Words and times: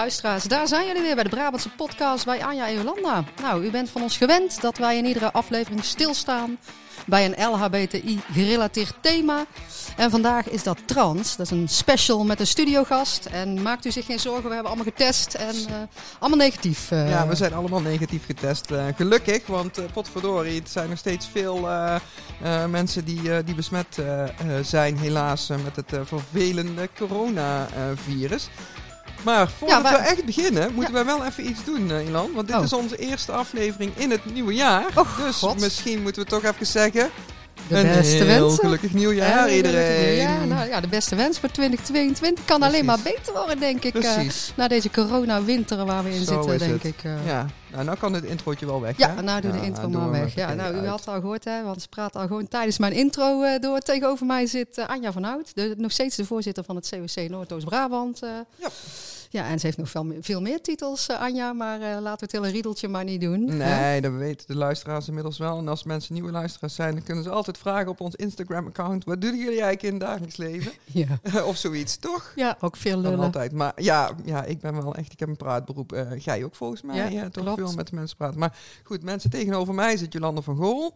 Luisteraars, 0.00 0.44
daar 0.44 0.68
zijn 0.68 0.86
jullie 0.86 1.02
weer 1.02 1.14
bij 1.14 1.24
de 1.24 1.30
Brabantse 1.30 1.70
podcast 1.70 2.24
bij 2.24 2.44
Anja 2.44 2.66
en 2.66 2.74
Jolanda. 2.74 3.24
Nou, 3.40 3.64
u 3.64 3.70
bent 3.70 3.90
van 3.90 4.02
ons 4.02 4.16
gewend 4.16 4.60
dat 4.60 4.78
wij 4.78 4.96
in 4.96 5.04
iedere 5.04 5.32
aflevering 5.32 5.84
stilstaan 5.84 6.58
bij 7.06 7.24
een 7.24 7.50
LHBTI-gerelateerd 7.50 8.94
thema. 9.00 9.44
En 9.96 10.10
vandaag 10.10 10.48
is 10.48 10.62
dat 10.62 10.78
trans. 10.86 11.36
Dat 11.36 11.46
is 11.46 11.52
een 11.52 11.68
special 11.68 12.24
met 12.24 12.40
een 12.40 12.46
studiogast. 12.46 13.26
En 13.26 13.62
maakt 13.62 13.84
u 13.84 13.90
zich 13.90 14.06
geen 14.06 14.18
zorgen, 14.18 14.48
we 14.48 14.54
hebben 14.54 14.72
allemaal 14.72 14.92
getest 14.92 15.34
en 15.34 15.54
uh, 15.54 15.74
allemaal 16.18 16.38
negatief. 16.38 16.90
Uh. 16.90 17.08
Ja, 17.08 17.26
we 17.26 17.34
zijn 17.34 17.54
allemaal 17.54 17.80
negatief 17.80 18.26
getest. 18.26 18.70
Uh, 18.70 18.84
gelukkig, 18.96 19.46
want 19.46 19.92
potverdorie, 19.92 20.58
het 20.58 20.70
zijn 20.70 20.88
nog 20.88 20.98
steeds 20.98 21.28
veel 21.32 21.68
mensen 22.68 23.04
die, 23.04 23.44
die 23.44 23.54
besmet 23.54 23.98
zijn 24.62 24.98
helaas 24.98 25.48
met 25.48 25.76
het 25.76 26.06
vervelende 26.06 26.88
coronavirus. 26.96 28.48
Maar 29.22 29.50
voordat 29.50 29.82
ja, 29.82 29.90
we 29.90 29.96
echt 29.96 30.24
beginnen, 30.24 30.74
moeten 30.74 30.94
ja. 30.94 30.98
we 30.98 31.04
wel 31.04 31.24
even 31.24 31.48
iets 31.48 31.64
doen, 31.64 31.90
uh, 31.90 32.06
Ilan. 32.06 32.32
Want 32.34 32.46
dit 32.46 32.56
oh. 32.56 32.62
is 32.62 32.72
onze 32.72 32.96
eerste 32.96 33.32
aflevering 33.32 33.92
in 33.96 34.10
het 34.10 34.24
nieuwe 34.24 34.54
jaar. 34.54 34.86
Oh, 34.94 35.18
dus 35.18 35.36
God. 35.36 35.60
misschien 35.60 36.02
moeten 36.02 36.22
we 36.22 36.28
toch 36.28 36.44
even 36.44 36.66
zeggen... 36.66 37.10
De 37.68 37.76
een 37.76 37.82
beste 37.82 38.24
heel 38.24 38.40
wensen. 38.46 38.64
gelukkig 38.64 38.92
nieuwjaar 38.92 39.52
iedereen. 39.54 40.14
Ja, 40.16 40.44
nou, 40.44 40.68
ja, 40.68 40.80
de 40.80 40.88
beste 40.88 41.14
wens 41.16 41.38
voor 41.38 41.48
2022 41.50 42.44
kan 42.44 42.58
Precies. 42.58 42.74
alleen 42.74 42.86
maar 42.86 42.98
beter 43.04 43.32
worden, 43.32 43.58
denk 43.58 43.84
ik. 43.84 43.92
Precies. 43.92 44.48
Uh, 44.50 44.56
na 44.56 44.68
deze 44.68 44.90
corona-winter 44.90 45.84
waar 45.84 46.04
we 46.04 46.10
in 46.14 46.24
Zo 46.24 46.32
zitten, 46.42 46.58
denk 46.58 46.82
het. 46.82 46.84
ik. 46.84 47.04
Uh, 47.04 47.26
Ja, 47.26 47.46
nou, 47.72 47.84
nou 47.84 47.98
kan 47.98 48.12
het 48.12 48.24
introotje 48.24 48.66
wel 48.66 48.80
weg, 48.80 48.96
Ja, 48.98 49.14
hè? 49.14 49.22
nou 49.22 49.40
doe 49.40 49.50
de 49.52 49.56
Ja, 49.58 49.62
intro 49.64 49.82
doen 49.82 50.00
maar 50.00 50.10
we 50.10 50.18
weg. 50.18 50.34
Ja, 50.34 50.46
meteen 50.46 50.62
nou, 50.62 50.74
u 50.74 50.78
uit. 50.78 50.86
had 50.88 50.98
het 50.98 51.08
al 51.08 51.20
gehoord, 51.20 51.44
hè, 51.44 51.62
want 51.62 51.82
ze 51.82 51.88
praat 51.88 52.16
al 52.16 52.26
gewoon 52.26 52.48
tijdens 52.48 52.78
mijn 52.78 52.92
intro 52.92 53.42
uh, 53.42 53.58
door. 53.60 53.78
Tegenover 53.80 54.26
mij 54.26 54.46
zit 54.46 54.78
Anja 54.86 55.12
van 55.12 55.22
Hout, 55.22 55.50
de, 55.54 55.74
nog 55.78 55.92
steeds 55.92 56.16
de 56.16 56.24
voorzitter 56.24 56.64
van 56.64 56.76
het 56.76 56.88
COC 57.14 57.28
Noordoost-Brabant. 57.28 58.18
Ja. 58.56 58.68
Ja, 59.36 59.48
en 59.48 59.58
ze 59.58 59.66
heeft 59.66 59.78
nog 59.78 59.90
veel, 59.90 60.04
meer- 60.04 60.22
veel 60.22 60.40
meer 60.40 60.60
titels, 60.60 61.08
uh, 61.08 61.20
Anja, 61.20 61.52
maar 61.52 61.80
uh, 61.80 61.86
laten 61.86 62.02
we 62.18 62.24
het 62.24 62.32
hele 62.32 62.48
riedeltje 62.48 62.88
maar 62.88 63.04
niet 63.04 63.20
doen. 63.20 63.48
hè? 63.48 63.54
Nee, 63.80 64.00
dat 64.00 64.12
weten 64.12 64.46
de 64.46 64.56
luisteraars 64.56 65.08
inmiddels 65.08 65.38
wel. 65.38 65.58
En 65.58 65.68
als 65.68 65.84
mensen 65.84 66.14
nieuwe 66.14 66.30
luisteraars 66.30 66.74
zijn, 66.74 66.94
dan 66.94 67.02
kunnen 67.02 67.24
ze 67.24 67.30
altijd 67.30 67.58
vragen 67.58 67.88
op 67.88 68.00
ons 68.00 68.14
Instagram-account. 68.14 69.04
Wat 69.04 69.20
doen 69.20 69.30
jullie 69.36 69.46
eigenlijk 69.62 69.82
in 69.82 69.90
het 69.92 70.00
dagelijks 70.00 70.36
leven? 70.36 70.72
Ja. 70.92 71.18
of 71.44 71.56
zoiets, 71.56 71.96
toch? 71.96 72.32
ja, 72.36 72.56
ook 72.60 72.76
veel 72.76 73.02
Dan 73.02 73.10
lullen. 73.10 73.24
altijd. 73.24 73.52
Maar 73.52 73.72
ja, 73.82 74.10
ja, 74.24 74.44
ik 74.44 74.60
ben 74.60 74.74
wel 74.82 74.94
echt, 74.94 75.12
ik 75.12 75.20
heb 75.20 75.28
een 75.28 75.36
praatberoep. 75.36 75.92
Eh 75.92 76.18
jij 76.18 76.44
ook 76.44 76.54
volgens 76.54 76.82
mij. 76.82 76.96
Ja, 76.96 77.04
Ja, 77.08 77.28
toch 77.28 77.44
klopt. 77.44 77.58
veel 77.60 77.72
met 77.74 77.88
de 77.88 77.94
mensen 77.96 78.16
praten. 78.16 78.38
Maar 78.38 78.56
goed, 78.84 79.02
mensen 79.02 79.30
tegenover 79.30 79.74
mij 79.74 79.96
zit 79.96 80.12
Jolanda 80.12 80.40
van 80.40 80.56
Gool. 80.56 80.94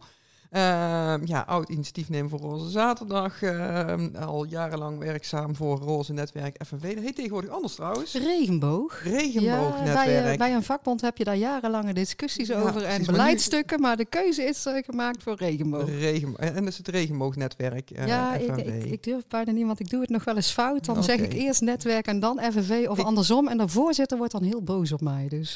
Ehm, 0.51 1.21
ja, 1.25 1.43
oud 1.47 1.69
initiatiefnemer 1.69 2.29
voor 2.29 2.39
Roze 2.39 2.69
Zaterdag. 2.69 3.41
Ehm, 3.41 4.09
al 4.19 4.43
jarenlang 4.45 4.99
werkzaam 4.99 5.55
voor 5.55 5.77
Roze 5.77 6.13
Netwerk 6.13 6.61
FNV. 6.67 6.93
Dat 6.95 7.03
heet 7.03 7.15
tegenwoordig 7.15 7.49
anders 7.49 7.75
trouwens. 7.75 8.13
Regenboog. 8.13 9.03
Ja, 9.03 9.09
bij, 9.11 9.19
Regenboognetwerk. 9.21 10.31
eh, 10.31 10.37
bij 10.37 10.53
een 10.55 10.63
vakbond 10.63 11.01
heb 11.01 11.17
je 11.17 11.23
daar 11.23 11.35
jarenlange 11.35 11.93
discussies 11.93 12.47
Ja, 12.47 12.59
over 12.59 12.71
precies, 12.71 12.87
en 12.89 12.97
maar 12.97 12.99
nu- 13.11 13.11
beleidstukken, 13.17 13.79
maar 13.81 13.97
de 13.97 14.05
keuze 14.05 14.43
is 14.43 14.65
eh, 14.65 14.83
gemaakt 14.85 15.23
voor 15.23 15.35
regenboog. 15.35 15.85
Regen, 15.89 16.33
en 16.37 16.53
dat 16.55 16.67
is 16.67 16.77
het 16.77 16.87
regenboognetwerk 16.87 17.89
eh 17.91 18.07
ja, 18.07 18.33
ik, 18.35 18.55
ik, 18.55 18.83
ik 18.83 19.03
durf 19.03 19.27
bijna 19.27 19.51
niet, 19.51 19.65
want 19.65 19.79
ik 19.79 19.89
doe 19.89 20.01
het 20.01 20.09
nog 20.09 20.23
wel 20.23 20.35
eens 20.35 20.51
fout. 20.51 20.85
Dan 20.85 21.03
zeg 21.03 21.19
ik 21.19 21.33
eerst 21.33 21.61
netwerk 21.61 22.05
en 22.07 22.19
dan 22.19 22.39
FNV 22.51 22.85
of 22.89 22.97
Ik- 22.99 23.05
andersom. 23.05 23.47
En 23.47 23.57
de 23.57 23.67
voorzitter 23.67 24.17
wordt 24.17 24.31
dan 24.33 24.43
heel 24.43 24.61
boos 24.61 24.91
op 24.91 25.01
mij. 25.01 25.27
Dus 25.29 25.55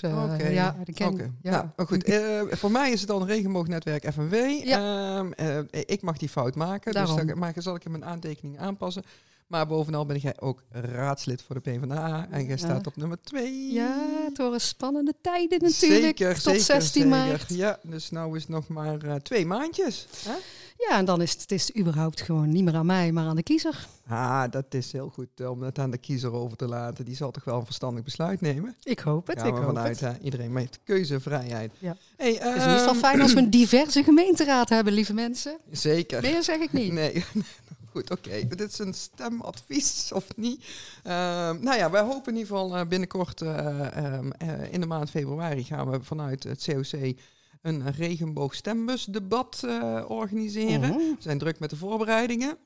ja, 0.49 0.75
ik 0.85 0.95
ken, 0.95 1.37
ja. 1.41 1.71
Nou, 1.75 1.87
goed. 1.87 2.13
voor 2.49 2.71
mij 2.71 2.91
is 2.91 2.99
het 2.99 3.09
dan 3.09 3.25
regenboognetwerk 3.25 4.11
FNV. 4.13 4.61
Ja. 4.63 4.83
Ehm, 4.85 5.31
eh, 5.31 5.81
ik 5.85 6.01
mag 6.01 6.17
die 6.17 6.29
fout 6.29 6.55
maken, 6.55 6.93
Daarom. 6.93 7.15
dus 7.15 7.25
dan 7.25 7.37
maar 7.39 7.53
zal 7.57 7.75
ik 7.75 7.85
in 7.85 7.91
mijn 7.91 8.05
aantekeningen 8.05 8.59
aanpassen. 8.59 9.03
Maar 9.47 9.67
bovenal 9.67 10.05
ben 10.05 10.17
jij 10.17 10.33
ook 10.39 10.63
raadslid 10.71 11.41
voor 11.41 11.55
de 11.55 11.61
PvdA 11.61 12.27
en 12.29 12.39
jij 12.41 12.49
Ja. 12.49 12.57
staat 12.57 12.87
op 12.87 12.95
nummer 12.95 13.17
2. 13.23 13.71
Ja, 13.73 13.99
het 14.27 14.37
worden 14.37 14.61
spannende 14.61 15.13
tijden 15.21 15.61
natuurlijk. 15.61 16.01
Zeker, 16.17 16.33
tot 16.33 16.41
zeker, 16.43 16.61
16 16.61 17.01
zeker. 17.01 17.17
maart. 17.17 17.49
Ja, 17.49 17.79
dus 17.83 18.09
nou 18.11 18.35
is 18.35 18.41
het 18.41 18.51
nog 18.51 18.67
maar 18.67 19.01
eh, 19.03 19.15
twee 19.15 19.45
maandjes. 19.45 20.07
Hè? 20.25 20.33
Ja, 20.77 20.97
en 20.97 21.05
dan 21.05 21.21
is 21.21 21.31
het, 21.31 21.41
het 21.41 21.51
is 21.51 21.75
überhaupt 21.77 22.21
gewoon 22.21 22.49
niet 22.49 22.63
meer 22.63 22.75
aan 22.75 22.85
mij, 22.85 23.11
maar 23.11 23.25
aan 23.25 23.35
de 23.35 23.43
kiezer. 23.43 23.87
Ah, 24.07 24.43
dat 24.51 24.73
is 24.73 24.91
heel 24.91 25.09
goed 25.09 25.27
eh, 25.35 25.49
om 25.49 25.61
het 25.61 25.79
aan 25.79 25.91
de 25.91 25.97
kiezer 25.97 26.33
over 26.33 26.57
te 26.57 26.67
laten. 26.67 27.05
Die 27.05 27.15
zal 27.15 27.31
toch 27.31 27.43
wel 27.43 27.59
een 27.59 27.65
verstandig 27.65 28.03
besluit 28.03 28.41
nemen. 28.41 28.75
Ik 28.83 28.99
hoop 28.99 29.27
het, 29.27 29.37
ik 29.37 29.43
hoop 29.43 29.63
vanuit, 29.63 29.99
het. 29.99 30.17
Iedereen 30.21 30.57
heeft 30.57 30.79
keuzevrijheid. 30.83 31.71
Ja. 31.79 31.97
Hey, 32.17 32.33
Het 32.33 32.55
is 32.55 32.63
geval 32.63 32.87
ehm, 32.87 32.95
fijn 32.95 33.21
als 33.21 33.33
we 33.33 33.39
een 33.39 33.49
diverse 33.49 34.03
gemeenteraad 34.03 34.69
hebben, 34.69 34.93
lieve 34.93 35.13
mensen. 35.13 35.57
Zeker. 35.71 36.21
Meer 36.21 36.43
zeg 36.43 36.59
ik 36.59 36.71
niet. 36.71 36.91
Nee, 36.91 37.25
goed, 37.95 38.11
oké. 38.11 38.47
Dit 38.47 38.71
is 38.71 38.79
een 38.79 38.93
stemadvies 38.93 40.11
of 40.13 40.25
niet. 40.35 40.65
Ehm, 41.03 41.63
nou 41.63 41.77
ja, 41.77 41.89
wij 41.89 42.01
hopen 42.01 42.33
in 42.33 42.39
ieder 42.39 42.55
geval 42.55 42.77
eh, 42.77 42.87
binnenkort 42.87 43.41
eh, 43.41 43.97
ehm, 43.97 44.31
eh, 44.31 44.73
in 44.73 44.81
de 44.81 44.87
maand 44.87 45.09
februari 45.09 45.63
gaan 45.63 45.89
we 45.89 46.03
vanuit 46.03 46.43
het 46.43 46.63
COC 46.65 47.15
een 47.65 47.91
regenboogstembusdebat 47.91 49.63
eh 49.65 50.01
organiseren. 50.07 50.79
Mhm. 50.89 50.97
We 50.97 51.15
zijn 51.19 51.37
druk 51.37 51.59
met 51.59 51.69
de 51.69 51.75
voorbereidingen. 51.75 52.57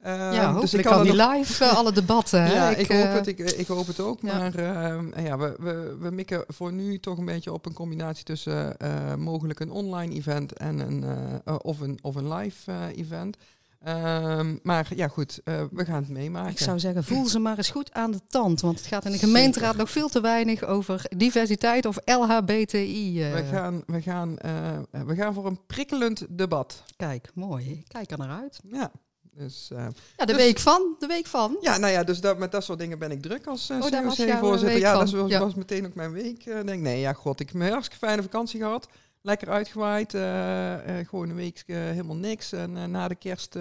Ehm, 0.00 0.32
Ja, 0.32 0.52
dus 0.52 0.60
hopelijk 0.62 0.88
kan 0.88 1.02
die 1.02 1.12
nog- 1.12 1.34
live 1.34 1.64
eh, 1.64 1.76
alle 1.76 1.92
debatten. 1.92 2.40
ja, 2.54 2.68
ik, 2.70 2.88
hoop 2.92 3.04
eh, 3.04 3.12
het, 3.12 3.26
ik, 3.26 3.38
ik 3.38 3.66
hoop 3.66 3.86
het 3.86 4.00
ook. 4.00 4.18
ja. 4.22 4.38
Maar 4.38 4.54
ehm, 4.54 5.20
ja, 5.20 5.38
we, 5.38 5.54
we, 5.58 5.96
we 6.00 6.10
mikken 6.10 6.44
voor 6.48 6.72
nu 6.72 6.98
toch 6.98 7.18
een 7.18 7.24
beetje 7.24 7.52
op 7.52 7.66
een 7.66 7.72
combinatie 7.72 8.24
tussen 8.24 8.78
eh, 8.78 9.14
mogelijk 9.14 9.60
een 9.60 9.70
online 9.70 10.14
event 10.14 10.52
en 10.52 10.78
een, 10.78 11.04
eh, 11.04 11.34
eh, 11.44 11.54
of, 11.62 11.80
een, 11.80 11.98
of 12.02 12.14
een 12.14 12.32
live 12.34 12.70
eh, 12.72 12.96
event. 12.96 13.36
Ehm, 13.84 14.56
maar 14.62 14.88
ja, 14.96 15.08
goed, 15.08 15.40
eh, 15.44 15.62
we 15.70 15.84
gaan 15.84 15.94
het 16.02 16.08
meemaken. 16.08 16.50
Ik 16.50 16.58
zou 16.58 16.78
zeggen, 16.78 17.04
voel 17.04 17.26
ze 17.26 17.38
maar 17.38 17.56
eens 17.56 17.70
goed 17.70 17.92
aan 17.92 18.10
de 18.10 18.20
tand. 18.28 18.60
Want 18.60 18.78
het 18.78 18.86
gaat 18.86 19.04
in 19.04 19.12
de 19.12 19.18
gemeenteraad 19.18 19.68
Zeker. 19.70 19.78
nog 19.84 19.90
veel 19.90 20.08
te 20.08 20.20
weinig 20.20 20.64
over 20.64 21.04
diversiteit 21.16 21.86
of 21.86 21.96
LHBTI. 22.04 23.22
eh. 23.22 23.32
we, 23.34 23.44
gaan, 23.50 23.82
we, 23.86 24.02
gaan, 24.02 24.38
eh, 24.38 24.78
we 25.06 25.14
gaan 25.14 25.34
voor 25.34 25.46
een 25.46 25.66
prikkelend 25.66 26.26
debat. 26.28 26.82
Kijk, 26.96 27.30
mooi. 27.34 27.70
Ik 27.70 27.84
Kijk 27.88 28.10
er 28.10 28.18
naar 28.18 28.40
uit. 28.40 28.60
Ja, 28.68 28.90
dus, 29.36 29.66
Ja, 29.70 29.86
de 30.16 30.26
Dus- 30.26 30.36
week 30.36 30.58
van. 30.58 30.94
De 30.98 31.06
week 31.06 31.26
van. 31.26 31.56
ja 31.60 31.78
nou 31.78 31.92
ja, 31.92 32.04
dus 32.04 32.20
dat, 32.20 32.38
met 32.38 32.52
dat 32.52 32.64
soort 32.64 32.78
dingen 32.78 32.98
ben 32.98 33.10
ik 33.10 33.22
druk 33.22 33.46
als 33.46 33.70
uh, 33.70 33.76
Oh, 33.76 33.82
COC-voorzitter. 33.90 34.78
Ja, 34.78 34.92
dat 34.98 35.10
was, 35.10 35.30
Ja. 35.30 35.38
was 35.38 35.54
meteen 35.54 35.86
ook 35.86 35.94
mijn 35.94 36.12
week. 36.12 36.46
eh 36.46 36.64
denk, 36.64 36.82
nee, 36.82 37.00
ja, 37.00 37.12
god, 37.12 37.40
ik 37.40 37.50
heb 37.52 37.60
een 37.60 37.68
hartstikke 37.70 38.06
fijne 38.06 38.22
vakantie 38.22 38.60
gehad. 38.60 38.88
Lekker 39.26 39.48
uitgewaaid. 39.48 40.14
eh, 40.14 40.98
eh, 41.00 41.08
gewoon 41.08 41.28
een 41.28 41.34
week 41.36 41.62
eh, 41.66 41.76
helemaal 41.76 42.16
niks. 42.16 42.52
En 42.52 42.90
na 42.90 43.08
de 43.08 43.14
kerst 43.14 43.56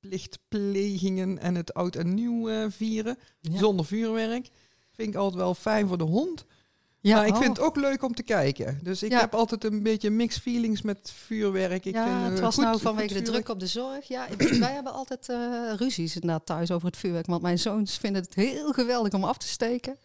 plichtplegingen 0.00 1.38
en 1.38 1.54
het 1.54 1.74
oud 1.74 1.96
en 1.96 2.14
nieuw 2.14 2.70
vieren. 2.70 3.18
Ja. 3.40 3.58
Zonder 3.58 3.86
vuurwerk. 3.86 4.48
Vind 4.92 5.08
ik 5.08 5.14
altijd 5.14 5.42
wel 5.42 5.54
fijn 5.54 5.88
voor 5.88 5.98
de 5.98 6.04
hond. 6.04 6.44
Ja, 7.00 7.16
maar 7.16 7.26
ik 7.26 7.32
oh. 7.34 7.40
vind 7.40 7.56
het 7.56 7.66
ook 7.66 7.76
leuk 7.76 8.02
om 8.02 8.14
te 8.14 8.22
kijken. 8.22 8.78
Dus 8.82 9.02
ik 9.02 9.10
Ja. 9.10 9.20
heb 9.20 9.34
altijd 9.34 9.64
een 9.64 9.82
beetje 9.82 10.10
mixed 10.10 10.42
feelings 10.42 10.82
met 10.82 11.12
vuurwerk. 11.26 11.84
Ik 11.84 11.94
ja, 11.94 12.04
vind, 12.20 12.30
het 12.30 12.40
was 12.40 12.54
goed- 12.54 12.64
nou 12.64 12.80
vanwege 12.80 13.14
de 13.14 13.22
druk 13.22 13.48
op 13.48 13.60
de 13.60 13.66
zorg. 13.66 14.08
Ja, 14.08 14.26
wij 14.36 14.72
hebben 14.72 14.92
altijd 14.92 15.28
eh, 15.28 15.72
ruzies 15.76 16.14
inderdaad 16.14 16.46
thuis 16.46 16.70
over 16.70 16.86
het 16.86 16.96
vuurwerk. 16.96 17.26
Want 17.26 17.42
mijn 17.42 17.58
zoons 17.58 17.96
vinden 17.98 18.22
het 18.22 18.34
heel 18.34 18.72
geweldig 18.72 19.12
om 19.12 19.24
af 19.24 19.38
te 19.38 19.48
steken. 19.48 19.96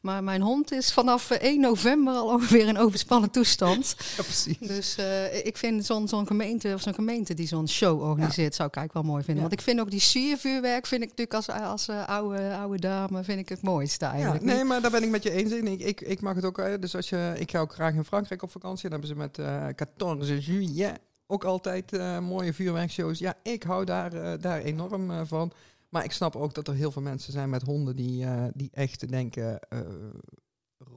Maar 0.00 0.24
mijn 0.24 0.40
hond 0.40 0.72
is 0.72 0.92
vanaf 0.92 1.30
eh, 1.30 1.48
1 1.48 1.60
november 1.60 2.14
al 2.14 2.26
ongeveer 2.34 2.66
in 2.66 2.78
overspannen 2.78 3.30
toestand. 3.30 3.96
Ja, 4.16 4.22
precies. 4.22 4.58
Dus 4.58 4.96
eh, 4.96 5.46
ik 5.46 5.56
vind 5.56 5.84
zo'n 5.86 6.08
zo'n 6.08 6.26
gemeente 6.26 6.72
of 6.74 6.80
zo'n 6.80 6.94
gemeente 6.94 7.34
die 7.34 7.46
zo'n 7.46 7.68
show 7.68 8.02
organiseert, 8.02 8.54
zou 8.54 8.68
ik 8.68 8.76
eigenlijk 8.76 8.92
wel 9.06 9.14
mooi 9.14 9.24
vinden. 9.24 9.42
Ja. 9.42 9.48
Want 9.48 9.60
ik 9.60 9.66
vind 9.66 9.80
ook 9.80 9.90
die 9.90 10.00
siervuurwerk, 10.00 10.86
vind 10.86 11.02
ik 11.02 11.08
natuurlijk 11.08 11.36
als, 11.36 11.48
als 11.48 11.88
eh, 11.88 12.08
oude, 12.08 12.54
oude 12.56 12.78
dame, 12.78 13.24
vind 13.24 13.38
ik 13.38 13.48
het 13.48 13.62
mooiste 13.62 14.04
eigenlijk. 14.06 14.44
nee, 14.44 14.64
maar 14.64 14.80
daar 14.80 14.90
ben 14.90 15.02
ik 15.02 15.10
met 15.10 15.22
je 15.22 15.30
eens 15.30 15.52
in. 15.52 15.66
Ik, 15.66 15.80
ik, 15.80 16.00
ik 16.00 16.20
mag 16.20 16.34
het 16.34 16.44
ook. 16.44 16.58
eh, 16.58 16.72
Dus 16.80 16.96
als 16.96 17.08
je, 17.08 17.32
ik 17.38 17.50
ga 17.50 17.58
ook 17.58 17.72
graag 17.74 17.94
in 17.94 18.04
Frankrijk 18.04 18.42
op 18.42 18.50
vakantie. 18.50 18.88
Dan 18.90 19.00
hebben 19.00 19.08
ze 19.08 19.14
met 19.16 19.38
eh 19.38 19.86
14 20.20 20.38
juillet 20.40 21.00
ook 21.26 21.44
altijd 21.44 21.92
eh, 21.92 22.18
mooie 22.18 22.52
vuurwerkshows. 22.52 23.18
Ja, 23.18 23.34
ik 23.42 23.62
hou 23.62 23.84
daar, 23.84 24.12
eh, 24.12 24.32
daar 24.40 24.60
enorm 24.60 25.10
eh, 25.10 25.20
van. 25.24 25.52
Maar 25.94 26.04
ik 26.04 26.12
snap 26.12 26.36
ook 26.36 26.54
dat 26.54 26.68
er 26.68 26.74
heel 26.74 26.90
veel 26.90 27.02
mensen 27.02 27.32
zijn 27.32 27.50
met 27.50 27.62
honden 27.62 27.96
die, 27.96 28.24
eh, 28.24 28.44
die 28.54 28.68
echt 28.72 29.08
denken. 29.08 29.60
eh, 29.68 29.80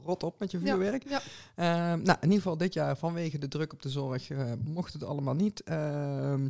rot 0.03 0.23
op 0.23 0.39
met 0.39 0.51
je 0.51 0.59
vuurwerk. 0.59 1.09
ja. 1.09 1.21
Ehm, 1.55 2.01
nou, 2.01 2.17
in 2.21 2.23
ieder 2.23 2.37
geval 2.37 2.57
dit 2.57 2.73
jaar 2.73 2.97
vanwege 2.97 3.37
de 3.37 3.47
druk 3.47 3.73
op 3.73 3.81
de 3.81 3.89
zorg 3.89 4.29
eh, 4.29 4.51
mocht 4.65 4.93
het 4.93 5.03
allemaal 5.03 5.33
niet. 5.35 5.63
Ehm, 5.63 6.49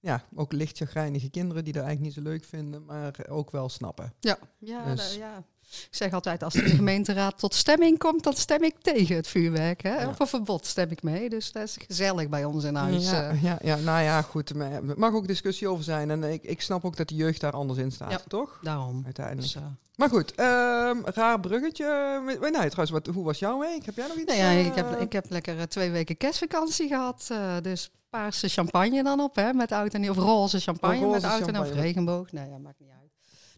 ja, 0.00 0.24
ook 0.34 0.52
licht 0.52 0.76
chagrijnige 0.76 1.30
kinderen 1.30 1.64
die 1.64 1.72
dat 1.72 1.82
eigenlijk 1.84 2.14
niet 2.16 2.24
zo 2.24 2.30
leuk 2.30 2.44
vinden, 2.44 2.84
maar 2.84 3.26
ook 3.28 3.50
wel 3.50 3.68
snappen. 3.68 4.12
Ja, 4.20 4.38
ja, 4.58 4.94
Dus- 4.94 5.12
da- 5.12 5.18
ja. 5.18 5.44
Ik 5.70 5.88
zeg 5.90 6.12
altijd, 6.12 6.42
als 6.42 6.54
de 6.54 6.60
gemeenteraad 6.68 7.38
tot 7.38 7.54
stemming 7.54 7.98
komt, 7.98 8.22
dan 8.22 8.34
stem 8.34 8.62
ik 8.62 8.74
tegen 8.82 9.16
het 9.16 9.26
vuurwerk. 9.28 9.82
Hè? 9.82 10.00
Ja. 10.00 10.08
Of 10.08 10.18
een 10.18 10.26
verbod 10.26 10.66
stem 10.66 10.90
ik 10.90 11.02
mee. 11.02 11.28
Dus 11.28 11.52
dat 11.52 11.62
is 11.62 11.76
gezellig 11.86 12.28
bij 12.28 12.44
ons 12.44 12.64
in 12.64 12.74
huis. 12.74 13.10
Ja, 13.10 13.28
eh. 13.30 13.42
ja, 13.42 13.58
ja, 13.62 13.76
nou 13.76 14.02
ja, 14.02 14.22
goed. 14.22 14.50
Er 14.50 14.82
mag 14.96 15.12
ook 15.14 15.26
discussie 15.26 15.68
over 15.68 15.84
zijn. 15.84 16.10
En 16.10 16.24
ik, 16.24 16.42
ik 16.42 16.60
snap 16.60 16.84
ook 16.84 16.96
dat 16.96 17.08
de 17.08 17.14
jeugd 17.14 17.40
daar 17.40 17.52
anders 17.52 17.78
in 17.78 17.90
staat, 17.92 18.10
Ja. 18.10 18.20
toch? 18.28 18.58
Daarom. 18.62 19.02
Uiteindelijk. 19.04 19.46
Dus, 19.46 19.54
eh, 19.56 19.62
Maar 19.96 20.08
goed, 20.08 20.34
ehm, 20.34 20.96
raar 21.04 21.40
bruggetje. 21.40 22.20
Nee, 22.26 22.38
nee, 22.38 22.50
trouwens, 22.50 22.90
wat, 22.90 23.06
hoe 23.06 23.24
was 23.24 23.38
jouw 23.38 23.58
week? 23.58 23.84
Heb 23.86 23.96
jij 23.96 24.06
nog 24.08 24.16
iets? 24.16 24.36
Nou 24.36 24.38
ja, 24.38 24.50
ik 24.50 24.76
eh, 24.76 24.90
heb, 24.90 25.00
ik 25.00 25.12
heb 25.12 25.26
lekker 25.28 25.68
twee 25.68 25.90
weken 25.90 26.16
kerstvakantie 26.16 26.88
gehad. 26.88 27.26
eh, 27.30 27.56
dus 27.62 27.90
paarse 28.10 28.48
champagne 28.48 29.02
dan 29.02 29.20
op, 29.20 29.34
hè, 29.36 29.52
met 29.52 29.72
oud 29.72 29.94
en 29.94 30.00
nieuw. 30.00 30.10
Of 30.10 30.16
roze 30.16 30.60
champagne 30.60 31.04
Oh, 31.04 31.10
met 31.12 31.24
oud 31.24 31.48
en. 31.48 31.60
Of 31.60 31.72
regenboog. 31.72 32.32
Nee, 32.32 32.48
ja, 32.48 32.58
maakt 32.58 32.80
niet 32.80 32.88
uit. 33.00 33.05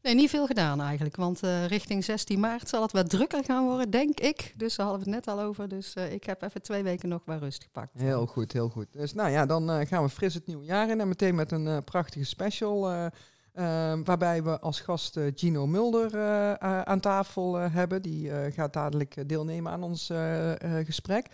Nee, 0.03 0.15
niet 0.15 0.31
veel 0.31 0.47
gedaan 0.47 0.81
eigenlijk. 0.81 1.17
Want 1.17 1.45
uh, 1.45 1.67
richting 1.67 2.05
16 2.05 2.41
maart 2.41 2.69
zal 2.69 2.83
het 2.83 2.93
wat 2.93 3.11
drukker 3.11 3.45
gaan 3.45 3.65
worden, 3.65 3.91
denk 3.91 4.21
ik. 4.21 4.55
Dus 4.56 4.77
daar 4.77 4.87
hadden 4.87 5.05
we 5.05 5.11
het 5.11 5.27
net 5.27 5.35
al 5.35 5.45
over. 5.45 5.69
Dus 5.69 5.95
uh, 5.97 6.12
ik 6.12 6.25
heb 6.25 6.43
even 6.43 6.62
twee 6.62 6.83
weken 6.83 7.09
nog 7.09 7.23
waar 7.25 7.39
rust 7.39 7.62
gepakt. 7.62 7.91
Heel 7.97 8.27
goed, 8.27 8.53
heel 8.53 8.69
goed. 8.69 8.87
Dus 8.93 9.15
nou 9.15 9.31
ja, 9.31 9.47
dan 9.47 9.71
uh, 9.71 9.87
gaan 9.87 10.03
we 10.03 10.09
fris 10.09 10.35
het 10.35 10.47
nieuwe 10.47 10.65
jaar 10.65 10.91
in. 10.91 11.00
En 11.00 11.09
meteen 11.09 11.35
met 11.35 11.53
een 11.53 11.85
prachtige 11.85 12.25
special. 12.25 13.11
waarbij 14.05 14.43
we 14.43 14.61
als 14.61 14.81
gast 14.81 15.19
Gino 15.35 15.67
Mulder 15.67 16.19
aan 16.59 17.00
tafel 17.00 17.55
hebben. 17.55 18.03
Die 18.03 18.31
gaat 18.53 18.73
dadelijk 18.73 19.29
deelnemen 19.29 19.73
aan 19.73 19.83
ons 19.83 20.11
gesprek. 20.85 21.27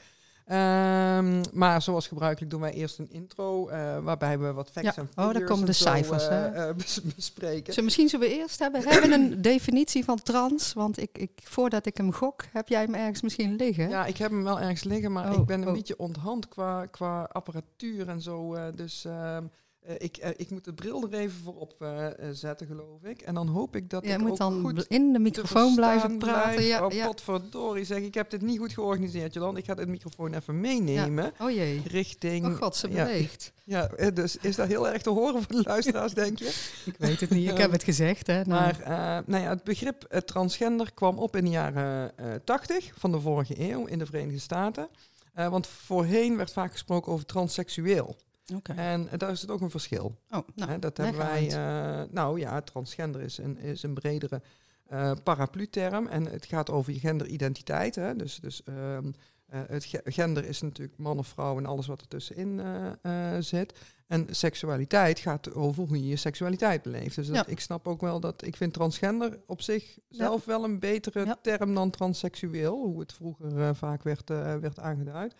Um, 0.46 1.40
maar 1.52 1.82
zoals 1.82 2.06
gebruikelijk 2.06 2.50
doen 2.50 2.60
wij 2.60 2.72
eerst 2.72 2.98
een 2.98 3.10
intro, 3.10 3.70
uh, 3.70 3.98
waarbij 3.98 4.38
we 4.38 4.52
wat 4.52 4.70
facts 4.70 4.96
ja. 4.96 5.02
en 5.02 5.08
figures 5.08 5.28
oh, 5.28 5.38
daar 5.38 5.48
komen 5.48 5.66
de 5.66 5.72
cijfers, 5.72 6.28
uh, 6.28 6.46
uh, 6.54 6.68
bespreken. 7.16 7.72
Zo, 7.72 7.82
misschien 7.82 8.08
zullen 8.08 8.28
we 8.28 8.34
eerst 8.34 8.58
hebben, 8.58 8.82
hebben 8.82 9.12
een 9.12 9.42
definitie 9.52 10.04
van 10.04 10.22
trans, 10.22 10.72
want 10.72 10.98
ik, 10.98 11.18
ik, 11.18 11.30
voordat 11.42 11.86
ik 11.86 11.96
hem 11.96 12.12
gok, 12.12 12.44
heb 12.52 12.68
jij 12.68 12.82
hem 12.82 12.94
ergens 12.94 13.22
misschien 13.22 13.56
liggen? 13.56 13.88
Ja, 13.88 14.06
ik 14.06 14.16
heb 14.16 14.30
hem 14.30 14.42
wel 14.42 14.60
ergens 14.60 14.84
liggen, 14.84 15.12
maar 15.12 15.32
Oh, 15.32 15.40
ik 15.40 15.46
ben 15.46 15.62
een 15.62 15.68
oh. 15.68 15.74
beetje 15.74 15.98
onthand 15.98 16.48
qua, 16.48 16.86
qua 16.86 17.28
apparatuur 17.32 18.08
en 18.08 18.20
zo. 18.20 18.56
dus 18.74 19.04
ehm, 19.04 19.44
eh, 19.84 19.94
ik, 19.98 20.16
eh, 20.16 20.30
ik 20.36 20.50
moet 20.50 20.64
de 20.64 20.72
bril 20.72 21.02
er 21.02 21.14
even 21.18 21.42
voor 21.44 21.54
op 21.54 21.74
eh, 21.78 22.06
zetten, 22.32 22.66
geloof 22.66 23.02
ik. 23.02 23.22
En 23.22 23.34
dan 23.34 23.48
hoop 23.48 23.76
ik 23.76 23.90
dat 23.90 24.04
Jij 24.04 24.18
moet 24.18 24.30
ook 24.30 24.36
dan 24.36 24.60
goed 24.60 24.86
in 24.86 25.12
de 25.12 25.18
microfoon 25.18 25.74
blijven 25.74 26.18
praten. 26.18 26.54
blijf. 26.54 26.68
Ja, 26.68 26.86
oh, 26.86 26.92
ja. 26.92 27.06
potverdorie, 27.06 27.84
zeg. 27.84 27.98
Ik 27.98 28.14
heb 28.14 28.30
dit 28.30 28.42
niet 28.42 28.58
goed 28.58 28.72
georganiseerd, 28.72 29.34
Jolan. 29.34 29.56
Ik 29.56 29.64
ga 29.64 29.74
de 29.74 29.86
microfoon 29.86 30.34
even 30.34 30.60
meenemen. 30.60 31.32
Oh 31.40 31.50
jee. 31.50 31.82
Richting... 31.86 32.46
Oh 32.46 32.54
god, 32.54 32.76
ze 32.76 32.88
ja, 32.88 33.04
beweegt. 33.04 33.52
Ja, 33.64 33.90
dus 34.14 34.36
is 34.36 34.56
dat 34.56 34.68
heel 34.68 34.88
erg 34.88 35.02
te 35.02 35.10
horen 35.10 35.42
voor 35.42 35.52
de 35.52 35.62
luisteraars, 35.62 36.14
denk 36.14 36.38
je? 36.38 36.44
Ik 36.84 36.94
weet 36.98 37.20
het 37.20 37.30
niet, 37.30 37.50
ik 37.50 37.58
heb 37.58 37.70
het 37.70 37.82
gezegd. 37.82 38.26
Hè. 38.26 38.44
Nou, 38.44 38.48
Maar 38.48 39.22
nou 39.26 39.42
ja, 39.42 39.48
het 39.48 39.64
begrip 39.64 40.22
transgender 40.24 40.92
kwam 40.92 41.18
op 41.18 41.36
in 41.36 41.44
de 41.44 41.50
jaren 41.50 42.18
eh 42.18 42.34
80 42.44 42.92
van 42.96 43.12
de 43.12 43.20
vorige 43.20 43.70
eeuw 43.70 43.86
in 43.86 43.98
de 43.98 44.06
Verenigde 44.06 44.40
Staten. 44.40 44.88
Want 45.34 45.66
voorheen 45.66 46.36
werd 46.36 46.52
vaak 46.52 46.72
gesproken 46.72 47.12
over 47.12 47.26
transseksueel. 47.26 48.16
En 48.64 49.08
daar 49.16 49.30
is 49.30 49.40
het 49.40 49.50
ook 49.50 49.60
een 49.60 49.70
verschil. 49.70 50.18
Oh, 50.30 50.48
nou, 50.54 50.78
dat 50.78 50.96
hebben 50.96 51.16
wij. 51.16 51.46
eh, 51.50 52.02
nou 52.10 52.38
ja, 52.40 52.60
transgender 52.60 53.20
is 53.20 53.38
een, 53.38 53.58
is 53.58 53.82
een 53.82 53.94
bredere 53.94 54.42
eh 54.84 55.12
paraplu-term. 55.22 56.06
En 56.06 56.24
het 56.24 56.46
gaat 56.46 56.70
over 56.70 56.92
je 56.92 56.98
genderidentiteit. 56.98 57.94
Hè? 57.94 58.16
Dus, 58.16 58.36
dus 58.40 58.62
ehm, 58.62 59.10
eh, 59.46 59.60
het 59.66 59.84
ge- 59.84 60.00
gender 60.04 60.44
is 60.44 60.60
natuurlijk 60.60 60.98
man 60.98 61.18
of 61.18 61.26
vrouw 61.26 61.58
en 61.58 61.66
alles 61.66 61.86
wat 61.86 62.00
er 62.00 62.08
tussenin 62.08 62.60
eh, 62.60 63.36
eh, 63.36 63.42
zit. 63.42 63.78
En 64.06 64.26
seksualiteit 64.30 65.18
gaat 65.18 65.54
over 65.54 65.86
hoe 65.86 66.00
je 66.00 66.08
je 66.08 66.16
seksualiteit 66.16 66.82
beleeft. 66.82 67.14
Dus 67.16 67.26
dat, 67.26 67.36
Ja. 67.36 67.46
ik 67.46 67.60
snap 67.60 67.88
ook 67.88 68.00
wel 68.00 68.20
dat 68.20 68.42
ik 68.46 68.56
vind 68.56 68.72
transgender 68.72 69.38
op 69.46 69.60
zich 69.62 69.98
zelf 70.08 70.44
wel 70.44 70.64
een 70.64 70.78
betere 70.78 71.24
Ja. 71.24 71.38
term 71.42 71.74
dan 71.74 71.90
transseksueel. 71.90 72.76
Hoe 72.84 73.00
het 73.00 73.12
vroeger 73.12 73.76
vaak 73.76 74.02
werd, 74.02 74.28
werd 74.60 74.78
aangeduid. 74.78 75.34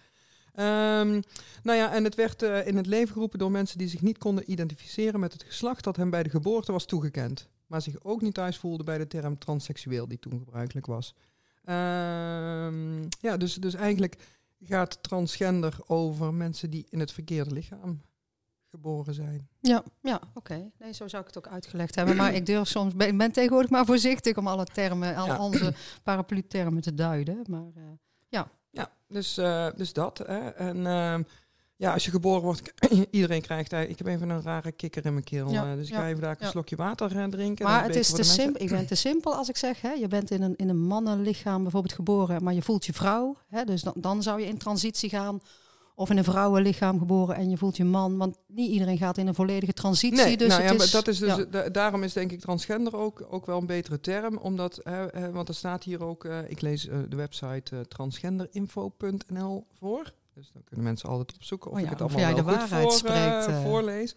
Ehm, 0.55 1.21
nou 1.63 1.79
ja, 1.79 1.93
en 1.95 2.05
het 2.05 2.15
werd 2.15 2.43
eh, 2.43 2.67
in 2.67 2.77
het 2.77 2.87
leven 2.87 3.13
geroepen 3.13 3.39
door 3.39 3.51
mensen 3.51 3.79
die 3.79 3.89
zich 3.89 4.03
niet 4.03 4.19
konden 4.19 4.51
identificeren 4.51 5.21
met 5.21 5.33
het 5.33 5.43
geslacht 5.43 5.85
dat 5.85 5.97
hen 5.97 6.11
bij 6.11 6.23
de 6.23 6.31
geboorte 6.31 6.73
was 6.73 6.85
toegekend. 6.85 7.49
Maar 7.67 7.83
zich 7.83 7.95
ook 8.03 8.21
niet 8.21 8.35
thuis 8.35 8.57
voelden 8.59 8.85
bij 8.87 8.99
de 8.99 9.07
term 9.07 9.39
transseksueel 9.39 10.09
die 10.09 10.19
toen 10.19 10.39
gebruikelijk 10.39 10.87
was. 10.87 11.15
Ehm, 11.65 13.03
ja, 13.03 13.37
dus, 13.39 13.55
dus 13.55 13.75
eigenlijk 13.75 14.17
gaat 14.61 15.03
transgender 15.03 15.77
over 15.87 16.35
mensen 16.35 16.71
die 16.71 16.87
in 16.91 17.01
het 17.01 17.13
verkeerde 17.13 17.51
lichaam 17.55 18.01
geboren 18.71 19.15
zijn. 19.15 19.49
Ja, 19.61 19.83
ja 20.03 20.21
oké. 20.35 20.71
Nee, 20.79 20.93
zo 20.93 21.09
zou 21.09 21.23
ik 21.23 21.29
het 21.35 21.39
ook 21.39 21.53
uitgelegd 21.53 21.95
hebben. 21.95 22.17
Maar 22.17 22.35
ik 22.35 22.47
durf 22.47 22.69
soms, 22.69 22.95
ben, 22.95 23.09
ik 23.09 23.19
ben 23.19 23.33
tegenwoordig 23.33 23.71
maar 23.71 23.85
voorzichtig 23.87 24.37
om 24.37 24.47
alle 24.47 24.65
termen, 24.65 25.17
al 25.17 25.27
Ja. 25.27 25.39
onze 25.39 25.75
paraplu-termen 26.03 26.83
te 26.83 26.95
duiden. 26.95 27.43
Maar 27.49 27.71
eh, 27.77 27.83
Ja, 28.29 28.51
dus, 29.09 29.37
eh, 29.37 29.67
dus 29.77 29.93
dat. 29.93 30.19
Hè. 30.19 30.49
En 30.49 30.87
ehm, 30.87 31.23
ja, 31.77 31.93
als 31.93 32.05
je 32.05 32.11
geboren 32.11 32.43
wordt, 32.43 32.73
iedereen 33.11 33.43
krijgt. 33.43 33.73
Ik 33.73 33.99
heb 33.99 34.07
even 34.07 34.29
een 34.29 34.43
rare 34.43 34.73
kikker 34.73 35.07
in 35.07 35.13
mijn 35.13 35.25
keel. 35.25 35.51
Ja, 35.51 35.71
eh, 35.71 35.77
dus 35.77 35.87
ik 35.87 35.93
ja, 35.93 36.01
ga 36.01 36.09
even 36.09 36.21
daar 36.21 36.31
een 36.31 36.37
ja. 36.41 36.51
slokje 36.51 36.77
water 36.77 37.17
eh, 37.19 37.25
drinken. 37.25 37.65
Maar 37.65 37.83
het 37.83 37.97
is 37.97 38.11
te 38.11 38.23
simpel. 38.23 38.63
Ik 38.63 38.71
ben 38.71 38.87
te 38.87 38.95
simpel 38.95 39.35
als 39.35 39.49
ik 39.49 39.57
zeg, 39.57 39.81
hè, 39.81 39.93
je 39.93 40.09
bent 40.09 40.31
in 40.31 40.43
een, 40.43 40.57
in 40.57 40.69
een 40.69 40.81
mannenlichaam 40.81 41.63
bijvoorbeeld 41.63 41.95
geboren, 41.95 42.45
maar 42.45 42.55
je 42.55 42.63
voelt 42.63 42.87
je 42.87 42.93
vrouw. 42.93 43.37
Hè, 43.49 43.65
dus 43.65 43.83
dan, 43.83 43.95
dan 43.97 44.23
zou 44.23 44.41
je 44.41 44.47
in 44.47 44.59
transitie 44.59 45.09
gaan. 45.09 45.41
Of 45.97 46.11
in 46.11 46.19
een 46.19 46.25
vrouwenlichaam 46.25 46.99
geboren 46.99 47.37
en 47.37 47.51
je 47.51 47.57
voelt 47.57 47.77
je 47.77 47.85
man. 47.85 48.17
Want 48.17 48.37
niet 48.47 48.71
iedereen 48.71 48.99
gaat 48.99 49.19
in 49.19 49.27
een 49.27 49.35
volledige 49.35 49.73
transitie. 49.73 50.25
Nee, 50.25 50.37
dus 50.37 50.49
nou 50.49 50.63
het 50.63 50.79
ja, 50.79 50.85
is, 50.85 50.91
dat 50.91 51.09
is 51.09 51.19
dus, 51.19 51.37
ja. 51.37 51.45
da- 51.45 51.69
daarom 51.69 52.03
is 52.03 52.13
denk 52.13 52.33
ik 52.33 52.41
transgender 52.41 52.97
ook, 52.97 53.27
ook 53.31 53.47
wel 53.47 53.59
een 53.59 53.67
betere 53.67 54.01
term. 54.01 54.37
Omdat, 54.37 54.81
hè, 54.83 55.31
want 55.31 55.49
er 55.49 55.55
staat 55.55 55.85
hier 55.85 56.05
ook, 56.05 56.25
eh, 56.25 56.39
ik 56.51 56.61
lees 56.61 56.89
eh, 56.89 56.99
de 57.09 57.17
website 57.17 57.77
eh, 57.77 57.81
transgenderinfo.nl 57.81 59.67
voor. 59.79 60.13
Dus 60.35 60.51
dan 60.53 60.63
kunnen 60.65 60.85
mensen 60.85 61.09
altijd 61.09 61.35
opzoeken 61.35 61.71
of 61.71 61.77
Oh 61.77 61.83
ik 61.83 61.87
ja, 61.87 61.93
het 61.93 62.03
of 62.03 62.13
allemaal 62.13 62.35
jij 62.35 62.45
wel 62.45 62.53
de 62.53 62.59
waarheid 62.59 62.83
voor, 62.83 62.93
spreekt, 62.93 63.63
voorlees. 63.63 64.15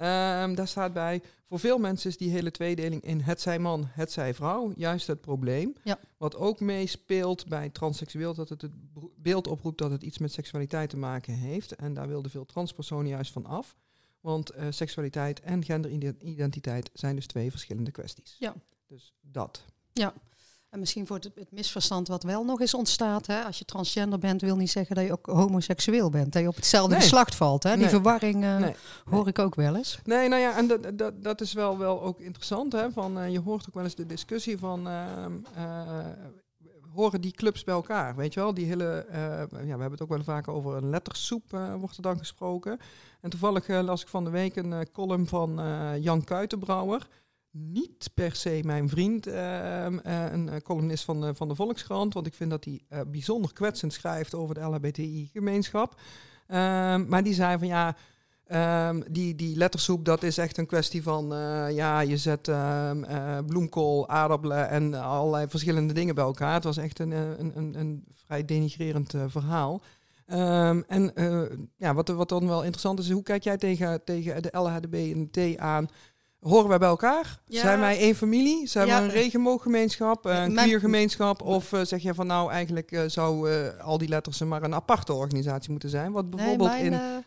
Ehm, 0.00 0.54
daar 0.54 0.68
staat 0.68 0.92
bij, 0.92 1.22
voor 1.44 1.58
veel 1.58 1.78
mensen 1.78 2.10
is 2.10 2.16
die 2.16 2.30
hele 2.30 2.50
tweedeling 2.50 3.02
in 3.02 3.20
het 3.20 3.40
zij 3.40 3.58
man, 3.58 3.88
het 3.90 4.12
zij 4.12 4.34
vrouw 4.34 4.72
juist 4.76 5.06
het 5.06 5.20
probleem. 5.20 5.74
Ja. 5.84 5.98
Wat 6.16 6.36
ook 6.36 6.60
meespeelt 6.60 7.46
bij 7.46 7.68
transseksueel, 7.68 8.34
dat 8.34 8.48
het 8.48 8.62
het 8.62 8.72
beeld 9.16 9.46
oproept 9.46 9.78
dat 9.78 9.90
het 9.90 10.02
iets 10.02 10.18
met 10.18 10.32
seksualiteit 10.32 10.90
te 10.90 10.96
maken 10.96 11.34
heeft. 11.34 11.74
En 11.74 11.94
daar 11.94 12.08
wilden 12.08 12.30
veel 12.30 12.44
transpersonen 12.44 13.08
juist 13.08 13.32
van 13.32 13.46
af. 13.46 13.76
Want 14.20 14.50
eh, 14.50 14.66
seksualiteit 14.70 15.40
en 15.40 15.64
genderidentiteit 15.64 16.90
zijn 16.92 17.14
dus 17.14 17.26
twee 17.26 17.50
verschillende 17.50 17.90
kwesties. 17.90 18.36
Ja. 18.38 18.54
Dus 18.86 19.12
dat. 19.20 19.64
En 20.70 20.78
misschien 20.78 21.06
voor 21.06 21.16
het, 21.16 21.30
het 21.34 21.52
misverstand 21.52 22.08
wat 22.08 22.22
wel 22.22 22.44
nog 22.44 22.60
eens 22.60 22.74
ontstaat. 22.74 23.26
Hè? 23.26 23.42
Als 23.42 23.58
je 23.58 23.64
transgender 23.64 24.18
bent, 24.18 24.40
wil 24.40 24.56
niet 24.56 24.70
zeggen 24.70 24.94
dat 24.96 25.04
je 25.04 25.12
ook 25.12 25.26
homoseksueel 25.26 26.10
bent. 26.10 26.32
Dat 26.32 26.42
je 26.42 26.48
op 26.48 26.54
hetzelfde 26.56 26.92
Nee. 26.92 27.00
geslacht 27.02 27.34
valt. 27.34 27.62
Hè? 27.62 27.70
Die 27.70 27.78
Nee. 27.80 27.88
verwarring 27.88 28.44
eh, 28.44 28.56
Nee. 28.56 28.74
hoor 29.04 29.28
ik 29.28 29.38
ook 29.38 29.54
wel 29.54 29.76
eens. 29.76 29.98
Nee, 30.04 30.28
nou 30.28 30.40
ja, 30.42 30.56
en 30.56 30.66
dat, 30.66 30.98
dat, 30.98 31.22
dat 31.22 31.40
is 31.40 31.52
wel, 31.52 31.78
wel 31.78 32.02
ook 32.02 32.20
interessant. 32.20 32.72
Hè? 32.72 32.90
Van, 32.92 33.18
eh, 33.18 33.30
je 33.32 33.40
hoort 33.40 33.64
ook 33.68 33.74
wel 33.74 33.84
eens 33.84 33.94
de 33.94 34.06
discussie 34.06 34.58
van... 34.58 34.88
eh, 34.88 35.26
horen 36.94 37.20
die 37.20 37.32
clubs 37.32 37.64
bij 37.64 37.74
elkaar? 37.74 38.16
Weet 38.16 38.34
je 38.34 38.40
wel, 38.40 38.54
die 38.54 38.66
hele... 38.66 39.06
ja, 39.10 39.46
we 39.50 39.66
hebben 39.66 39.90
het 39.90 40.02
ook 40.02 40.08
wel 40.08 40.22
vaak 40.22 40.48
over 40.48 40.76
een 40.76 40.90
lettersoep, 40.90 41.42
wordt 41.78 41.96
er 41.96 42.02
dan 42.02 42.18
gesproken. 42.18 42.78
En 43.20 43.30
toevallig 43.30 43.68
las 43.68 44.02
ik 44.02 44.08
van 44.08 44.24
de 44.24 44.30
week 44.30 44.56
een 44.56 44.88
column 44.92 45.26
van 45.26 45.60
Jan 46.00 46.24
Kuitenbrouwer... 46.24 47.06
Niet 47.52 48.10
per 48.14 48.34
se 48.34 48.60
mijn 48.64 48.88
vriend, 48.88 49.26
ehm, 49.26 49.98
eh, 49.98 50.32
een 50.32 50.48
eh, 50.48 50.60
columnist 50.60 51.04
van, 51.04 51.20
de- 51.20 51.34
van 51.34 51.48
de 51.48 51.54
Volkskrant. 51.54 52.14
Want 52.14 52.26
ik 52.26 52.34
vind 52.34 52.50
dat 52.50 52.64
hij 52.64 52.80
eh, 52.88 53.00
bijzonder 53.06 53.52
kwetsend 53.52 53.92
schrijft 53.92 54.34
over 54.34 54.54
de 54.54 54.60
LHBTI-gemeenschap. 54.60 56.00
Ehm, 56.46 57.08
maar 57.08 57.22
die 57.22 57.34
zei 57.34 57.58
van 57.58 57.66
ja, 57.68 57.96
Ehm, 58.46 59.00
die, 59.10 59.34
die 59.34 59.56
lettersoep, 59.56 60.04
dat 60.04 60.22
is 60.22 60.38
echt 60.38 60.58
een 60.58 60.66
kwestie 60.66 61.02
van, 61.02 61.26
ja, 61.72 62.00
je 62.00 62.16
zet 62.16 62.50
bloemkool, 63.46 64.08
aardappelen 64.08 64.68
en 64.68 64.94
allerlei 64.94 65.48
verschillende 65.48 65.92
dingen 65.92 66.14
bij 66.14 66.24
elkaar. 66.24 66.54
Het 66.54 66.64
was 66.64 66.76
echt 66.76 66.98
een, 66.98 67.10
een, 67.10 67.52
een, 67.54 67.74
een 67.78 68.04
vrij 68.24 68.44
denigrerend 68.44 69.14
verhaal. 69.26 69.82
En 70.26 71.12
ja, 71.76 71.94
wat, 71.94 72.08
wat 72.08 72.28
dan 72.28 72.46
wel 72.46 72.60
interessant 72.60 72.98
is, 72.98 73.10
hoe 73.10 73.22
kijk 73.22 73.42
jij 73.42 73.56
tegen, 73.56 74.04
tegen 74.04 74.42
de 74.42 74.58
LHDB 74.58 74.94
en 74.94 75.30
T 75.30 75.58
aan? 75.58 75.88
Horen 76.40 76.68
wij 76.68 76.78
bij 76.78 76.88
elkaar? 76.88 77.40
Ja. 77.46 77.60
Zijn 77.60 77.80
wij 77.80 77.98
één 77.98 78.14
familie? 78.14 78.66
Zijn 78.66 78.86
Ja. 78.86 78.98
we 78.98 79.04
een 79.04 79.10
regenbooggemeenschap, 79.10 80.24
een 80.24 80.52
Mijn- 80.54 80.66
queergemeenschap? 80.66 81.42
Of 81.42 81.72
eh, 81.72 81.80
zeg 81.84 82.02
je 82.02 82.14
van 82.14 82.26
nou, 82.26 82.50
eigenlijk 82.50 82.92
eh, 82.92 83.02
zou 83.06 83.50
eh, 83.52 83.84
al 83.84 83.98
die 83.98 84.08
letters 84.08 84.38
maar 84.40 84.62
een 84.62 84.74
aparte 84.74 85.12
organisatie 85.12 85.70
moeten 85.70 85.90
zijn? 85.90 86.12
Wat 86.12 86.30
bijvoorbeeld 86.30 86.70
nee, 86.70 86.90
mijn, 86.90 87.02
in 87.02 87.24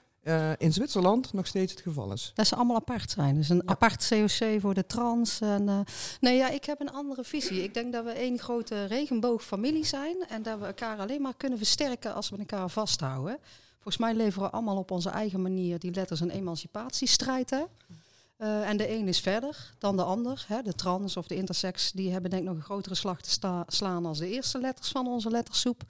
in 0.57 0.73
Zwitserland 0.73 1.33
nog 1.33 1.47
steeds 1.47 1.71
het 1.71 1.81
geval 1.81 2.11
is. 2.13 2.31
Dat 2.35 2.47
ze 2.47 2.55
allemaal 2.55 2.75
apart 2.75 3.11
zijn. 3.11 3.35
Dus 3.35 3.49
een 3.49 3.55
Ja. 3.55 3.61
apart 3.65 4.07
COC 4.07 4.59
voor 4.61 4.73
de 4.73 4.85
trans. 4.85 5.39
En, 5.41 5.69
eh, 5.69 5.79
nee, 6.19 6.37
ja, 6.37 6.49
ik 6.49 6.65
heb 6.65 6.79
een 6.81 6.91
andere 6.91 7.23
visie. 7.23 7.63
Ik 7.63 7.73
denk 7.73 7.93
dat 7.93 8.03
we 8.05 8.11
één 8.11 8.39
grote 8.39 8.85
regenboogfamilie 8.85 9.85
zijn. 9.85 10.15
En 10.29 10.43
dat 10.43 10.59
we 10.59 10.65
elkaar 10.65 10.97
alleen 10.97 11.21
maar 11.21 11.33
kunnen 11.37 11.57
versterken 11.57 12.13
als 12.13 12.29
we 12.29 12.37
elkaar 12.37 12.69
vasthouden. 12.69 13.37
Volgens 13.73 13.97
mij 13.97 14.13
leveren 14.13 14.47
we 14.47 14.53
allemaal 14.55 14.77
op 14.77 14.91
onze 14.91 15.09
eigen 15.09 15.41
manier 15.41 15.79
die 15.79 15.93
letters 15.93 16.19
een 16.19 16.29
emancipatiestrijd. 16.29 17.49
Hè? 17.49 17.63
Eh, 18.43 18.69
en 18.69 18.77
de 18.77 18.89
een 18.91 19.07
is 19.07 19.19
verder 19.19 19.73
dan 19.77 19.95
de 19.97 20.03
ander. 20.03 20.45
Hè? 20.47 20.61
De 20.61 20.73
trans 20.73 21.17
of 21.17 21.27
de 21.27 21.35
intersex, 21.35 21.91
die 21.91 22.11
hebben 22.11 22.29
denk 22.29 22.41
ik 22.41 22.47
nog 22.49 22.57
een 22.57 22.63
grotere 22.63 22.95
slag 22.95 23.21
te 23.21 23.29
sta- 23.29 23.63
slaan 23.67 24.05
als 24.05 24.17
de 24.19 24.29
eerste 24.29 24.59
letters 24.59 24.89
van 24.91 25.07
onze 25.07 25.29
lettersoep. 25.29 25.81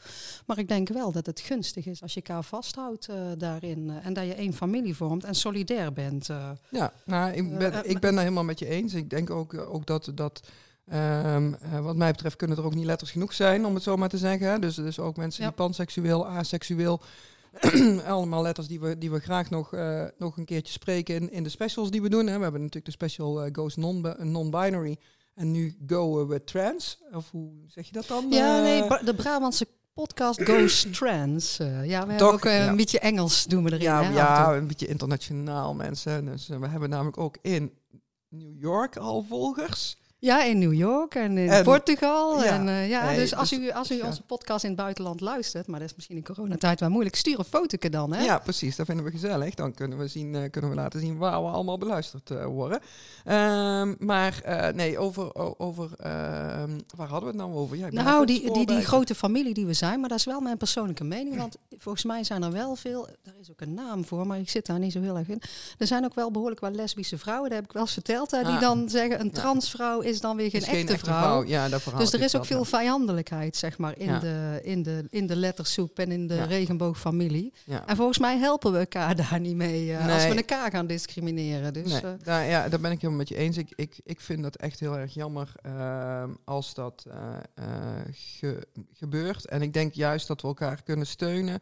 Maar 0.46 0.58
ik 0.58 0.68
denk 0.68 0.90
wel 0.90 1.12
dat 1.12 1.26
het 1.26 1.40
gunstig 1.40 1.86
is 1.86 2.02
als 2.02 2.14
je 2.14 2.22
elkaar 2.22 2.44
vasthoudt 2.44 3.08
eh, 3.08 3.16
daarin. 3.38 3.90
eh, 3.90 4.06
en 4.06 4.14
dat 4.14 4.26
je 4.26 4.34
één 4.34 4.54
familie 4.54 4.96
vormt 4.96 5.24
en 5.24 5.36
solidair 5.36 5.94
bent. 5.94 6.28
Ja, 6.70 6.94
nou, 7.06 7.32
ik 7.32 7.58
ben, 7.58 7.90
ik 7.90 8.00
ben 8.00 8.12
daar 8.14 8.24
helemaal 8.24 8.44
met 8.44 8.60
je 8.60 8.68
eens. 8.68 8.94
Ik 8.94 9.10
denk 9.10 9.30
ook, 9.30 9.54
ook 9.54 9.86
dat, 9.86 10.12
dat 10.16 10.42
ehm, 10.88 11.54
eh, 11.54 11.80
wat 11.80 11.96
mij 11.96 12.12
betreft, 12.12 12.36
kunnen 12.36 12.58
er 12.58 12.66
ook 12.66 12.76
niet 12.76 12.86
letters 12.86 13.12
genoeg 13.12 13.34
zijn, 13.34 13.66
om 13.66 13.74
het 13.74 13.84
zo 13.84 13.96
maar 13.98 14.10
te 14.10 14.18
zeggen. 14.18 14.62
Dus, 14.62 14.76
dus 14.76 15.00
ook 15.00 15.18
mensen 15.18 15.42
Ja. 15.44 15.48
die 15.48 15.58
panseksueel, 15.58 16.28
aseksueel, 16.28 17.02
allemaal 18.08 18.42
letters 18.42 18.68
die 18.68 18.80
we, 18.80 18.98
die 18.98 19.12
we 19.12 19.20
graag 19.20 19.50
nog, 19.50 19.74
eh, 19.74 20.06
nog 20.18 20.38
een 20.38 20.46
keertje 20.46 20.74
spreken 20.74 21.16
in, 21.16 21.32
in 21.32 21.44
de 21.44 21.50
specials 21.50 21.92
die 21.92 22.02
we 22.02 22.10
doen. 22.10 22.28
Hè. 22.28 22.36
We 22.38 22.44
hebben 22.44 22.60
natuurlijk 22.62 22.86
de 22.86 22.92
special 22.92 23.44
eh, 23.44 23.50
Goes 23.54 23.76
non- 23.76 24.16
non-binary. 24.20 24.98
En 25.36 25.52
nu 25.52 25.78
go 25.88 26.28
we 26.28 26.44
trans, 26.44 27.02
of 27.12 27.32
hoe 27.32 27.52
zeg 27.68 27.86
je 27.86 27.92
dat 27.92 28.08
dan? 28.08 28.26
Ja, 28.30 28.58
Eh, 28.58 28.64
nee, 28.64 29.04
de 29.06 29.16
Brabantse 29.16 29.68
podcast 29.94 30.42
Goes 30.50 30.88
Trans. 30.92 31.60
Eh, 31.60 31.86
ja, 31.86 32.06
we 32.06 32.10
hebben 32.12 32.32
ook 32.34 32.44
ja. 32.44 32.68
een 32.68 32.76
beetje 32.76 33.00
Engels 33.00 33.46
doen 33.46 33.64
we 33.64 33.70
erin. 33.72 33.82
ja, 33.82 34.04
hè, 34.04 34.14
ja, 34.14 34.56
een 34.56 34.68
beetje 34.68 34.88
internationaal 34.88 35.74
mensen. 35.74 36.26
Dus 36.26 36.48
we 36.48 36.68
hebben 36.68 36.90
namelijk 36.90 37.18
ook 37.18 37.38
in 37.42 37.72
New 38.30 38.60
York 38.62 38.98
al 38.98 39.26
volgers. 39.30 39.98
Ja, 40.24 40.44
in 40.44 40.60
New 40.60 40.74
York 40.74 41.16
en 41.16 41.38
in 41.38 41.50
En- 41.50 41.64
Portugal. 41.64 42.44
ja. 42.44 42.50
En, 42.52 42.68
eh, 42.68 42.90
ja, 42.90 43.14
dus 43.14 43.36
als 43.36 43.50
dus- 43.50 43.60
u, 43.60 43.72
als 43.72 43.92
u 43.92 43.96
ja. 43.96 44.06
onze 44.06 44.22
podcast 44.22 44.64
in 44.64 44.70
het 44.70 44.80
buitenland 44.80 45.22
luistert, 45.22 45.68
maar 45.68 45.80
dat 45.80 45.90
is 45.90 45.96
misschien 45.96 46.16
in 46.18 46.24
coronatijd 46.24 46.80
wel 46.80 46.90
moeilijk, 46.90 47.16
stuur 47.16 47.40
een 47.40 47.46
fotoke 47.46 47.90
dan. 47.90 48.14
Hè? 48.14 48.24
Ja, 48.24 48.40
precies. 48.40 48.76
Dat 48.76 48.86
vinden 48.86 49.06
we 49.06 49.12
gezellig. 49.12 49.54
Dan 49.54 49.74
kunnen 49.74 49.98
we, 49.98 50.08
zien, 50.08 50.36
eh, 50.36 50.50
kunnen 50.52 50.70
we 50.70 50.76
laten 50.76 51.00
zien 51.00 51.18
waar 51.18 51.42
we 51.44 51.48
allemaal 51.48 51.78
beluisterd 51.78 52.32
eh, 52.32 52.46
worden. 52.46 52.80
Ehm, 53.24 53.94
maar 54.00 54.42
nee, 54.76 54.98
over, 54.98 55.36
over 55.60 55.90
ehm, 55.98 56.80
waar 56.96 57.08
hadden 57.08 57.32
we 57.32 57.38
het 57.38 57.48
nou 57.48 57.54
over? 57.54 57.78
Ja, 57.78 57.88
Nou, 57.90 58.26
die, 58.26 58.52
die, 58.54 58.66
die 58.66 58.82
grote 58.86 59.16
familie 59.16 59.54
die 59.54 59.66
we 59.66 59.74
zijn, 59.74 60.00
maar 60.00 60.10
dat 60.10 60.18
is 60.18 60.26
wel 60.26 60.40
mijn 60.42 60.58
persoonlijke 60.58 61.04
mening. 61.04 61.38
Want 61.38 61.58
volgens 61.78 62.04
mij 62.04 62.24
zijn 62.24 62.44
er 62.44 62.52
wel 62.52 62.76
veel, 62.76 63.08
daar 63.24 63.36
is 63.40 63.52
ook 63.52 63.62
een 63.62 63.74
naam 63.74 64.06
voor, 64.06 64.28
maar 64.28 64.40
ik 64.40 64.50
zit 64.50 64.66
daar 64.66 64.80
niet 64.80 64.92
zo 64.92 65.02
heel 65.02 65.18
erg 65.18 65.30
in. 65.30 65.42
Er 65.78 65.88
zijn 65.88 66.06
ook 66.06 66.16
wel 66.16 66.32
behoorlijk 66.32 66.62
wat 66.62 66.76
lesbische 66.76 67.18
vrouwen, 67.18 67.50
dat 67.50 67.58
heb 67.58 67.68
ik 67.68 67.74
wel 67.74 67.82
eens 67.82 67.94
verteld, 67.94 68.32
hè, 68.32 68.40
die 68.44 68.54
Ah. 68.54 68.62
dan 68.62 68.90
zeggen 68.90 69.20
een 69.20 69.32
transvrouw 69.32 70.00
is 70.00 70.13
dan 70.20 70.36
weer 70.38 70.50
geen, 70.50 70.62
Is 70.62 70.68
echte, 70.68 70.98
vrouw. 70.98 71.44
Ja, 71.46 71.70
dat 71.70 71.84
Dus 71.98 72.14
er 72.14 72.22
is 72.22 72.36
ook 72.36 72.46
veel 72.46 72.66
vijandelijkheid, 72.66 73.56
zeg 73.56 73.78
maar, 73.78 73.98
in, 73.98 74.06
Ja. 74.06 74.20
de, 74.20 74.60
in, 74.64 74.84
de, 74.84 75.06
in 75.10 75.28
de 75.28 75.36
lettersoep 75.36 76.00
en 76.00 76.12
in 76.12 76.28
de 76.28 76.34
Ja. 76.36 76.44
regenboogfamilie. 76.44 77.54
Ja. 77.66 77.88
En 77.88 77.96
volgens 77.96 78.18
mij 78.20 78.38
helpen 78.38 78.72
we 78.72 78.78
elkaar 78.78 79.16
daar 79.30 79.40
niet 79.40 79.56
mee 79.56 79.94
eh, 79.96 80.14
als 80.14 80.24
we 80.28 80.36
elkaar 80.36 80.72
gaan 80.72 80.88
discrimineren. 80.88 81.74
Dus, 81.74 81.92
nee, 81.92 82.02
eh, 82.02 82.10
daar, 82.24 82.46
ja, 82.46 82.70
daar 82.70 82.80
ben 82.80 82.92
ik 82.92 82.98
helemaal 83.02 83.18
met 83.20 83.30
je 83.30 83.36
eens. 83.36 83.58
Ik, 83.58 83.74
ik, 83.76 84.00
ik 84.04 84.22
vind 84.22 84.44
dat 84.44 84.56
echt 84.56 84.80
heel 84.80 84.98
erg 84.98 85.14
jammer 85.14 85.52
ehm, 85.62 86.30
als 86.46 86.74
dat 86.74 87.06
eh, 87.10 87.62
ge- 88.12 88.68
gebeurt. 88.94 89.46
En 89.46 89.62
ik 89.62 89.74
denk 89.74 89.94
juist 89.94 90.28
dat 90.28 90.42
we 90.42 90.48
elkaar 90.48 90.84
kunnen 90.84 91.08
steunen. 91.08 91.62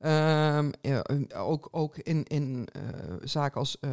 Ehm, 0.00 0.70
ook, 1.36 1.68
ook 1.70 1.96
in, 1.98 2.24
in 2.24 2.68
eh, 2.72 2.82
zaken 3.22 3.60
als 3.60 3.78
eh, 3.80 3.90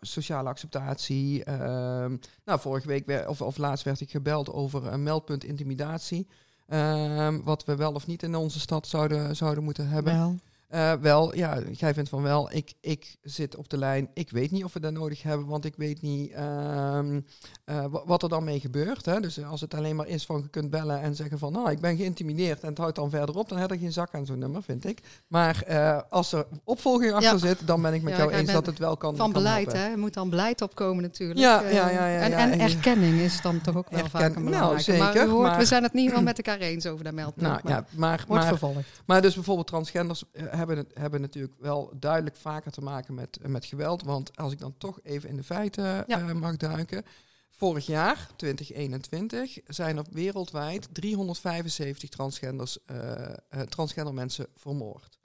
sociale 0.00 0.48
acceptatie. 0.48 1.44
Ehm, 1.44 2.16
nou, 2.44 2.60
vorige 2.60 2.86
week 2.86 3.28
of, 3.28 3.42
of 3.42 3.56
laatst 3.56 3.84
werd 3.84 4.00
ik 4.00 4.10
gebeld 4.10 4.52
over 4.52 4.86
een 4.86 5.02
meldpunt 5.02 5.44
intimidatie. 5.44 6.26
Ehm, 6.66 7.40
wat 7.42 7.64
we 7.64 7.76
wel 7.76 7.92
of 7.92 8.06
niet 8.06 8.22
in 8.22 8.34
onze 8.34 8.60
stad 8.60 8.86
zouden, 8.86 9.36
zouden 9.36 9.64
moeten 9.64 9.88
hebben. 9.88 10.14
wel. 10.14 10.36
Eh, 10.68 10.92
wel, 10.92 11.34
ja, 11.36 11.58
jij 11.72 11.94
vindt 11.94 12.08
van 12.08 12.22
wel. 12.22 12.52
Ik, 12.52 12.72
ik 12.80 13.16
zit 13.22 13.56
op 13.56 13.68
de 13.68 13.78
lijn. 13.78 14.08
Ik 14.14 14.30
weet 14.30 14.50
niet 14.50 14.64
of 14.64 14.72
we 14.72 14.80
dat 14.80 14.92
nodig 14.92 15.22
hebben, 15.22 15.46
want 15.46 15.64
ik 15.64 15.74
weet 15.76 16.02
niet 16.02 16.30
ehm, 16.32 17.20
eh, 17.64 17.84
wa- 17.90 18.02
wat 18.06 18.22
er 18.22 18.28
dan 18.28 18.44
mee 18.44 18.60
gebeurt. 18.60 19.04
Hè? 19.04 19.20
Dus 19.20 19.44
als 19.44 19.60
het 19.60 19.74
alleen 19.74 19.96
maar 19.96 20.06
is 20.06 20.26
van 20.26 20.40
je 20.42 20.48
kunt 20.48 20.70
bellen 20.70 21.00
en 21.00 21.14
zeggen 21.14 21.38
van 21.38 21.52
nou, 21.52 21.70
ik 21.70 21.80
ben 21.80 21.96
geïntimideerd 21.96 22.60
en 22.62 22.68
het 22.68 22.78
houdt 22.78 22.96
dan 22.96 23.10
verder 23.10 23.36
op, 23.36 23.48
dan 23.48 23.58
heb 23.58 23.70
er 23.70 23.78
geen 23.78 23.92
zak 23.92 24.14
aan 24.14 24.26
zo'n 24.26 24.38
nummer, 24.38 24.62
vind 24.62 24.86
ik. 24.86 25.00
Maar 25.26 25.62
eh, 25.62 26.00
als 26.10 26.32
er 26.32 26.46
opvolging 26.64 27.12
achter 27.12 27.32
Ja. 27.32 27.38
zit, 27.38 27.66
dan 27.66 27.82
ben 27.82 27.94
ik 27.94 28.02
met 28.02 28.12
Ja, 28.12 28.18
jou 28.18 28.30
ik 28.32 28.38
eens 28.38 28.52
dat 28.52 28.66
het 28.66 28.78
wel 28.78 28.96
kan. 28.96 29.16
Van 29.16 29.32
kan 29.32 29.42
beleid, 29.42 29.64
helpen. 29.66 29.82
hè? 29.82 29.90
Er 29.90 29.98
moet 29.98 30.14
dan 30.14 30.30
beleid 30.30 30.62
opkomen 30.62 31.02
natuurlijk. 31.02 31.40
Ja, 31.40 31.60
ja, 31.62 31.68
ja, 31.70 32.06
ja, 32.06 32.20
en, 32.20 32.32
en 32.32 32.50
en- 32.50 32.60
erkenning 32.60 33.18
is 33.20 33.40
dan 33.42 33.60
toch 33.60 33.76
ook 33.76 33.88
wel 33.90 33.98
Erken- 33.98 34.10
vaak 34.20 34.22
een 34.36 34.42
nou, 34.44 34.44
belangrijke. 34.44 34.92
maar 35.02 35.12
zeker, 35.12 35.28
u 35.28 35.30
hoort, 35.30 35.46
maar- 35.48 35.58
we 35.58 35.64
zijn 35.64 35.82
het 35.82 35.92
niet 35.92 36.10
wel 36.12 36.22
met 36.22 36.36
elkaar 36.36 36.58
eens 36.60 36.86
over 36.86 37.04
dat 37.04 37.12
meldpunt. 37.14 37.46
Nou 37.46 37.60
maar 37.64 37.72
ja, 37.72 37.84
maar, 37.96 38.24
wordt 38.26 38.42
maar, 38.42 38.46
vervolgd. 38.58 38.88
Maar 39.06 39.22
dus 39.22 39.34
bijvoorbeeld 39.34 39.66
transgenders 39.66 40.24
hebben, 40.58 40.76
het, 40.76 40.90
hebben 40.94 41.20
natuurlijk 41.20 41.54
wel 41.60 41.92
duidelijk 41.96 42.36
vaker 42.36 42.70
te 42.72 42.80
maken 42.80 43.14
met, 43.14 43.38
met 43.46 43.64
geweld. 43.64 44.02
Want 44.02 44.36
als 44.36 44.52
ik 44.52 44.58
dan 44.58 44.74
toch 44.78 44.98
even 45.02 45.28
in 45.28 45.36
de 45.36 45.42
feiten 45.42 45.84
Ja. 45.84 46.04
eh, 46.06 46.32
mag 46.32 46.56
duiken. 46.56 47.04
Vorig 47.50 47.86
jaar, 47.86 48.28
2021, 48.36 49.58
zijn 49.66 49.96
er 49.96 50.04
wereldwijd 50.10 50.88
375 50.92 52.08
transgenders, 52.08 52.84
eh, 52.84 53.24
eh, 53.28 53.60
transgender 53.68 54.14
mensen 54.14 54.46
vermoord. 54.54 55.18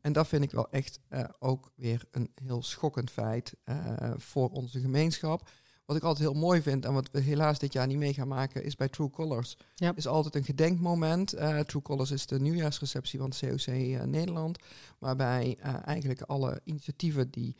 En 0.00 0.12
dat 0.12 0.28
vind 0.28 0.42
ik 0.44 0.50
wel 0.50 0.70
echt 0.70 1.00
eh, 1.08 1.24
ook 1.38 1.72
weer 1.74 2.04
een 2.10 2.32
heel 2.44 2.62
schokkend 2.62 3.10
feit 3.10 3.54
eh, 3.64 3.76
voor 4.16 4.48
onze 4.50 4.80
gemeenschap. 4.80 5.48
Wat 5.88 5.96
ik 5.96 6.02
altijd 6.02 6.30
heel 6.30 6.40
mooi 6.40 6.62
vind 6.62 6.84
en 6.84 6.92
wat 6.92 7.08
we 7.12 7.20
helaas 7.20 7.58
dit 7.58 7.72
jaar 7.72 7.86
niet 7.86 7.96
mee 7.96 8.14
gaan 8.14 8.28
maken, 8.28 8.64
is 8.64 8.76
bij 8.76 8.88
True 8.88 9.10
Colors. 9.10 9.56
Ja. 9.74 9.92
Is 9.94 10.06
altijd 10.06 10.34
een 10.34 10.44
gedenkmoment. 10.44 11.32
Eh, 11.32 11.58
True 11.58 11.82
Colors 11.82 12.10
is 12.10 12.26
de 12.26 12.40
nieuwjaarsreceptie 12.40 13.18
van 13.18 13.28
het 13.28 13.38
COC 13.38 13.66
eh, 13.66 14.02
Nederland. 14.02 14.58
Waarbij 14.98 15.56
eh, 15.60 15.74
eigenlijk 15.84 16.22
alle 16.22 16.60
initiatieven 16.64 17.30
die 17.30 17.56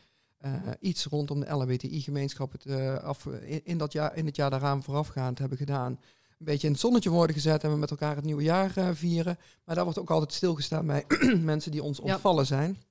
iets 0.80 1.04
rondom 1.04 1.40
de 1.40 1.50
LHBTI-gemeenschap 1.50 2.54
in, 2.64 3.61
in 3.64 3.78
dat 3.78 3.92
jaar, 3.92 4.16
in 4.16 4.26
het 4.26 4.37
jaar 4.37 4.50
daaraan 4.50 4.82
voorafgaand 4.82 5.38
hebben 5.38 5.58
gedaan. 5.58 5.92
Een 5.92 5.99
beetje 6.38 6.66
in 6.66 6.73
het 6.73 6.82
zonnetje 6.82 7.11
worden 7.11 7.37
gezet 7.37 7.64
en 7.64 7.70
we 7.70 7.76
met 7.76 7.90
elkaar 7.90 8.16
het 8.16 8.25
nieuwe 8.25 8.42
jaar 8.42 8.94
vieren. 8.94 9.38
Maar 9.64 9.75
daar 9.75 9.85
wordt 9.85 9.99
ook 9.99 10.11
altijd 10.11 10.32
stilgestaan 10.32 10.87
bij 10.87 11.04
mensen 11.52 11.70
die 11.70 11.82
ons 11.82 12.00
Ja. 12.04 12.12
ontvallen 12.12 12.47
zijn. 12.47 12.82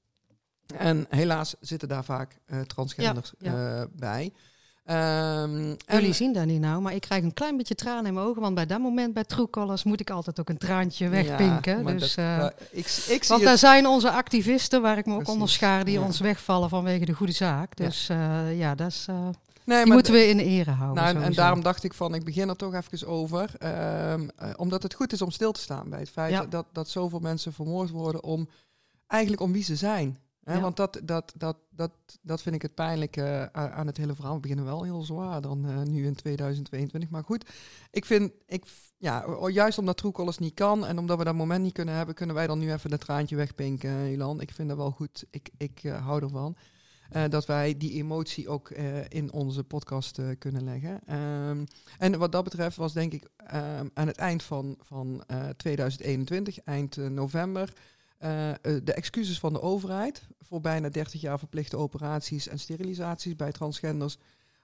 En 0.78 1.06
helaas 1.10 1.56
zitten 1.60 1.88
daar 1.88 2.04
vaak 2.06 2.40
transgenders 2.68 3.34
Ja, 3.38 3.82
eh, 3.82 3.88
en- 4.88 5.78
Jullie 5.88 6.14
zien 6.14 6.34
dat 6.34 6.46
niet 6.46 6.60
nou, 6.62 6.82
maar 6.82 6.94
ik 6.94 7.02
krijg 7.02 7.24
een 7.24 7.34
klein 7.34 7.58
beetje 7.58 7.76
tranen 7.76 8.06
in 8.06 8.14
mijn 8.14 8.26
ogen. 8.26 8.42
Want 8.42 8.56
bij 8.56 8.66
dat 8.66 8.80
moment 8.80 9.14
bij 9.14 9.24
True 9.24 9.50
Colors 9.50 9.84
moet 9.84 10.00
ik 10.00 10.10
altijd 10.10 10.40
ook 10.40 10.50
een 10.50 10.58
traantje 10.58 11.10
wegpinken. 11.10 11.84
Ja, 11.86 11.92
dus, 11.94 12.16
dat- 12.16 12.26
eh, 12.26 12.46
ik, 12.72 12.86
ik 13.08 13.24
want 13.24 13.40
het 13.42 13.50
daar 13.50 13.58
zijn 13.58 13.88
onze 13.88 14.12
activisten, 14.12 14.82
waar 14.82 14.98
ik 14.98 15.06
me 15.06 15.16
ook 15.16 15.28
onder 15.28 15.50
schaar, 15.50 15.86
die 15.86 16.00
ja. 16.00 16.06
ons 16.06 16.20
wegvallen 16.20 16.70
vanwege 16.70 17.06
de 17.06 17.14
goede 17.14 17.32
zaak. 17.32 17.78
Ja. 17.80 17.86
Dus 17.86 18.10
eh, 18.10 18.58
ja, 18.60 18.76
dat 18.76 18.88
is, 18.88 19.06
eh, 19.10 19.16
Nee, 19.66 19.78
die 19.78 19.86
maar 19.86 19.96
moeten 19.96 20.14
we 20.14 20.28
in 20.28 20.40
ere 20.40 20.72
houden. 20.72 21.04
Nou, 21.04 21.24
en, 21.24 21.34
daarom 21.34 21.62
dacht 21.64 21.84
ik 21.84 21.94
van, 21.94 22.14
ik 22.16 22.24
begin 22.24 22.50
er 22.50 22.56
toch 22.56 22.74
even 22.74 23.08
over. 23.08 23.50
ehm, 23.60 24.28
eh, 24.38 24.50
omdat 24.56 24.84
het 24.84 24.94
goed 24.94 25.14
is 25.14 25.22
om 25.22 25.32
stil 25.32 25.52
te 25.52 25.60
staan 25.60 25.90
bij 25.90 26.00
het 26.00 26.10
feit 26.10 26.32
Ja. 26.32 26.46
dat, 26.46 26.66
dat 26.72 26.90
zoveel 26.90 27.20
mensen 27.20 27.54
vermoord 27.54 27.90
worden 27.90 28.24
om 28.24 28.50
eigenlijk 29.08 29.42
om 29.42 29.52
wie 29.52 29.64
ze 29.64 29.76
zijn. 29.76 30.18
Hè? 30.48 30.54
Ja. 30.54 30.62
Want 30.62 30.78
dat, 30.78 31.00
dat, 31.04 31.34
dat, 31.38 31.58
dat, 31.70 31.92
dat 32.22 32.42
vind 32.42 32.56
ik 32.56 32.62
het 32.62 32.76
pijnlijke 32.76 33.50
a- 33.56 33.70
aan 33.72 33.88
het 33.88 33.98
hele 33.98 34.16
verhaal. 34.16 34.34
We 34.34 34.40
beginnen 34.40 34.66
wel 34.66 34.84
heel 34.84 35.02
zwaar 35.02 35.42
dan 35.42 35.66
eh, 35.70 35.82
nu 35.82 36.06
in 36.06 36.16
2022. 36.16 37.10
Maar 37.10 37.24
goed, 37.24 37.50
ik 37.92 38.06
vind, 38.06 38.32
ik, 38.46 38.66
ja, 38.98 39.26
juist 39.50 39.78
omdat 39.78 39.98
True 39.98 40.12
Colors 40.12 40.38
niet 40.38 40.54
kan 40.54 40.86
en 40.86 40.98
omdat 40.98 41.18
we 41.18 41.24
dat 41.24 41.36
moment 41.36 41.64
niet 41.64 41.74
kunnen 41.74 41.96
hebben, 41.96 42.16
kunnen 42.16 42.36
wij 42.36 42.48
dan 42.48 42.60
nu 42.60 42.72
even 42.72 42.90
dat 42.90 43.00
traantje 43.00 43.36
wegpinken, 43.36 43.90
eh, 43.90 44.12
Jolan. 44.12 44.42
Ik 44.42 44.52
vind 44.52 44.68
dat 44.68 44.78
wel 44.78 44.92
goed. 44.92 45.26
Ik, 45.32 45.50
ik 45.58 45.80
eh, 45.84 46.06
hou 46.06 46.24
ervan. 46.24 46.56
Eh, 47.10 47.24
dat 47.30 47.46
wij 47.46 47.78
die 47.78 47.92
emotie 47.94 48.50
ook 48.50 48.70
eh, 48.70 49.10
in 49.10 49.32
onze 49.32 49.64
podcast 49.64 50.20
eh, 50.20 50.28
kunnen 50.40 50.64
leggen. 50.64 51.00
Ehm, 51.06 51.66
en 51.98 52.18
wat 52.20 52.32
dat 52.32 52.44
betreft 52.44 52.76
was 52.78 52.94
denk 52.94 53.14
ik 53.14 53.30
ehm, 53.38 53.88
aan 53.94 54.08
het 54.08 54.18
eind 54.18 54.44
van, 54.44 54.78
van 54.82 55.24
eh, 55.28 55.50
2021, 55.50 56.60
eind 56.64 56.98
eh, 56.98 57.08
november, 57.08 57.74
eh, 58.18 58.50
eh, 58.50 58.56
de 58.84 58.94
excuses 58.94 59.40
van 59.40 59.54
de 59.54 59.62
overheid 59.62 60.28
voor 60.40 60.62
bijna 60.62 60.90
30 60.90 61.22
jaar 61.22 61.40
verplichte 61.40 61.78
operaties 61.78 62.48
en 62.48 62.60
sterilisaties 62.60 63.36
bij 63.36 63.52
transgenders 63.52 64.18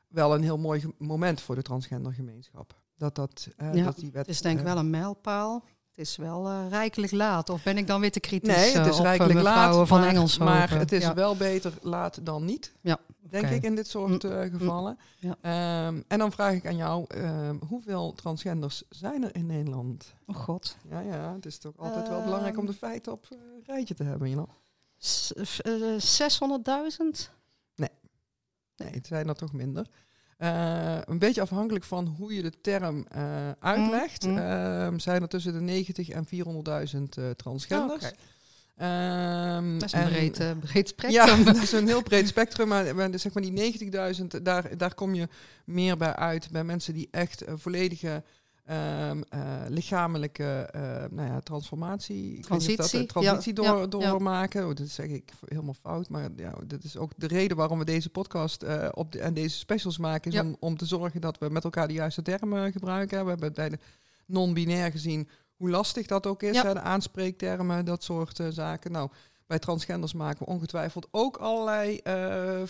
wel 0.08 0.34
een 0.34 0.44
heel 0.44 0.58
mooi 0.58 0.84
moment 0.98 1.42
voor 1.42 1.56
de 1.56 1.62
transgendergemeenschap. 1.62 2.82
Dat 2.98 3.16
dat, 3.16 3.50
eh, 3.58 3.74
Ja, 3.74 3.84
dat 3.84 3.96
die 3.96 4.12
wet. 4.12 4.26
Het 4.26 4.36
is 4.36 4.42
denk 4.42 4.60
ik 4.60 4.66
wel 4.66 4.78
een 4.78 4.90
mijlpaal. 4.90 5.66
Het 5.96 6.06
is 6.06 6.16
wel 6.16 6.48
eh, 6.48 6.66
rijkelijk 6.70 7.12
laat. 7.12 7.50
Of 7.50 7.64
ben 7.64 7.78
ik 7.78 7.88
dan 7.88 8.02
weer 8.02 8.12
te 8.12 8.20
kritisch 8.20 8.56
Nee, 8.56 8.66
het 8.74 8.76
eh, 8.86 8.88
is 8.88 8.92
op, 9.00 9.00
eh, 9.00 9.04
rijkelijk 9.06 9.42
laat, 9.42 9.88
van 9.88 10.04
Engelshoven? 10.04 10.46
maar 10.46 10.70
het 10.72 10.92
is 10.92 11.04
Ja. 11.04 11.14
wel 11.14 11.36
beter 11.36 11.74
laat 11.82 12.26
dan 12.26 12.46
niet. 12.46 12.74
Ja, 12.82 13.00
Denk 13.30 13.48
ik 13.50 13.64
in 13.64 13.76
dit 13.76 13.88
soort 13.88 14.24
eh, 14.24 14.42
gevallen. 14.42 14.98
Ja. 15.20 15.36
Ehm, 15.42 16.02
en 16.08 16.20
dan 16.20 16.32
vraag 16.32 16.54
ik 16.54 16.66
aan 16.68 16.76
jou, 16.76 17.06
ehm, 17.08 17.56
hoeveel 17.68 18.14
transgenders 18.14 18.84
zijn 18.90 19.24
er 19.24 19.36
in 19.36 19.46
Nederland? 19.46 20.14
Oh 20.26 20.36
god. 20.36 20.78
Ja, 20.90 21.00
ja, 21.00 21.34
het 21.34 21.46
is 21.46 21.58
toch 21.58 21.78
altijd 21.78 22.08
wel 22.08 22.24
belangrijk 22.24 22.58
om 22.58 22.66
de 22.66 22.74
feiten 22.74 23.12
op 23.12 23.26
een 23.30 23.64
rijtje 23.66 23.94
te 23.94 24.04
hebben. 24.04 24.30
You 24.30 24.44
know? 24.46 24.56
S- 24.98 25.34
eh, 25.62 25.98
600.000? 25.98 27.32
Nee, 27.76 28.92
het 28.92 29.08
zijn 29.08 29.28
er 29.28 29.36
toch 29.36 29.54
minder. 29.54 29.88
Eh, 30.38 30.98
een 31.06 31.20
beetje 31.20 31.42
afhankelijk 31.42 31.86
van 31.86 32.08
hoe 32.18 32.34
je 32.34 32.42
de 32.42 32.54
term 32.62 33.06
eh, 33.12 33.24
uitlegt, 33.60 34.26
Mm, 34.26 34.32
mm. 34.32 34.38
ehm, 34.38 34.98
zijn 35.00 35.22
er 35.22 35.28
tussen 35.28 35.54
de 35.54 35.62
90 35.62 36.10
en 36.10 36.26
400.000 36.26 37.18
eh, 37.18 37.30
transgenders. 37.30 38.04
Oh. 38.06 38.12
Ehm, 38.76 39.74
Dat 39.80 39.84
is 39.84 39.92
een 39.94 40.00
en- 40.02 40.08
breed, 40.10 40.40
eh, 40.40 40.52
breed 40.60 40.94
Ja, 40.98 41.26
spectrum. 41.28 41.44
dat 41.54 41.56
is 41.64 41.72
een 41.72 41.88
heel 41.88 42.04
breed 42.04 42.28
spectrum. 42.28 42.68
Maar, 42.68 42.96
maar 42.96 43.20
zeg 43.20 43.34
maar 43.34 43.44
die 43.44 43.52
90.000, 43.52 44.26
daar, 44.44 44.78
daar 44.78 44.94
kom 44.94 45.14
je 45.16 45.28
meer 45.66 45.98
bij 45.98 46.16
uit. 46.16 46.52
Bij 46.52 46.64
mensen 46.64 46.94
die 46.94 47.08
echt 47.12 47.44
volledige 47.56 48.24
ehm, 48.66 49.22
eh, 49.30 49.62
lichamelijke 49.68 50.44
eh, 50.72 50.82
nou 51.12 51.30
ja, 51.30 51.40
transformatie, 51.40 52.30
of 52.30 52.36
dat, 52.36 52.46
Transitie, 52.46 53.00
eh, 53.00 53.06
transitie 53.06 53.62
ja, 53.62 53.70
door, 53.72 53.80
ja, 53.80 53.88
doormaken. 53.88 54.68
Oh, 54.68 54.76
dat 54.76 54.88
zeg 54.88 55.08
ik 55.08 55.32
helemaal 55.46 55.74
fout. 55.74 56.10
Maar 56.10 56.30
ja, 56.36 56.54
dat 56.68 56.84
is 56.84 56.98
ook 56.98 57.12
de 57.16 57.28
reden 57.28 57.58
waarom 57.58 57.80
we 57.80 57.86
deze 57.86 58.10
podcast 58.10 58.66
op 58.94 59.12
de, 59.12 59.20
en 59.20 59.34
deze 59.34 59.58
specials 59.58 59.98
maken. 59.98 60.32
Is 60.32 60.40
om, 60.40 60.56
om 60.60 60.78
te 60.78 60.86
zorgen 60.86 61.22
dat 61.22 61.38
we 61.38 61.50
met 61.50 61.64
elkaar 61.64 61.88
de 61.88 61.94
juiste 61.94 62.22
termen 62.22 62.72
gebruiken. 62.72 63.24
We 63.24 63.30
hebben 63.30 63.54
bij 63.54 63.70
de 63.70 63.80
non-binair 64.26 64.92
gezien 64.92 65.30
hoe 65.56 65.70
lastig 65.70 66.08
dat 66.08 66.28
ook 66.28 66.44
is. 66.44 66.62
Hè, 66.62 66.74
de 66.74 66.82
aanspreektermen, 66.82 67.86
dat 67.86 68.04
soort 68.04 68.40
zaken. 68.50 68.92
Nou, 68.92 69.10
bij 69.48 69.60
transgenders 69.60 70.14
maken 70.14 70.40
we 70.40 70.52
ongetwijfeld 70.52 71.08
ook 71.12 71.38
allerlei 71.38 72.00
uh, 72.04 72.14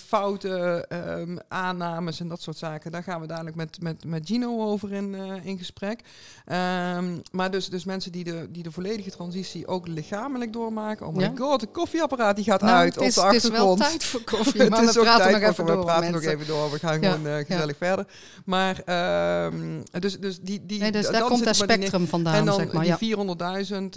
fouten, 0.05 0.85
um, 1.19 1.39
aannames 1.47 2.19
en 2.19 2.27
dat 2.27 2.41
soort 2.41 2.57
zaken. 2.57 2.91
Daar 2.91 3.03
gaan 3.03 3.21
we 3.21 3.27
dadelijk 3.27 3.55
met, 3.55 3.81
met, 3.81 4.05
met 4.05 4.27
Gino 4.27 4.63
over 4.63 4.91
in, 4.91 5.13
uh, 5.13 5.45
in 5.45 5.57
gesprek. 5.57 5.99
Um, 5.99 7.21
maar 7.31 7.51
dus, 7.51 7.69
dus 7.69 7.85
mensen 7.85 8.11
die 8.11 8.23
de, 8.23 8.47
die 8.51 8.63
de 8.63 8.71
volledige 8.71 9.09
transitie 9.09 9.67
ook 9.67 9.87
lichamelijk 9.87 10.53
doormaken. 10.53 11.07
Oh 11.07 11.15
my 11.15 11.23
ja? 11.23 11.31
god, 11.35 11.59
de 11.59 11.67
koffieapparaat 11.67 12.35
die 12.35 12.45
gaat 12.45 12.61
nou, 12.61 12.73
uit 12.73 12.97
op 12.97 13.13
de 13.13 13.21
achtergrond. 13.21 13.33
Het 13.33 13.43
is 13.43 13.49
wel 13.49 13.75
tijd 13.75 14.03
voor 14.03 14.21
koffie, 14.37 14.69
maar 14.69 14.85
we 14.85 14.99
praten 14.99 15.31
nog 15.31 15.41
even 15.41 15.65
door. 15.65 15.77
We 15.77 15.83
praten 15.83 16.11
nog 16.11 16.23
even 16.23 16.47
door, 16.47 16.71
we 16.71 16.79
gaan 16.79 17.01
ja, 17.01 17.11
gewoon 17.11 17.27
uh, 17.27 17.45
gezellig 17.45 17.79
ja. 17.79 17.85
verder. 17.85 18.07
Maar 18.45 19.45
um, 19.45 19.83
dus, 19.99 20.19
dus 20.19 20.39
die... 20.39 20.65
die 20.65 20.79
nee, 20.79 20.91
dus 20.91 21.09
daar 21.09 21.23
komt 21.23 21.45
het 21.45 21.55
spectrum 21.55 22.07
vandaan, 22.07 22.35
En 22.35 22.45
dan 22.45 22.55
zeg 22.55 22.71
maar, 22.71 22.97
die 22.99 23.15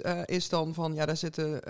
400.000 0.06 0.25
is 0.25 0.49
dan 0.49 0.75
van, 0.75 0.95
ja, 0.95 1.06
daar 1.06 1.16
zitten... 1.16 1.61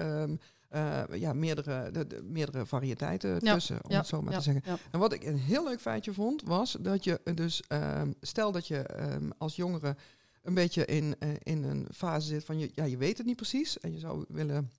Uh, 0.74 1.02
ja, 1.12 1.32
meerdere, 1.32 1.90
de, 1.90 2.06
de, 2.06 2.22
meerdere 2.22 2.66
variëteiten 2.66 3.38
ja. 3.40 3.54
tussen, 3.54 3.84
om 3.84 3.90
ja. 3.90 3.96
het 3.96 4.06
zo 4.06 4.22
maar 4.22 4.34
te 4.34 4.40
zeggen. 4.40 4.62
En 4.90 4.98
wat 4.98 5.12
ik 5.12 5.24
een 5.24 5.38
heel 5.38 5.64
leuk 5.64 5.80
feitje 5.80 6.12
vond, 6.12 6.42
was 6.42 6.76
dat 6.80 7.04
je 7.04 7.20
dus, 7.34 7.62
um, 7.68 8.14
stel 8.20 8.52
dat 8.52 8.66
je 8.66 8.86
um, 9.14 9.32
als 9.38 9.56
jongere 9.56 9.96
een 10.42 10.54
beetje 10.54 10.84
in, 10.84 11.16
uh, 11.18 11.28
in 11.42 11.64
een 11.64 11.86
fase 11.94 12.26
zit 12.26 12.44
van, 12.44 12.58
je, 12.58 12.70
ja, 12.74 12.84
je 12.84 12.96
weet 12.96 13.18
het 13.18 13.26
niet 13.26 13.36
precies 13.36 13.80
en 13.80 13.92
je 13.92 13.98
zou 13.98 14.24
willen, 14.28 14.70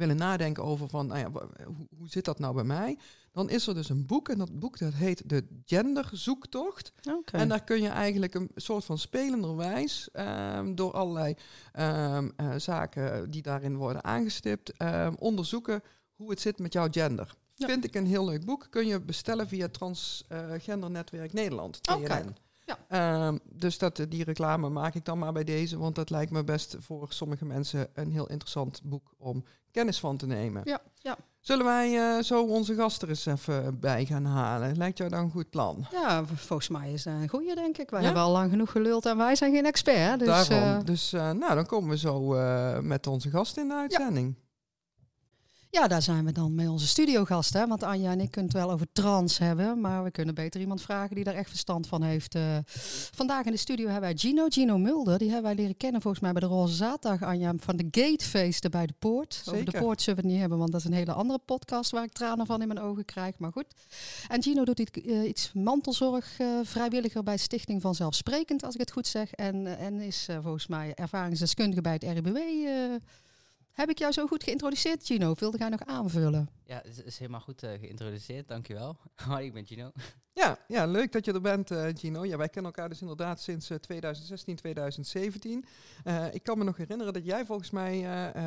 willen 0.00 0.16
nadenken 0.16 0.64
over 0.64 0.88
van, 0.88 1.06
nou 1.06 1.18
ja, 1.18 1.30
hoe, 1.64 1.86
hoe 1.96 2.08
zit 2.08 2.24
dat 2.24 2.38
nou 2.38 2.54
bij 2.54 2.64
mij? 2.64 2.98
Dan 3.32 3.50
is 3.50 3.66
er 3.66 3.74
dus 3.74 3.88
een 3.88 4.06
boek 4.06 4.28
en 4.28 4.38
dat 4.38 4.58
boek 4.58 4.78
dat 4.78 4.92
heet 4.92 5.28
De 5.28 5.46
Genderzoektocht. 5.64 6.92
Okay. 7.18 7.40
En 7.40 7.48
daar 7.48 7.64
kun 7.64 7.82
je 7.82 7.88
eigenlijk 7.88 8.34
een 8.34 8.50
soort 8.54 8.84
van 8.84 8.98
spelenderwijs 8.98 10.08
um, 10.12 10.74
door 10.74 10.92
allerlei 10.92 11.34
um, 11.78 12.32
uh, 12.36 12.54
zaken 12.56 13.30
die 13.30 13.42
daarin 13.42 13.76
worden 13.76 14.04
aangestipt 14.04 14.82
um, 14.82 15.14
onderzoeken 15.18 15.82
hoe 16.14 16.30
het 16.30 16.40
zit 16.40 16.58
met 16.58 16.72
jouw 16.72 16.88
gender. 16.90 17.34
Ja. 17.54 17.66
Vind 17.66 17.84
ik 17.84 17.94
een 17.94 18.06
heel 18.06 18.24
leuk 18.24 18.44
boek. 18.44 18.66
Kun 18.70 18.86
je 18.86 19.00
bestellen 19.00 19.48
via 19.48 19.68
Transgender 19.68 20.90
Netwerk 20.90 21.32
Nederland. 21.32 21.82
TNN. 21.82 21.94
Okay. 21.94 22.24
Ja. 22.88 23.26
Um, 23.26 23.40
dus 23.44 23.78
dat, 23.78 24.06
die 24.08 24.24
reclame 24.24 24.68
maak 24.68 24.94
ik 24.94 25.04
dan 25.04 25.18
maar 25.18 25.32
bij 25.32 25.44
deze, 25.44 25.78
want 25.78 25.94
dat 25.94 26.10
lijkt 26.10 26.30
me 26.30 26.44
best 26.44 26.76
voor 26.78 27.06
sommige 27.12 27.44
mensen 27.44 27.88
een 27.94 28.12
heel 28.12 28.28
interessant 28.28 28.80
boek 28.84 29.14
om 29.18 29.44
kennis 29.70 30.00
van 30.00 30.16
te 30.16 30.26
nemen. 30.26 30.62
Ja, 30.64 30.80
ja. 30.94 31.16
Zullen 31.40 31.64
wij 31.64 31.92
uh, 31.92 32.22
zo 32.22 32.44
onze 32.44 32.74
gast 32.74 33.02
er 33.02 33.08
eens 33.08 33.26
even 33.26 33.80
bij 33.80 34.04
gaan 34.04 34.24
halen? 34.24 34.76
Lijkt 34.76 34.98
jou 34.98 35.10
dan 35.10 35.24
een 35.24 35.30
goed 35.30 35.50
plan? 35.50 35.86
Ja, 35.90 36.24
volgens 36.24 36.68
mij 36.68 36.92
is 36.92 37.02
dat 37.02 37.14
een 37.14 37.28
goede, 37.28 37.54
denk 37.54 37.78
ik. 37.78 37.90
Wij 37.90 38.00
ja? 38.00 38.04
hebben 38.04 38.24
al 38.24 38.32
lang 38.32 38.50
genoeg 38.50 38.70
geluld 38.70 39.06
en 39.06 39.16
wij 39.16 39.36
zijn 39.36 39.52
geen 39.52 39.66
expert. 39.66 40.18
Dus, 40.18 40.28
Daarom. 40.28 40.78
Uh, 40.78 40.84
dus 40.84 41.12
uh, 41.12 41.30
nou, 41.30 41.54
dan 41.54 41.66
komen 41.66 41.90
we 41.90 41.98
zo 41.98 42.20
met 42.82 43.06
onze 43.06 43.30
gast 43.30 43.56
in 43.56 43.68
de 43.68 43.74
uitzending. 43.74 44.34
Ja. 44.38 44.48
Ja, 45.72 45.88
daar 45.88 46.02
zijn 46.02 46.24
we 46.24 46.32
dan 46.32 46.54
met 46.54 46.68
onze 46.68 46.86
studiogasten. 46.86 47.68
Want 47.68 47.82
Anja 47.82 48.10
en 48.10 48.20
ik 48.20 48.30
kunnen 48.30 48.50
het 48.52 48.60
wel 48.60 48.70
over 48.70 48.86
trans 48.92 49.38
hebben. 49.38 49.80
Maar 49.80 50.04
we 50.04 50.10
kunnen 50.10 50.34
beter 50.34 50.60
iemand 50.60 50.82
vragen 50.82 51.14
die 51.14 51.24
daar 51.24 51.34
echt 51.34 51.48
verstand 51.48 51.86
van 51.86 52.02
heeft. 52.02 52.34
Uh, 52.34 52.42
vandaag 53.12 53.44
in 53.44 53.52
de 53.52 53.58
studio 53.58 53.84
hebben 53.84 54.10
wij 54.10 54.16
Gino. 54.16 54.46
Gino 54.48 54.78
Mulder. 54.78 55.18
Die 55.18 55.30
hebben 55.30 55.46
wij 55.46 55.60
leren 55.60 55.76
kennen 55.76 56.00
volgens 56.00 56.22
mij 56.22 56.32
bij 56.32 56.40
de 56.40 56.46
Roze 56.46 56.74
Zaterdag, 56.74 57.28
Anja. 57.28 57.52
Van 57.56 57.76
de 57.76 57.86
Gatefeesten 57.90 58.70
bij 58.70 58.86
de 58.86 58.94
Poort. 58.98 59.34
Zeker. 59.34 59.52
Over 59.52 59.72
de 59.72 59.78
Poort 59.78 60.02
zullen 60.02 60.20
we 60.20 60.22
het 60.22 60.32
niet 60.32 60.40
hebben. 60.40 60.58
Want 60.58 60.72
dat 60.72 60.80
is 60.80 60.86
een 60.86 60.92
hele 60.92 61.12
andere 61.12 61.38
podcast 61.44 61.90
waar 61.90 62.04
ik 62.04 62.12
tranen 62.12 62.46
van 62.46 62.62
in 62.62 62.68
mijn 62.68 62.80
ogen 62.80 63.04
krijg. 63.04 63.38
Maar 63.38 63.52
goed. 63.52 63.66
En 64.28 64.42
Gino 64.42 64.64
doet 64.64 64.80
iets, 64.80 64.98
uh, 65.04 65.28
iets 65.28 65.52
mantelzorg 65.52 66.38
uh, 66.40 66.46
vrijwilliger 66.62 67.22
bij 67.22 67.36
Stichting 67.36 67.82
Vanzelfsprekend. 67.82 68.64
Als 68.64 68.74
ik 68.74 68.80
het 68.80 68.92
goed 68.92 69.06
zeg. 69.06 69.32
En, 69.32 69.78
en 69.78 70.00
is 70.00 70.28
volgens 70.42 70.66
mij 70.66 70.92
ervaringsdeskundige 70.94 71.80
bij 71.80 71.92
het 71.92 72.02
RIBW. 72.02 72.38
Heb 73.80 73.90
ik 73.90 73.98
jou 73.98 74.12
zo 74.12 74.26
goed 74.26 74.44
geïntroduceerd, 74.44 75.06
Gino? 75.06 75.34
Wilde 75.38 75.58
jij 75.58 75.68
nog 75.68 75.84
aanvullen? 75.84 76.48
Ja, 76.64 76.82
het 76.84 77.04
is 77.04 77.18
helemaal 77.18 77.40
goed 77.40 77.62
uh, 77.62 77.70
geïntroduceerd, 77.70 78.48
dankjewel. 78.48 78.96
Hoi, 79.26 79.46
ik 79.46 79.52
ben 79.52 79.66
Gino. 79.66 79.92
Ja, 80.32 80.58
ja, 80.68 80.86
leuk 80.86 81.12
dat 81.12 81.24
je 81.24 81.32
er 81.32 81.40
bent, 81.40 81.70
uh, 81.70 81.84
Gino. 81.94 82.24
Ja, 82.24 82.36
wij 82.36 82.48
kennen 82.48 82.72
elkaar 82.72 82.88
dus 82.88 83.00
inderdaad 83.00 83.40
sinds 83.40 83.70
uh, 83.70 83.78
2016, 83.78 84.56
2017. 84.56 85.64
Uh, 86.04 86.34
ik 86.34 86.42
kan 86.42 86.58
me 86.58 86.64
nog 86.64 86.76
herinneren 86.76 87.12
dat 87.12 87.24
jij 87.24 87.44
volgens 87.44 87.70
mij 87.70 88.06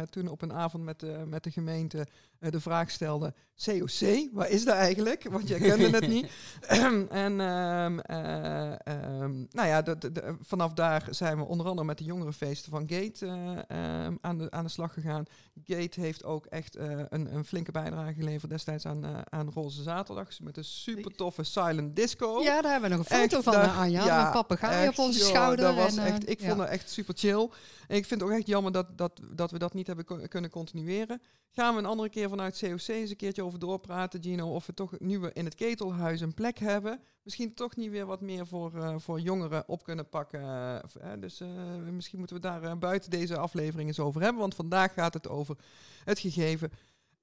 toen 0.09 0.27
op 0.27 0.41
een 0.41 0.53
avond 0.53 0.83
met, 0.83 1.27
met 1.27 1.43
de 1.43 1.51
gemeente 1.51 2.07
de 2.39 2.59
vraag 2.59 2.91
stelde... 2.91 3.33
COC, 3.65 4.29
waar 4.31 4.49
is 4.49 4.65
dat 4.65 4.75
eigenlijk? 4.75 5.23
Want 5.29 5.47
jij 5.47 5.59
kende 5.59 5.89
het 5.89 6.07
niet. 6.07 6.31
en 7.09 7.39
um, 7.39 7.99
um, 7.99 9.47
nou 9.51 9.67
ja, 9.67 9.81
de, 9.81 9.97
de, 9.97 10.11
de, 10.11 10.35
vanaf 10.41 10.73
daar 10.73 11.07
zijn 11.09 11.37
we 11.37 11.43
onder 11.43 11.67
andere 11.67 11.87
met 11.87 11.97
de 11.97 12.03
jongerenfeesten 12.03 12.71
van 12.71 12.89
Gate 12.89 13.25
um, 13.25 14.17
aan, 14.21 14.37
de, 14.37 14.51
aan 14.51 14.63
de 14.63 14.69
slag 14.69 14.93
gegaan. 14.93 15.25
Gate 15.63 16.01
heeft 16.01 16.23
ook 16.23 16.45
echt 16.45 16.75
een, 16.77 17.35
een 17.35 17.45
flinke 17.45 17.71
bijdrage 17.71 18.13
geleverd 18.13 18.51
destijds 18.51 18.85
aan, 18.85 19.31
aan 19.31 19.49
Roze 19.49 19.81
Zaterdag. 19.81 20.39
Met 20.39 20.57
een 20.57 20.63
super 20.63 21.15
toffe 21.15 21.43
silent 21.73 21.95
disco. 21.95 22.41
Ja, 22.41 22.61
daar 22.61 22.71
hebben 22.71 22.89
we 22.89 22.95
nog 22.95 23.09
een 23.09 23.17
foto 23.17 23.35
echt, 23.35 23.43
van, 23.43 23.53
daar, 23.53 23.69
Anja. 23.69 24.05
Ja, 24.05 24.31
papegaai 24.31 24.87
op 24.87 24.99
onze 24.99 25.19
joh, 25.19 25.27
schouder. 25.27 25.65
Dat 25.65 25.75
was 25.75 25.97
en, 25.97 26.05
echt, 26.05 26.29
ik 26.29 26.39
ja. 26.39 26.47
vond 26.47 26.59
het 26.59 26.69
echt 26.69 26.89
super 26.89 27.13
chill. 27.17 27.49
En 27.87 27.95
ik 27.95 28.05
vind 28.05 28.21
het 28.21 28.29
ook 28.29 28.35
echt 28.35 28.47
jammer 28.47 28.71
dat, 28.71 28.97
dat, 28.97 29.19
dat 29.31 29.51
we 29.51 29.57
dat 29.57 29.73
niet 29.73 29.87
hebben 29.87 30.27
kunnen 30.29 30.49
continueren. 30.49 31.21
Gaan 31.55 31.73
we 31.73 31.79
een 31.79 31.85
andere 31.85 32.09
keer 32.09 32.29
vanuit 32.29 32.59
COC 32.59 32.87
eens 32.87 33.09
een 33.09 33.15
keertje 33.15 33.43
over 33.43 33.59
doorpraten, 33.59 34.23
Gino. 34.23 34.53
Of 34.53 34.65
we 34.65 34.73
toch 34.73 34.99
nu 34.99 35.19
we 35.19 35.31
in 35.33 35.45
het 35.45 35.55
ketelhuis 35.55 36.21
een 36.21 36.33
plek 36.33 36.57
hebben. 36.59 36.99
Misschien 37.23 37.53
toch 37.53 37.75
niet 37.75 37.91
weer 37.91 38.05
wat 38.05 38.21
meer 38.21 38.47
voor, 38.47 38.71
uh, 38.75 38.95
voor 38.97 39.19
jongeren 39.19 39.63
op 39.67 39.83
kunnen 39.83 40.09
pakken. 40.09 40.41
Uh, 40.41 40.79
dus 41.19 41.41
uh, 41.41 41.47
misschien 41.91 42.17
moeten 42.17 42.35
we 42.35 42.41
daar 42.41 42.77
buiten 42.77 43.09
deze 43.09 43.37
aflevering 43.37 43.87
eens 43.87 43.99
over 43.99 44.21
hebben. 44.21 44.41
Want 44.41 44.55
vandaag 44.55 44.93
gaat 44.93 45.13
het 45.13 45.29
over 45.29 45.57
het 46.03 46.19
gegeven 46.19 46.71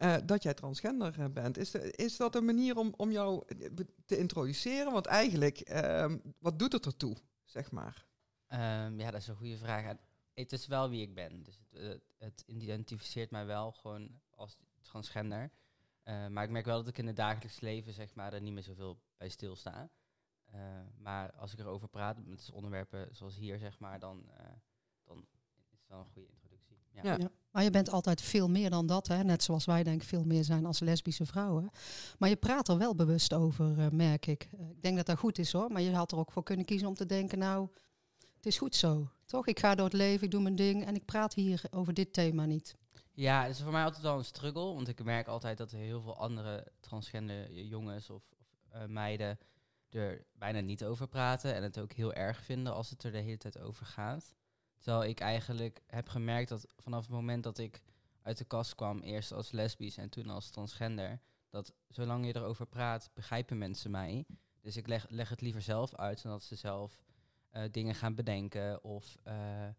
uh, 0.03 0.17
dat 0.25 0.43
jij 0.43 0.55
transgender 0.55 1.19
uh, 1.19 1.27
bent. 1.29 1.59
Is, 1.59 1.75
is 1.75 2.17
dat 2.17 2.35
een 2.35 2.45
manier 2.45 2.77
om, 2.77 2.95
om 2.97 3.11
jou 3.11 3.43
te 4.05 4.19
introduceren? 4.19 4.93
Want 4.93 5.07
eigenlijk, 5.07 5.71
uh, 5.71 6.15
wat 6.39 6.59
doet 6.59 6.73
het 6.73 6.87
ertoe, 6.87 7.17
zeg 7.45 7.71
maar? 7.71 8.07
Um, 8.49 9.01
ja, 9.01 9.11
dat 9.11 9.21
is 9.21 9.27
een 9.27 9.37
goede 9.37 9.59
vraag. 9.59 9.95
Het 10.35 10.53
is 10.53 10.67
wel 10.67 10.89
wie 10.89 11.03
ik 11.03 11.15
ben. 11.15 11.43
Dus 11.43 11.61
het, 11.71 12.03
het, 12.19 12.45
identificeert 12.47 13.31
mij 13.31 13.47
wel 13.47 13.73
gewoon 13.73 14.21
als 14.31 14.57
transgender. 14.81 15.51
Maar 16.05 16.45
ik 16.45 16.51
merk 16.51 16.65
wel 16.65 16.79
dat 16.79 16.89
ik 16.89 16.99
in 16.99 17.07
het 17.07 17.17
dagelijks 17.17 17.61
leven, 17.61 17.93
zeg 17.93 18.15
maar, 18.15 18.33
er 18.33 18.41
niet 18.41 18.53
meer 18.53 18.63
zoveel 18.63 19.01
bij 19.17 19.29
stilsta. 19.29 19.91
maar 20.99 21.33
als 21.33 21.53
ik 21.53 21.59
erover 21.59 21.89
praat 21.89 22.27
met 22.27 22.51
onderwerpen 22.53 23.09
zoals 23.17 23.37
hier, 23.37 23.59
zeg 23.59 23.79
maar, 23.79 23.99
dan, 23.99 24.31
dan 25.05 25.27
wel 25.90 25.98
een 25.98 26.12
goede 26.12 26.29
introductie. 26.29 26.76
Ja. 26.90 27.00
Ja. 27.03 27.16
ja. 27.18 27.31
Maar 27.50 27.62
je 27.62 27.70
bent 27.70 27.90
altijd 27.90 28.20
veel 28.20 28.48
meer 28.48 28.70
dan 28.70 28.87
dat, 28.87 29.07
hè? 29.09 29.24
net 29.24 29.42
zoals 29.42 29.64
wij 29.64 29.83
denk 29.83 30.03
ik 30.03 30.09
veel 30.09 30.24
meer 30.24 30.44
zijn 30.44 30.66
als 30.66 30.81
lesbische 30.81 31.26
vrouwen. 31.26 31.70
Maar 32.18 32.29
je 32.29 32.37
praat 32.37 32.68
er 32.68 32.79
wel 32.79 32.94
bewust 32.94 33.35
over, 33.35 33.79
uh, 33.79 33.88
merk 33.88 34.26
ik. 34.26 34.48
Uh, 34.55 34.70
ik 34.70 34.83
denk 34.83 34.96
dat 34.96 35.07
dat 35.07 35.18
goed 35.18 35.38
is 35.38 35.53
hoor, 35.53 35.70
maar 35.70 35.83
je 35.83 35.94
had 35.94 36.12
er 36.12 36.18
ook 36.18 36.33
voor 36.33 36.42
kunnen 36.42 36.64
kiezen 36.64 36.88
om 36.88 36.94
te 36.94 37.07
denken, 37.07 37.38
nou, 37.38 37.68
het 38.37 38.46
is 38.46 38.59
goed 38.59 38.74
zo, 38.74 39.11
toch? 39.26 39.46
Ik 39.46 39.59
ga 39.59 39.74
door 39.74 39.85
het 39.85 39.94
leven, 39.94 40.24
ik 40.24 40.31
doe 40.31 40.42
mijn 40.42 40.57
ding 40.57 40.85
en 40.85 40.94
ik 40.94 41.05
praat 41.05 41.35
hier 41.35 41.62
over 41.70 41.94
dit 41.94 42.12
thema 42.12 42.44
niet. 42.44 42.76
Ja, 43.12 43.42
het 43.42 43.55
is 43.55 43.62
voor 43.62 43.72
mij 43.72 43.85
altijd 43.85 44.03
wel 44.03 44.18
een 44.18 44.24
struggle, 44.24 44.74
want 44.74 44.88
ik 44.88 45.05
merk 45.05 45.26
altijd 45.26 45.59
dat 45.59 45.72
er 45.72 45.79
heel 45.79 46.00
veel 46.00 46.16
andere 46.16 46.66
transgender 46.81 47.53
jongens 47.53 48.11
of, 48.11 48.22
of 48.38 48.48
uh, 48.74 48.85
meiden 48.87 49.38
er 49.88 50.24
bijna 50.33 50.61
niet 50.61 50.85
over 50.85 51.09
praten 51.09 51.55
en 51.55 51.62
het 51.62 51.79
ook 51.79 51.92
heel 51.92 52.12
erg 52.12 52.44
vinden 52.44 52.74
als 52.74 52.90
het 52.90 53.03
er 53.03 53.12
de 53.12 53.18
hele 53.18 53.37
tijd 53.37 53.59
over 53.59 53.87
gaat. 53.87 54.35
Terwijl 54.81 55.05
ik 55.11 55.21
eigenlijk 55.21 55.83
heb 55.87 56.09
gemerkt 56.09 56.49
dat 56.49 56.66
vanaf 56.77 57.01
het 57.01 57.11
moment 57.11 57.43
dat 57.43 57.59
ik 57.59 57.83
uit 58.23 58.38
de 58.38 58.45
kast 58.45 58.75
kwam, 58.75 59.01
eerst 59.01 59.33
als 59.33 59.51
lesbisch 59.51 59.97
en 59.97 60.09
toen 60.09 60.31
als 60.31 60.51
transgender, 60.51 61.21
dat 61.49 61.75
zolang 61.88 62.27
je 62.27 62.37
erover 62.37 62.66
praat, 62.66 63.11
begrijpen 63.14 63.59
mensen 63.59 63.90
mij. 63.90 64.25
Dus 64.61 64.77
ik 64.77 64.87
leg, 64.87 65.07
leg 65.09 65.29
het 65.29 65.40
liever 65.40 65.62
zelf 65.62 65.95
uit, 65.95 66.23
dan 66.23 66.33
dat 66.33 66.43
ze 66.43 66.55
zelf 66.55 67.03
uh, 67.53 67.62
dingen 67.71 67.95
gaan 67.95 68.14
bedenken 68.14 68.85
of 68.85 69.16
uh, 69.27 69.33
ja, 69.33 69.75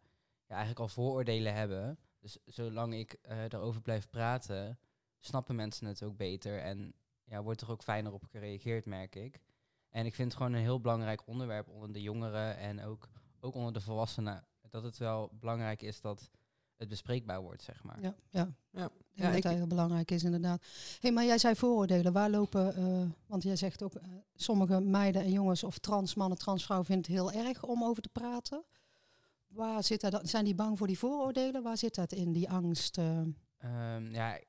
eigenlijk 0.47 0.79
al 0.79 0.87
vooroordelen 0.87 1.53
hebben. 1.53 1.99
Dus 2.19 2.37
zolang 2.45 2.93
ik 2.93 3.17
uh, 3.23 3.43
erover 3.43 3.81
blijf 3.81 4.09
praten, 4.09 4.79
snappen 5.19 5.55
mensen 5.55 5.87
het 5.87 6.03
ook 6.03 6.17
beter 6.17 6.59
en 6.59 6.93
ja, 7.23 7.43
wordt 7.43 7.61
er 7.61 7.71
ook 7.71 7.83
fijner 7.83 8.13
op 8.13 8.23
gereageerd, 8.23 8.85
merk 8.85 9.15
ik. 9.15 9.41
En 9.89 10.05
ik 10.05 10.15
vind 10.15 10.27
het 10.27 10.37
gewoon 10.37 10.53
een 10.53 10.61
heel 10.61 10.81
belangrijk 10.81 11.27
onderwerp 11.27 11.67
onder 11.67 11.93
de 11.93 12.01
jongeren 12.01 12.57
en 12.57 12.83
ook, 12.83 13.09
ook 13.39 13.55
onder 13.55 13.73
de 13.73 13.81
volwassenen 13.81 14.45
dat 14.71 14.83
het 14.83 14.97
wel 14.97 15.29
belangrijk 15.39 15.81
is 15.81 16.01
dat 16.01 16.29
het 16.81 16.89
bespreekbaar 16.89 17.41
wordt, 17.41 17.63
zeg 17.63 17.83
maar. 17.83 18.01
Ja, 18.01 18.15
ja. 18.29 18.53
ja. 18.71 18.89
ja 19.11 19.31
dat 19.31 19.43
heel 19.43 19.67
belangrijk 19.67 20.11
is, 20.11 20.23
inderdaad. 20.23 20.65
hey, 20.99 21.11
maar 21.11 21.25
jij 21.25 21.37
zei 21.37 21.55
vooroordelen. 21.55 22.13
Waar 22.13 22.29
lopen, 22.29 22.79
uh, 22.79 23.09
want 23.25 23.43
jij 23.43 23.55
zegt 23.55 23.83
ook, 23.83 23.95
uh, 23.95 24.01
sommige 24.35 24.79
meiden 24.79 25.21
en 25.21 25.31
jongens 25.31 25.63
of 25.63 25.77
trans 25.77 26.15
mannen, 26.15 26.37
transvrouwen 26.37 26.87
vinden 26.87 27.11
het 27.11 27.21
heel 27.21 27.45
erg 27.45 27.63
om 27.63 27.83
over 27.83 28.01
te 28.01 28.09
praten. 28.09 28.63
Waar 29.47 29.83
zit 29.83 30.01
dat? 30.01 30.29
Zijn 30.29 30.45
die 30.45 30.55
bang 30.55 30.77
voor 30.77 30.87
die 30.87 30.97
vooroordelen? 30.97 31.63
Waar 31.63 31.77
zit 31.77 31.95
dat 31.95 32.11
in, 32.11 32.31
die 32.31 32.49
angst? 32.49 32.97
Uh? 32.97 33.17
Um, 33.95 34.13
ja, 34.13 34.39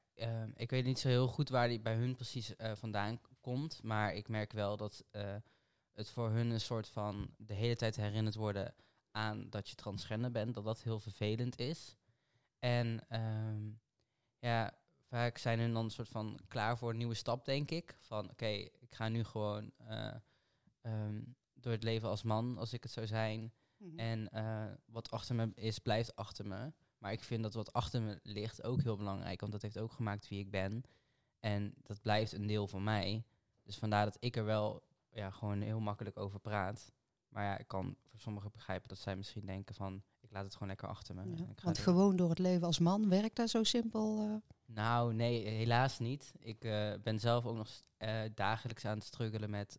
ik 0.54 0.70
weet 0.70 0.84
niet 0.84 0.98
zo 0.98 1.08
heel 1.08 1.28
goed 1.28 1.48
waar 1.48 1.68
die 1.68 1.80
bij 1.80 1.94
hun 1.94 2.14
precies 2.14 2.52
vandaan 2.74 3.20
komt. 3.40 3.82
Maar 3.82 4.14
ik 4.14 4.28
merk 4.28 4.52
wel 4.52 4.76
dat 4.76 5.04
het 5.92 6.10
voor 6.10 6.30
hun 6.30 6.50
een 6.50 6.60
soort 6.60 6.88
van 6.88 7.30
de 7.36 7.54
hele 7.54 7.76
tijd 7.76 7.96
herinnerd 7.96 8.34
worden 8.34 8.74
aan 9.12 9.50
dat 9.50 9.68
je 9.68 9.74
transgender 9.74 10.30
bent, 10.30 10.54
dat 10.54 10.64
dat 10.64 10.82
heel 10.82 11.00
vervelend 11.00 11.58
is. 11.58 11.96
En 12.58 13.06
um, 13.08 13.80
ja, 14.38 14.74
vaak 15.08 15.38
zijn 15.38 15.58
hun 15.58 15.72
dan 15.72 15.84
een 15.84 15.90
soort 15.90 16.08
van 16.08 16.38
klaar 16.48 16.78
voor 16.78 16.90
een 16.90 16.96
nieuwe 16.96 17.14
stap, 17.14 17.44
denk 17.44 17.70
ik. 17.70 17.96
Van 17.98 18.30
oké, 18.30 18.46
ik 18.46 18.94
ga 18.94 19.08
nu 19.08 19.24
gewoon 19.24 19.72
eh, 19.76 20.14
ehm, 20.80 21.22
door 21.54 21.72
het 21.72 21.82
leven 21.82 22.08
als 22.08 22.22
man, 22.22 22.58
als 22.58 22.72
ik 22.72 22.82
het 22.82 22.92
zou 22.92 23.06
zijn. 23.06 23.52
Mhm. 23.76 23.98
En 23.98 24.28
eh, 24.28 24.72
wat 24.86 25.10
achter 25.10 25.34
me 25.34 25.52
is, 25.54 25.78
blijft 25.78 26.16
achter 26.16 26.46
me. 26.46 26.72
Maar 26.98 27.12
ik 27.12 27.22
vind 27.22 27.42
dat 27.42 27.54
wat 27.54 27.72
achter 27.72 28.02
me 28.02 28.20
ligt 28.22 28.62
ook 28.62 28.82
heel 28.82 28.96
belangrijk, 28.96 29.40
want 29.40 29.52
dat 29.52 29.62
heeft 29.62 29.78
ook 29.78 29.92
gemaakt 29.92 30.28
wie 30.28 30.38
ik 30.38 30.50
ben. 30.50 30.82
En 31.40 31.74
dat 31.82 32.02
blijft 32.02 32.32
een 32.32 32.46
deel 32.46 32.66
van 32.66 32.84
mij. 32.84 33.24
Dus 33.62 33.76
vandaar 33.76 34.04
dat 34.04 34.16
ik 34.20 34.36
er 34.36 34.44
wel 34.44 34.82
ja, 35.10 35.30
gewoon 35.30 35.60
heel 35.60 35.80
makkelijk 35.80 36.18
over 36.18 36.40
praat. 36.40 36.92
Maar 37.32 37.44
ja, 37.44 37.58
ik 37.58 37.68
kan 37.68 37.96
voor 38.02 38.20
sommigen 38.20 38.50
begrijpen 38.52 38.88
dat 38.88 38.98
zij 38.98 39.16
misschien 39.16 39.46
denken 39.46 39.74
van... 39.74 40.02
ik 40.20 40.32
laat 40.32 40.44
het 40.44 40.52
gewoon 40.52 40.68
lekker 40.68 40.88
achter 40.88 41.14
me. 41.14 41.36
Ja, 41.36 41.46
Want 41.62 41.78
gewoon 41.78 42.16
door 42.16 42.28
het 42.28 42.38
leven 42.38 42.66
als 42.66 42.78
man 42.78 43.08
werkt 43.08 43.36
dat 43.36 43.50
zo 43.50 43.62
simpel? 43.62 44.18
eh? 44.18 44.54
Nou, 44.64 45.14
nee, 45.14 45.46
helaas 45.48 45.98
niet. 45.98 46.34
Ik 46.38 46.64
eh, 46.64 46.94
ben 47.02 47.20
zelf 47.20 47.46
ook 47.46 47.56
nog 47.56 47.68
eh, 47.96 48.22
dagelijks 48.34 48.84
aan 48.84 48.96
het 48.96 49.06
struggelen 49.06 49.50
met... 49.50 49.78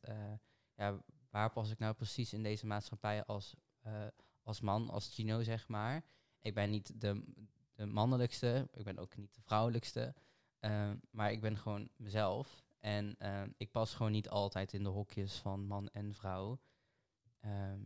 ja, 0.75 1.03
waar 1.29 1.51
pas 1.51 1.71
ik 1.71 1.79
nou 1.79 1.93
precies 1.93 2.33
in 2.33 2.43
deze 2.43 2.65
maatschappij 2.65 3.25
als, 3.25 3.55
als 4.43 4.61
man, 4.61 4.89
als 4.89 5.13
Gino, 5.13 5.43
zeg 5.43 5.67
maar. 5.67 6.03
Ik 6.41 6.53
ben 6.53 6.69
niet 6.69 7.01
de, 7.01 7.23
de 7.73 7.85
mannelijkste, 7.85 8.69
ik 8.73 8.83
ben 8.83 8.97
ook 8.97 9.17
niet 9.17 9.35
de 9.35 9.41
vrouwelijkste. 9.41 10.13
maar 11.09 11.31
ik 11.31 11.41
ben 11.41 11.57
gewoon 11.57 11.89
mezelf. 11.95 12.63
En 12.79 13.17
ik 13.57 13.71
pas 13.71 13.93
gewoon 13.93 14.11
niet 14.11 14.29
altijd 14.29 14.73
in 14.73 14.83
de 14.83 14.89
hokjes 14.89 15.35
van 15.35 15.67
man 15.67 15.89
en 15.89 16.13
vrouw. 16.13 16.59
Ehm, 17.43 17.79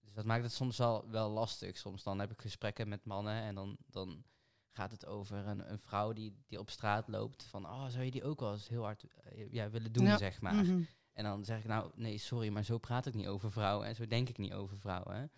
dus 0.00 0.14
dat 0.14 0.24
maakt 0.24 0.42
het 0.42 0.52
soms 0.52 0.76
wel, 0.78 1.10
wel 1.10 1.30
lastig. 1.30 1.76
Soms 1.76 2.02
dan 2.02 2.18
heb 2.18 2.30
ik 2.30 2.40
gesprekken 2.40 2.88
met 2.88 3.04
mannen 3.04 3.42
en 3.42 3.54
dan, 3.54 3.76
dan 3.86 4.24
gaat 4.70 4.90
het 4.90 5.06
over 5.06 5.46
een, 5.46 5.70
een 5.72 5.78
vrouw 5.78 6.12
die, 6.12 6.36
die 6.46 6.58
op 6.58 6.70
straat 6.70 7.08
loopt. 7.08 7.42
Van, 7.44 7.64
oh, 7.66 7.86
zou 7.86 8.04
je 8.04 8.10
die 8.10 8.24
ook 8.24 8.40
wel 8.40 8.52
eens 8.52 8.68
heel 8.68 8.82
hard 8.82 9.04
eh, 9.04 9.52
ja, 9.52 9.70
willen 9.70 9.92
doen, 9.92 10.04
Ja. 10.04 10.16
zeg 10.16 10.40
maar. 10.40 10.54
Mhm. 10.54 10.82
En 11.12 11.24
dan 11.24 11.44
zeg 11.44 11.58
ik, 11.58 11.64
nou, 11.64 11.90
nee, 11.94 12.18
sorry, 12.18 12.48
maar 12.48 12.64
zo 12.64 12.78
praat 12.78 13.06
ik 13.06 13.14
niet 13.14 13.26
over 13.26 13.52
vrouwen 13.52 13.86
en 13.86 13.94
zo 13.94 14.06
denk 14.06 14.28
ik 14.28 14.38
niet 14.38 14.52
over 14.52 14.78
vrouwen. 14.78 15.30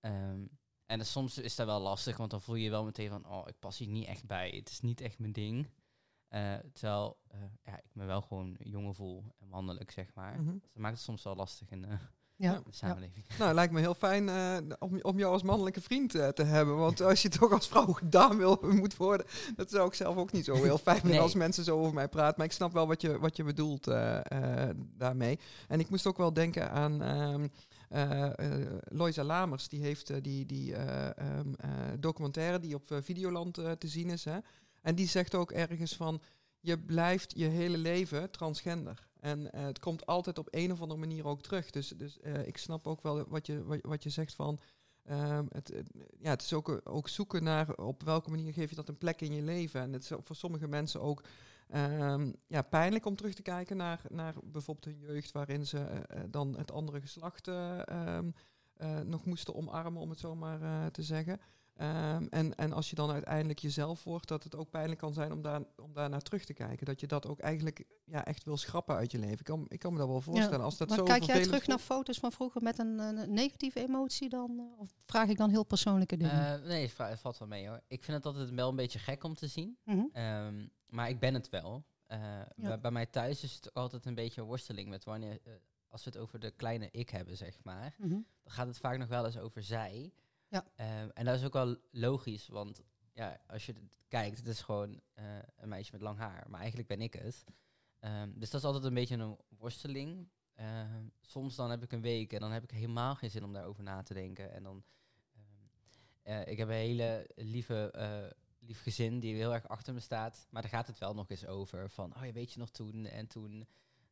Ehm, 0.00 0.46
en 0.86 0.96
dan 0.98 1.04
soms 1.06 1.38
is 1.38 1.54
dat 1.56 1.66
wel 1.66 1.80
lastig, 1.80 2.16
want 2.16 2.30
dan 2.30 2.42
voel 2.42 2.54
je 2.54 2.62
je 2.64 2.70
wel 2.70 2.84
meteen 2.84 3.08
van, 3.08 3.26
oh, 3.26 3.48
ik 3.48 3.58
pas 3.58 3.78
hier 3.78 3.88
niet 3.88 4.06
echt 4.06 4.26
bij. 4.26 4.50
Het 4.50 4.70
is 4.70 4.80
niet 4.80 5.00
echt 5.00 5.18
mijn 5.18 5.32
ding. 5.32 5.70
Eh, 6.28 6.58
terwijl 6.72 7.20
eh, 7.26 7.40
ja, 7.62 7.76
ik 7.78 7.94
me 7.94 8.04
wel 8.04 8.22
gewoon 8.22 8.56
jongen 8.58 8.94
voel 8.94 9.34
en 9.38 9.48
mannelijk, 9.48 9.90
zeg 9.90 10.14
maar. 10.14 10.40
Mhm. 10.42 10.52
Dus 10.52 10.72
dat 10.72 10.82
maakt 10.82 10.94
het 10.94 11.04
soms 11.04 11.22
wel 11.22 11.34
lastig 11.34 11.70
in 11.70 11.84
eh, 11.84 12.00
Ja. 12.40 12.52
de 12.64 12.72
samenleving. 12.72 13.24
Nou, 13.28 13.44
het 13.44 13.54
lijkt 13.54 13.72
me 13.72 13.80
heel 13.80 13.94
fijn 13.94 14.28
eh, 14.28 14.56
om, 14.78 14.98
om 15.02 15.18
jou 15.18 15.32
als 15.32 15.42
mannelijke 15.42 15.80
vriend 15.80 16.14
eh, 16.14 16.28
te 16.28 16.42
hebben. 16.42 16.76
Want 16.76 17.00
als 17.00 17.22
je 17.22 17.28
toch 17.28 17.52
als 17.52 17.68
vrouw 17.68 17.92
gedaan 17.92 18.36
wil, 18.36 18.58
moet 18.80 18.96
worden, 18.96 19.26
dat 19.56 19.70
zou 19.70 19.86
ik 19.86 19.94
zelf 19.94 20.16
ook 20.16 20.32
niet 20.32 20.44
zo 20.44 20.54
heel 20.54 20.78
fijn 20.78 20.96
vinden 20.96 21.16
Nee. 21.16 21.20
als 21.24 21.34
mensen 21.34 21.64
zo 21.64 21.78
over 21.78 21.94
mij 21.94 22.08
praten. 22.08 22.34
Maar 22.36 22.46
ik 22.46 22.52
snap 22.52 22.72
wel 22.72 22.86
wat 22.86 23.00
je, 23.00 23.18
wat 23.18 23.36
je 23.36 23.44
bedoelt 23.44 23.86
eh, 23.86 24.18
eh, 24.68 24.76
daarmee. 24.96 25.38
En 25.68 25.80
ik 25.80 25.90
moest 25.90 26.06
ook 26.06 26.16
wel 26.16 26.32
denken 26.32 26.70
aan 26.70 27.02
ehm 27.02 27.46
eh, 27.88 28.26
eh, 28.38 28.66
Loisa 28.84 29.24
Lamers. 29.24 29.68
Die 29.68 29.80
heeft 29.80 30.22
die, 30.24 30.46
die 30.46 30.74
eh, 30.74 31.06
ehm, 31.18 31.52
eh, 31.56 31.70
documentaire 31.98 32.58
die 32.60 32.74
op 32.74 32.86
Videoland 33.00 33.54
te 33.54 33.88
zien 33.88 34.10
is. 34.10 34.24
Hè? 34.24 34.38
En 34.82 34.94
die 34.94 35.08
zegt 35.08 35.34
ook 35.34 35.50
ergens 35.52 35.96
van, 35.96 36.20
je 36.60 36.78
blijft 36.78 37.32
je 37.36 37.46
hele 37.46 37.78
leven 37.78 38.30
transgender. 38.30 39.08
En 39.20 39.52
eh, 39.52 39.64
het 39.64 39.78
komt 39.78 40.06
altijd 40.06 40.38
op 40.38 40.48
een 40.50 40.72
of 40.72 40.80
andere 40.80 41.00
manier 41.00 41.26
ook 41.26 41.42
terug. 41.42 41.70
Dus, 41.70 41.88
dus 41.88 42.20
eh, 42.20 42.46
ik 42.46 42.56
snap 42.56 42.86
ook 42.86 43.02
wel 43.02 43.24
wat 43.28 43.46
je, 43.46 43.64
wat, 43.64 43.78
wat 43.82 44.02
je 44.02 44.10
zegt 44.10 44.34
van... 44.34 44.58
ehm, 45.04 45.46
het, 45.48 45.82
ja, 46.18 46.30
het 46.30 46.42
is 46.42 46.52
ook, 46.52 46.80
ook 46.84 47.08
zoeken 47.08 47.42
naar 47.42 47.74
op 47.74 48.02
welke 48.02 48.30
manier 48.30 48.52
geef 48.52 48.70
je 48.70 48.76
dat 48.76 48.88
een 48.88 48.98
plek 48.98 49.20
in 49.20 49.32
je 49.32 49.42
leven. 49.42 49.80
En 49.80 49.92
het 49.92 50.02
is 50.02 50.12
voor 50.20 50.36
sommige 50.36 50.68
mensen 50.68 51.00
ook 51.00 51.24
ehm, 51.68 52.32
ja, 52.46 52.62
pijnlijk 52.62 53.06
om 53.06 53.16
terug 53.16 53.34
te 53.34 53.42
kijken 53.42 53.76
naar, 53.76 54.00
naar 54.08 54.34
bijvoorbeeld 54.44 54.84
hun 54.84 55.06
jeugd... 55.06 55.32
waarin 55.32 55.66
ze 55.66 55.78
eh, 55.78 56.20
dan 56.28 56.56
het 56.56 56.72
andere 56.72 57.00
geslacht 57.00 57.48
eh, 57.48 57.88
ehm, 57.88 58.30
eh, 58.76 59.00
nog 59.00 59.24
moesten 59.24 59.54
omarmen, 59.54 60.02
om 60.02 60.10
het 60.10 60.18
zo 60.18 60.34
maar 60.34 60.90
te 60.90 61.02
zeggen. 61.02 61.40
Ehm, 61.80 62.26
en, 62.30 62.54
en 62.54 62.72
als 62.72 62.90
je 62.90 62.94
dan 62.96 63.10
uiteindelijk 63.10 63.58
jezelf 63.58 64.04
wordt, 64.04 64.28
dat 64.28 64.44
het 64.44 64.56
ook 64.56 64.70
pijnlijk 64.70 65.00
kan 65.00 65.12
zijn 65.12 65.32
om 65.32 65.42
daar, 65.42 65.60
om 65.76 65.92
daar 65.92 66.08
naar 66.08 66.20
terug 66.22 66.44
te 66.44 66.52
kijken. 66.52 66.86
Dat 66.86 67.00
je 67.00 67.06
dat 67.06 67.26
ook 67.26 67.38
eigenlijk 67.38 67.84
ja, 68.04 68.24
echt 68.24 68.44
wil 68.44 68.56
schrappen 68.56 68.94
uit 68.96 69.10
je 69.12 69.18
leven. 69.18 69.38
Ik 69.38 69.44
kan, 69.44 69.64
ik 69.68 69.78
kan 69.78 69.92
me 69.92 69.98
dat 69.98 70.08
wel 70.08 70.20
voorstellen. 70.20 70.64
Als 70.64 70.76
dat 70.76 70.88
Maar 70.88 70.98
zo 70.98 71.04
kijk 71.04 71.22
jij 71.22 71.42
terug 71.42 71.66
naar 71.66 71.78
foto's 71.78 72.18
van 72.18 72.32
vroeger 72.32 72.62
met 72.62 72.78
een, 72.78 72.98
een 72.98 73.32
negatieve 73.32 73.80
emotie 73.80 74.28
dan? 74.28 74.58
eh, 74.58 74.78
Of 74.80 74.90
vraag 75.04 75.28
ik 75.28 75.36
dan 75.36 75.50
heel 75.50 75.64
persoonlijke 75.64 76.16
dingen? 76.16 76.60
Eh, 76.62 76.68
nee, 76.68 76.82
het 76.82 76.92
va- 76.92 77.08
het 77.08 77.20
valt 77.20 77.38
wel 77.38 77.48
mee 77.48 77.68
hoor. 77.68 77.80
Ik 77.88 78.04
vind 78.04 78.16
het 78.16 78.26
altijd 78.26 78.50
wel 78.50 78.68
een 78.68 78.76
beetje 78.76 78.98
gek 78.98 79.24
om 79.24 79.34
te 79.34 79.46
zien. 79.46 79.78
Mhm. 79.84 80.02
Ehm, 80.12 80.66
maar 80.86 81.08
ik 81.08 81.20
ben 81.20 81.34
het 81.34 81.48
wel. 81.48 81.84
Eh, 82.06 82.18
bij, 82.56 82.80
bij 82.80 82.90
mij 82.90 83.06
thuis 83.06 83.42
is 83.42 83.54
het 83.54 83.74
altijd 83.74 84.06
een 84.06 84.14
beetje 84.14 84.40
een 84.40 84.46
worsteling 84.46 84.88
met 84.88 85.04
wanneer, 85.04 85.40
als 85.88 86.04
we 86.04 86.10
het 86.10 86.18
over 86.18 86.38
de 86.40 86.50
kleine 86.50 86.88
ik 86.90 87.10
hebben, 87.10 87.36
zeg 87.36 87.58
maar, 87.62 87.94
Mhm. 87.98 88.08
dan 88.42 88.52
gaat 88.52 88.66
het 88.66 88.78
vaak 88.78 88.98
nog 88.98 89.08
wel 89.08 89.24
eens 89.26 89.38
over 89.38 89.62
zij. 89.62 90.12
Ja. 90.50 90.64
Ehm, 90.76 91.08
en 91.14 91.24
dat 91.24 91.38
is 91.38 91.44
ook 91.44 91.52
wel 91.52 91.76
logisch, 91.90 92.48
want 92.48 92.82
ja, 93.12 93.40
als 93.46 93.66
je 93.66 93.72
het 93.72 93.98
kijkt, 94.08 94.38
het 94.38 94.46
is 94.46 94.60
gewoon 94.60 95.00
eh, 95.14 95.24
een 95.56 95.68
meisje 95.68 95.92
met 95.92 96.00
lang 96.00 96.18
haar, 96.18 96.46
maar 96.48 96.58
eigenlijk 96.60 96.88
ben 96.88 97.00
ik 97.00 97.12
het. 97.14 97.44
Ehm, 97.98 98.30
dus 98.34 98.50
dat 98.50 98.60
is 98.60 98.66
altijd 98.66 98.84
een 98.84 98.94
beetje 98.94 99.16
een 99.16 99.36
worsteling. 99.48 100.28
Ehm, 100.54 101.04
soms 101.20 101.56
dan 101.56 101.70
heb 101.70 101.82
ik 101.82 101.92
een 101.92 102.00
week 102.00 102.32
en 102.32 102.40
dan 102.40 102.52
heb 102.52 102.62
ik 102.62 102.70
helemaal 102.70 103.14
geen 103.14 103.30
zin 103.30 103.44
om 103.44 103.52
daarover 103.52 103.82
na 103.82 104.02
te 104.02 104.14
denken. 104.14 104.52
En 104.52 104.62
dan, 104.62 104.84
eh, 106.22 106.46
ik 106.46 106.58
heb 106.58 106.68
een 106.68 106.74
hele 106.74 107.30
lieve, 107.34 107.90
eh, 107.90 108.30
lief 108.58 108.82
gezin 108.82 109.20
die 109.20 109.34
heel 109.34 109.54
erg 109.54 109.68
achter 109.68 109.94
me 109.94 110.00
staat. 110.00 110.46
Maar 110.50 110.62
daar 110.62 110.70
gaat 110.70 110.86
het 110.86 110.98
wel 110.98 111.14
nog 111.14 111.30
eens 111.30 111.46
over. 111.46 111.90
Van, 111.90 112.16
oh 112.16 112.24
ja, 112.24 112.32
weet 112.32 112.52
je 112.52 112.58
nog 112.58 112.70
toen 112.70 113.06
en 113.06 113.26
toen. 113.26 113.66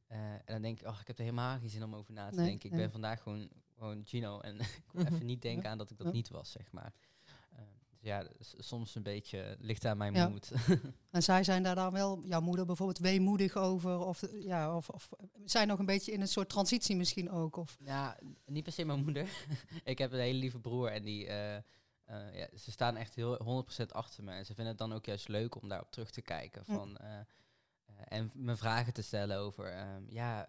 En 0.07 0.43
dan 0.45 0.63
denk 0.63 0.81
ik, 0.81 0.87
oh, 0.87 0.99
ik 1.01 1.07
heb 1.07 1.17
er 1.17 1.25
helemaal 1.25 1.59
geen 1.59 1.71
zin 1.71 1.83
om 1.85 1.95
over 1.95 2.13
na 2.13 2.29
te 2.31 2.37
Nee, 2.37 2.47
denken. 2.47 2.65
Ik 2.65 2.75
nee. 2.75 2.81
ben 2.83 2.91
vandaag 2.91 3.23
gewoon, 3.23 3.51
gewoon 3.79 4.03
Gino. 4.07 4.41
En 4.41 4.59
ik 4.61 4.83
wil 4.93 5.05
Mhm. 5.05 5.15
even 5.15 5.27
niet 5.27 5.43
denken 5.43 5.71
aan 5.71 5.79
dat 5.79 5.91
ik 5.91 5.99
dat 5.99 6.13
niet 6.13 6.29
was, 6.29 6.51
zeg 6.53 6.73
maar. 6.73 6.93
Eh, 7.51 7.59
dus 7.91 7.99
ja, 8.01 8.27
soms 8.59 8.95
een 8.95 9.03
beetje 9.03 9.57
ligt 9.61 9.85
aan 9.85 9.97
mijn 9.97 10.15
Ja. 10.15 10.29
moed. 10.29 10.51
En 11.11 11.23
zij 11.23 11.45
zijn 11.45 11.63
daar 11.63 11.75
dan 11.75 11.93
wel, 11.93 12.23
jouw 12.27 12.41
moeder 12.41 12.67
bijvoorbeeld, 12.67 12.99
weemoedig 12.99 13.57
over? 13.57 13.99
Of, 13.99 14.23
ja, 14.33 14.77
of, 14.77 14.89
of 14.89 15.09
zijn 15.45 15.69
nog 15.69 15.79
een 15.79 15.87
beetje 15.87 16.13
in 16.13 16.21
een 16.21 16.29
soort 16.29 16.49
transitie 16.49 16.97
misschien 16.97 17.31
ook? 17.31 17.57
Of, 17.57 17.77
Ja, 17.85 18.19
niet 18.47 18.65
per 18.65 18.73
se 18.73 18.85
mijn 18.85 19.05
moeder. 19.05 19.29
ik 19.85 19.99
heb 19.99 20.13
een 20.13 20.19
hele 20.19 20.39
lieve 20.39 20.59
broer 20.61 20.89
en 20.91 21.03
die, 21.05 21.27
eh, 21.27 21.57
eh, 21.57 21.63
ja, 22.35 22.49
ze 22.57 22.71
staan 22.71 22.97
echt 22.97 23.15
heel 23.15 23.39
100% 23.43 23.93
achter 23.93 24.25
me. 24.25 24.33
En 24.33 24.47
ze 24.47 24.55
vinden 24.55 24.67
het 24.73 24.79
dan 24.79 24.93
ook 24.93 25.05
juist 25.07 25.29
leuk 25.29 25.55
om 25.63 25.69
daarop 25.69 25.91
terug 25.91 26.11
te 26.11 26.23
kijken. 26.23 26.65
Van, 26.65 26.99
en 28.05 28.31
me 28.35 28.57
vragen 28.57 28.93
te 28.93 29.03
stellen 29.03 29.39
over, 29.39 29.73
ehm, 29.73 30.03
ja, 30.09 30.49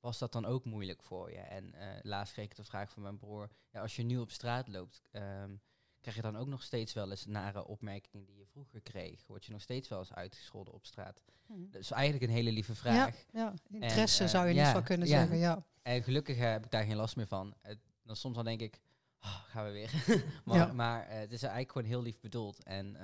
was 0.00 0.18
dat 0.18 0.32
dan 0.32 0.44
ook 0.44 0.64
moeilijk 0.64 1.02
voor 1.02 1.30
je? 1.30 1.38
En 1.38 1.74
eh, 1.74 1.88
laatst 2.02 2.32
kreeg 2.32 2.44
ik 2.44 2.56
de 2.56 2.64
vraag 2.64 2.90
van 2.90 3.02
mijn 3.02 3.16
broer, 3.18 3.50
ja, 3.70 3.80
als 3.80 3.96
je 3.96 4.02
nu 4.02 4.18
op 4.18 4.30
straat 4.30 4.68
loopt, 4.68 5.02
ehm, 5.10 5.56
krijg 6.00 6.16
je 6.16 6.22
dan 6.22 6.36
ook 6.36 6.46
nog 6.46 6.62
steeds 6.62 6.92
wel 6.92 7.10
eens 7.10 7.26
nare 7.26 7.66
opmerkingen 7.66 8.26
die 8.26 8.36
je 8.36 8.46
vroeger 8.46 8.80
kreeg? 8.80 9.26
Word 9.26 9.44
je 9.44 9.52
nog 9.52 9.60
steeds 9.60 9.88
wel 9.88 9.98
eens 9.98 10.12
uitgescholden 10.12 10.74
op 10.74 10.86
straat? 10.86 11.22
Dat 11.46 11.80
is 11.80 11.90
eigenlijk 11.90 12.24
een 12.24 12.36
hele 12.36 12.52
lieve 12.52 12.74
vraag. 12.74 13.24
Ja, 13.32 13.40
ja, 13.40 13.54
interesse 13.70 14.24
eh, 14.24 14.30
zou 14.30 14.48
je 14.48 14.54
ja, 14.54 14.62
niet 14.62 14.72
van 14.72 14.82
kunnen 14.82 15.08
ja. 15.08 15.18
zeggen. 15.18 15.36
Ja. 15.36 15.64
En 15.82 16.02
gelukkig 16.02 16.36
eh, 16.36 16.50
heb 16.50 16.64
ik 16.64 16.70
daar 16.70 16.84
geen 16.84 16.96
last 16.96 17.16
meer 17.16 17.26
van. 17.26 17.54
Dan 18.02 18.16
soms 18.16 18.34
dan 18.36 18.44
denk 18.44 18.60
ik, 18.60 18.80
"Ah, 19.18 19.42
gaan 19.44 19.64
we 19.64 19.70
weer. 19.70 19.90
maar 20.44 20.74
maar 20.74 21.08
het 21.08 21.32
is 21.32 21.42
eigenlijk 21.42 21.72
gewoon 21.72 21.88
heel 21.88 22.02
lief 22.02 22.20
bedoeld. 22.20 22.62
En 22.62 22.96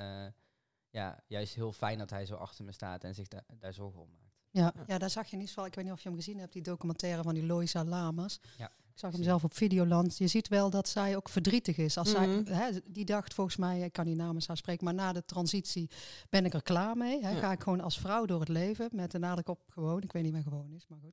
ja, 0.91 1.23
juist 1.27 1.55
heel 1.55 1.73
fijn 1.73 1.99
dat 1.99 2.11
hij 2.11 2.27
zo 2.27 2.35
achter 2.35 2.65
me 2.65 2.73
staat 2.73 3.05
en 3.05 3.15
zich 3.15 3.29
da- 3.29 3.45
daar 3.59 3.73
zorgen 3.73 4.01
om 4.01 4.11
maakt. 4.11 4.24
Ja, 4.55 4.73
ja, 4.87 4.99
daar 4.99 5.11
zag 5.11 5.27
je 5.27 5.37
niet 5.37 5.51
van. 5.51 5.65
Ik 5.65 5.75
weet 5.75 5.85
niet 5.85 5.93
of 5.93 6.01
je 6.01 6.09
hem 6.09 6.19
gezien 6.19 6.39
hebt, 6.39 6.53
die 6.53 6.63
documentaire 6.63 7.23
van 7.23 7.35
die 7.35 7.47
Loisa 7.47 7.85
Lamas. 7.85 8.41
Ja. 8.57 8.71
Ik 8.95 9.01
zag 9.01 9.13
hem 9.13 9.23
zelf 9.23 9.45
op 9.45 9.55
Videoland. 9.57 10.19
Je 10.19 10.27
ziet 10.27 10.49
wel 10.49 10.71
dat 10.71 10.89
zij 10.89 11.17
ook 11.17 11.29
verdrietig 11.29 11.77
is. 11.77 11.99
Als 11.99 12.13
Mhm. 12.15 12.45
zij, 12.45 12.57
hè, 12.57 12.71
die 12.91 13.05
dacht 13.05 13.35
volgens 13.35 13.57
mij, 13.57 13.81
ik 13.81 13.93
kan 13.93 14.05
niet 14.07 14.17
namens 14.17 14.47
haar 14.47 14.57
spreken, 14.57 14.85
maar 14.85 14.95
na 14.95 15.13
de 15.13 15.25
transitie 15.25 15.91
ben 16.31 16.45
ik 16.45 16.55
er 16.55 16.63
klaar 16.63 16.97
mee. 16.97 17.23
Hè. 17.23 17.31
Ja. 17.31 17.39
Ga 17.39 17.53
ik 17.53 17.63
gewoon 17.63 17.81
als 17.81 17.99
vrouw 17.99 18.25
door 18.25 18.41
het 18.41 18.49
leven, 18.49 18.89
met 18.93 19.11
de 19.11 19.19
nadruk 19.19 19.49
op 19.49 19.61
gewoon. 19.69 20.03
Ik 20.03 20.13
weet 20.13 20.23
niet 20.23 20.33
meer 20.33 20.43
gewoon 20.43 20.73
is, 20.77 20.85
maar 20.89 20.99
goed. 21.03 21.13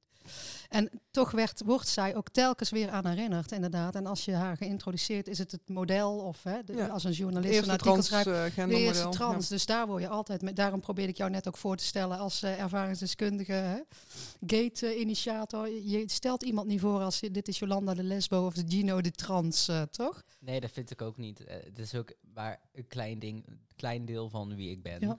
En 0.69 0.89
toch 1.11 1.31
werd, 1.31 1.61
wordt 1.65 1.87
zij 1.87 2.15
ook 2.15 2.29
telkens 2.29 2.69
weer 2.69 2.89
aan 2.89 3.07
herinnerd, 3.07 3.51
inderdaad. 3.51 3.95
En 3.95 4.05
als 4.05 4.25
je 4.25 4.33
haar 4.33 4.57
geïntroduceerd, 4.57 5.27
is 5.27 5.37
het 5.37 5.51
het 5.51 5.69
model 5.69 6.17
of 6.19 6.43
hè, 6.43 6.63
de- 6.63 6.73
Ja. 6.73 6.87
als 6.87 7.03
een 7.03 7.11
journalist 7.11 7.61
een 7.63 7.69
artikel 7.69 8.01
schrijft. 8.01 8.25
De 8.25 8.31
transgendermodel. 8.31 8.87
eerste 8.87 9.09
trans, 9.09 9.47
dus 9.47 9.65
daar 9.65 9.87
word 9.87 10.01
je 10.01 10.07
altijd 10.09 10.41
mee. 10.41 10.53
Daarom 10.53 10.79
probeerde 10.79 11.11
ik 11.11 11.17
jou 11.17 11.29
net 11.31 11.47
ook 11.47 11.57
voor 11.57 11.75
te 11.75 11.83
stellen 11.83 12.17
als 12.17 12.41
eh, 12.43 12.59
ervaringsdeskundige, 12.59 13.85
gate-initiator. 14.47 15.69
Je 15.69 16.03
stelt 16.09 16.43
iemand 16.43 16.67
niet 16.67 16.79
voor 16.79 16.99
als 17.01 17.19
je, 17.19 17.31
dit 17.31 17.47
is 17.47 17.57
Jolanda 17.71 17.93
de 17.93 18.03
lesbo 18.03 18.45
of 18.45 18.53
de 18.53 18.63
Gino 18.67 19.01
de 19.01 19.11
trans, 19.11 19.67
eh, 19.67 19.81
toch? 19.81 20.23
Nee, 20.39 20.59
dat 20.59 20.71
vind 20.71 20.91
ik 20.91 21.01
ook 21.01 21.17
niet. 21.17 21.43
Eh, 21.45 21.55
het 21.63 21.79
is 21.79 21.95
ook 21.95 22.13
maar 22.33 22.59
een 22.73 22.87
klein 22.87 23.19
ding, 23.19 23.47
een 23.47 23.59
klein 23.75 24.05
deel 24.05 24.29
van 24.29 24.55
wie 24.55 24.69
ik 24.71 24.81
ben. 24.83 24.99
Ja. 24.99 25.17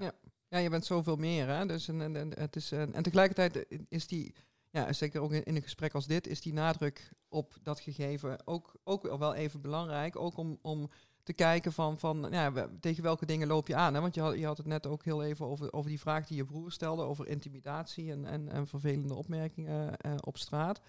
Ja. 0.00 0.12
Ja, 0.48 0.58
je 0.58 0.70
bent 0.70 0.84
zoveel 0.84 1.16
meer. 1.16 1.48
Hè? 1.48 1.66
Dus 1.66 1.88
en, 1.88 2.00
en, 2.00 2.16
en 2.16 2.32
het 2.38 2.56
is, 2.56 2.72
en, 2.72 2.94
en 2.94 3.02
tegelijkertijd 3.02 3.66
is 3.88 4.06
die, 4.06 4.34
ja, 4.70 4.92
zeker 4.92 5.20
ook 5.20 5.32
in, 5.32 5.44
in 5.44 5.56
een 5.56 5.62
gesprek 5.62 5.94
als 5.94 6.06
dit, 6.06 6.26
is 6.26 6.40
die 6.40 6.52
nadruk 6.52 7.10
op 7.28 7.56
dat 7.62 7.80
gegeven 7.80 8.46
ook, 8.46 8.74
ook 8.84 9.16
wel 9.18 9.34
even 9.34 9.60
belangrijk. 9.60 10.16
Ook 10.16 10.36
om, 10.36 10.58
om 10.62 10.90
te 11.22 11.32
kijken 11.32 11.72
van, 11.72 11.98
van 11.98 12.26
ja, 12.30 12.52
we- 12.52 12.78
tegen 12.80 13.02
welke 13.02 13.26
dingen 13.26 13.48
loop 13.48 13.66
je 13.68 13.74
aan. 13.74 13.94
Hè? 13.94 14.00
Want 14.00 14.14
je 14.14 14.20
had, 14.20 14.38
je 14.38 14.46
had 14.46 14.56
het 14.56 14.66
net 14.66 14.86
ook 14.86 15.04
heel 15.04 15.22
even 15.22 15.46
over, 15.46 15.72
over 15.72 15.90
die 15.90 16.00
vraag 16.00 16.26
die 16.26 16.36
je 16.36 16.44
broer 16.44 16.72
stelde, 16.72 17.02
over 17.02 17.26
intimidatie 17.28 18.10
en, 18.10 18.24
en, 18.24 18.48
en 18.48 18.66
vervelende 18.66 19.14
opmerkingen 19.14 19.96
eh, 19.96 20.14
op 20.20 20.36
straat. 20.36 20.80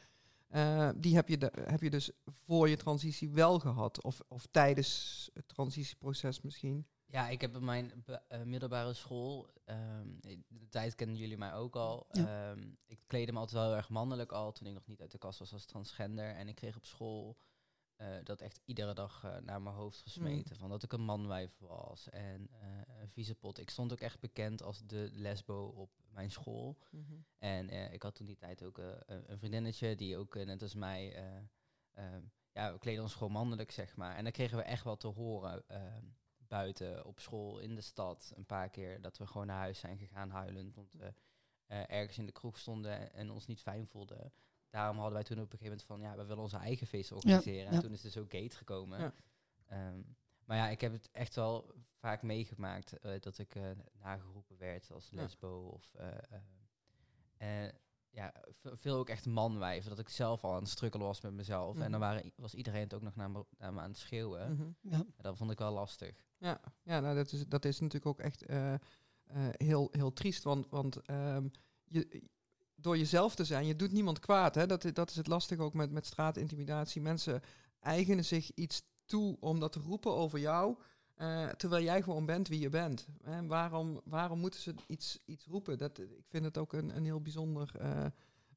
Eh, 0.52 0.90
die 0.96 1.16
heb 1.16 1.28
je, 1.28 1.38
de, 1.38 1.52
heb 1.66 1.82
je 1.82 1.90
dus 1.90 2.12
voor 2.26 2.70
je 2.70 2.78
transitie 2.78 3.30
wel 3.30 3.60
gehad, 3.60 4.04
of, 4.04 4.22
of 4.28 4.48
tijdens 4.52 5.30
het 5.34 5.48
transitieproces 5.48 6.42
misschien. 6.42 6.88
Ja, 7.06 7.30
ik 7.30 7.42
heb 7.42 7.56
op 7.56 7.62
mijn 7.62 8.04
eh, 8.28 8.42
middelbare 8.42 8.94
school, 8.94 9.50
ehm, 9.66 10.08
de 10.48 10.70
tijd 10.70 10.96
kennen 10.96 11.16
jullie 11.16 11.38
mij 11.38 11.54
ook 11.54 11.76
al. 11.76 12.08
Ja. 12.12 12.52
ehm, 12.52 12.72
ik 12.86 13.00
kleedde 13.08 13.32
me 13.32 13.40
altijd 13.40 13.58
wel 13.58 13.68
heel 13.68 13.78
erg 13.78 13.90
mannelijk 13.90 14.32
al 14.32 14.52
toen 14.52 14.68
ik 14.68 14.74
nog 14.74 14.88
niet 14.88 15.02
uit 15.02 15.12
de 15.12 15.18
kast 15.18 15.40
was 15.40 15.54
als 15.54 15.66
transgender. 15.66 16.36
En 16.36 16.48
ik 16.48 16.56
kreeg 16.56 16.76
op 16.76 16.86
school 16.86 17.38
eh, 17.96 18.08
dat 18.24 18.42
echt 18.42 18.62
iedere 18.66 18.94
dag 18.94 19.22
naar 19.44 19.62
mijn 19.62 19.76
hoofd 19.76 20.02
gesmeten. 20.02 20.56
Van 20.56 20.70
dat 20.70 20.84
ik 20.84 20.94
een 20.94 21.06
manwijf 21.06 21.60
was 21.60 22.10
en 22.10 22.50
een 23.00 23.10
vieze 23.10 23.36
pot. 23.36 23.60
Ik 23.60 23.70
stond 23.70 23.92
ook 23.92 24.00
echt 24.00 24.20
bekend 24.20 24.64
als 24.64 24.82
de 24.86 25.10
lesbo 25.14 25.66
op 25.66 26.01
mijn 26.12 26.32
school. 26.32 26.78
En 27.38 27.70
eh, 27.70 27.94
ik 27.94 28.04
had 28.04 28.16
toen 28.16 28.26
die 28.26 28.36
tijd 28.36 28.64
ook 28.64 28.78
eh, 28.78 28.86
een 29.06 29.32
een 29.32 29.38
vriendinnetje 29.38 29.96
die 29.96 30.18
ook 30.18 30.36
eh, 30.36 30.46
net 30.46 30.62
als 30.62 30.76
mij, 30.76 31.16
eh, 31.16 31.38
eh, 31.92 32.22
ja, 32.52 32.72
we 32.74 32.80
kleden 32.80 33.04
ons 33.04 33.14
gewoon 33.14 33.32
mannelijk, 33.32 33.72
zeg 33.72 33.96
maar. 33.96 34.16
En 34.16 34.24
dan 34.24 34.32
kregen 34.32 34.58
we 34.58 34.64
echt 34.64 34.84
wel 34.84 34.98
te 34.98 35.08
horen 35.08 35.64
eh, 35.68 35.82
buiten 36.38 37.06
op 37.06 37.20
school, 37.20 37.60
in 37.60 37.76
de 37.76 37.82
stad, 37.82 38.34
een 38.36 38.46
paar 38.46 38.70
keer 38.70 39.02
dat 39.02 39.18
we 39.18 39.28
gewoon 39.28 39.48
naar 39.48 39.58
huis 39.60 39.80
zijn 39.80 39.98
gegaan 39.98 40.30
huilend. 40.30 40.76
Want 40.76 40.92
we 40.92 41.14
eh, 41.66 41.90
ergens 41.90 42.18
in 42.18 42.26
de 42.26 42.32
kroeg 42.32 42.58
stonden 42.58 43.14
en, 43.14 43.32
ons 43.32 43.48
niet 43.48 43.62
fijn 43.62 43.88
voelden. 43.88 44.34
Daarom 44.70 44.96
hadden 44.96 45.14
wij 45.14 45.24
toen 45.24 45.38
op 45.38 45.52
een 45.52 45.58
gegeven 45.58 45.78
moment 45.78 45.88
van, 45.88 46.02
ja, 46.02 46.16
we 46.16 46.26
willen 46.26 46.44
onze 46.44 46.58
eigen 46.58 46.88
feest 46.88 47.12
organiseren. 47.12 47.68
En 47.68 47.74
ja. 47.74 47.80
toen 47.80 47.92
is 47.94 48.02
dus 48.02 48.18
ook 48.18 48.32
Gate 48.32 48.56
gekomen. 48.56 49.00
Ja. 49.00 49.14
Ehm, 49.66 50.02
maar 50.52 50.60
ja, 50.60 50.70
ik 50.70 50.82
heb 50.82 50.92
het 50.94 51.10
echt 51.12 51.36
wel 51.36 51.74
vaak 52.00 52.22
meegemaakt 52.22 53.00
eh, 53.00 53.20
dat 53.20 53.38
ik 53.38 53.56
eh, 53.56 53.64
nageroepen 54.02 54.58
werd 54.58 54.92
als 54.92 55.10
Ja. 55.10 55.22
lesbo 55.22 55.68
of 55.74 55.94
eh, 55.94 56.08
eh, 57.38 57.66
eh, 57.68 57.74
ja, 58.10 58.34
ve- 58.62 58.78
veel 58.78 58.96
ook 58.98 59.10
echt 59.10 59.26
manwijven. 59.26 59.90
Dat 59.90 60.00
ik 60.00 60.10
zelf 60.10 60.44
al 60.44 60.54
aan 60.54 60.62
het 60.62 60.70
strukkelen 60.70 61.06
was 61.08 61.22
met 61.22 61.34
mezelf. 61.34 61.76
En 61.76 61.82
dan 61.82 61.90
Mhm. 61.92 62.00
waren, 62.00 62.32
was 62.36 62.54
iedereen 62.54 62.82
het 62.82 62.94
ook 62.94 63.02
nog 63.02 63.16
naar 63.16 63.32
me, 63.32 63.46
naar 63.58 63.74
me 63.74 63.80
aan 63.82 63.90
het 63.90 63.98
schreeuwen. 64.00 64.54
Mhm. 64.54 64.70
Ja. 64.82 64.96
En 64.98 65.14
dat 65.18 65.38
vond 65.38 65.52
ik 65.52 65.58
wel 65.58 65.72
lastig. 65.74 66.24
Ja, 66.38 66.62
ja 66.84 67.00
nou, 67.00 67.16
dat, 67.16 67.32
is, 67.32 67.48
dat 67.48 67.66
is 67.66 67.80
natuurlijk 67.80 68.06
ook 68.06 68.20
echt 68.20 68.46
eh, 68.46 68.74
eh, 68.74 68.80
heel, 69.52 69.88
heel 69.92 70.14
triest. 70.14 70.44
Want, 70.44 70.70
want 70.70 70.98
ehm, 71.02 71.48
je, 71.84 72.24
door 72.76 72.98
jezelf 72.98 73.36
te 73.36 73.46
zijn, 73.46 73.66
je 73.66 73.76
doet 73.76 73.92
niemand 73.92 74.20
kwaad. 74.20 74.56
Hè? 74.56 74.66
Dat, 74.66 74.86
dat 74.94 75.10
is 75.10 75.16
het 75.16 75.28
lastige 75.28 75.62
ook 75.62 75.74
met, 75.74 75.92
met 75.92 76.06
straatintimidatie. 76.06 77.02
Mensen 77.02 77.42
eigenen 77.80 78.26
zich 78.26 78.52
iets 78.54 78.84
toe 79.12 79.38
om 79.40 79.60
dat 79.60 79.72
te 79.72 79.80
roepen 79.80 80.12
over 80.16 80.40
jou. 80.40 80.76
eh, 81.16 81.48
terwijl 81.50 81.84
jij 81.84 82.02
gewoon 82.02 82.26
bent 82.26 82.48
wie 82.48 82.60
je 82.60 82.70
bent. 82.70 83.08
En 83.24 83.48
waarom, 83.48 84.02
waarom 84.04 84.40
moeten 84.40 84.60
ze 84.60 84.74
iets, 84.88 85.20
iets 85.26 85.46
roepen? 85.46 85.78
Dat, 85.78 86.00
ik 86.00 86.26
vind 86.28 86.46
het 86.46 86.58
ook 86.58 86.74
een, 86.74 86.96
een 86.96 87.04
heel 87.06 87.22
bijzonder 87.22 87.72
eh, 87.80 88.06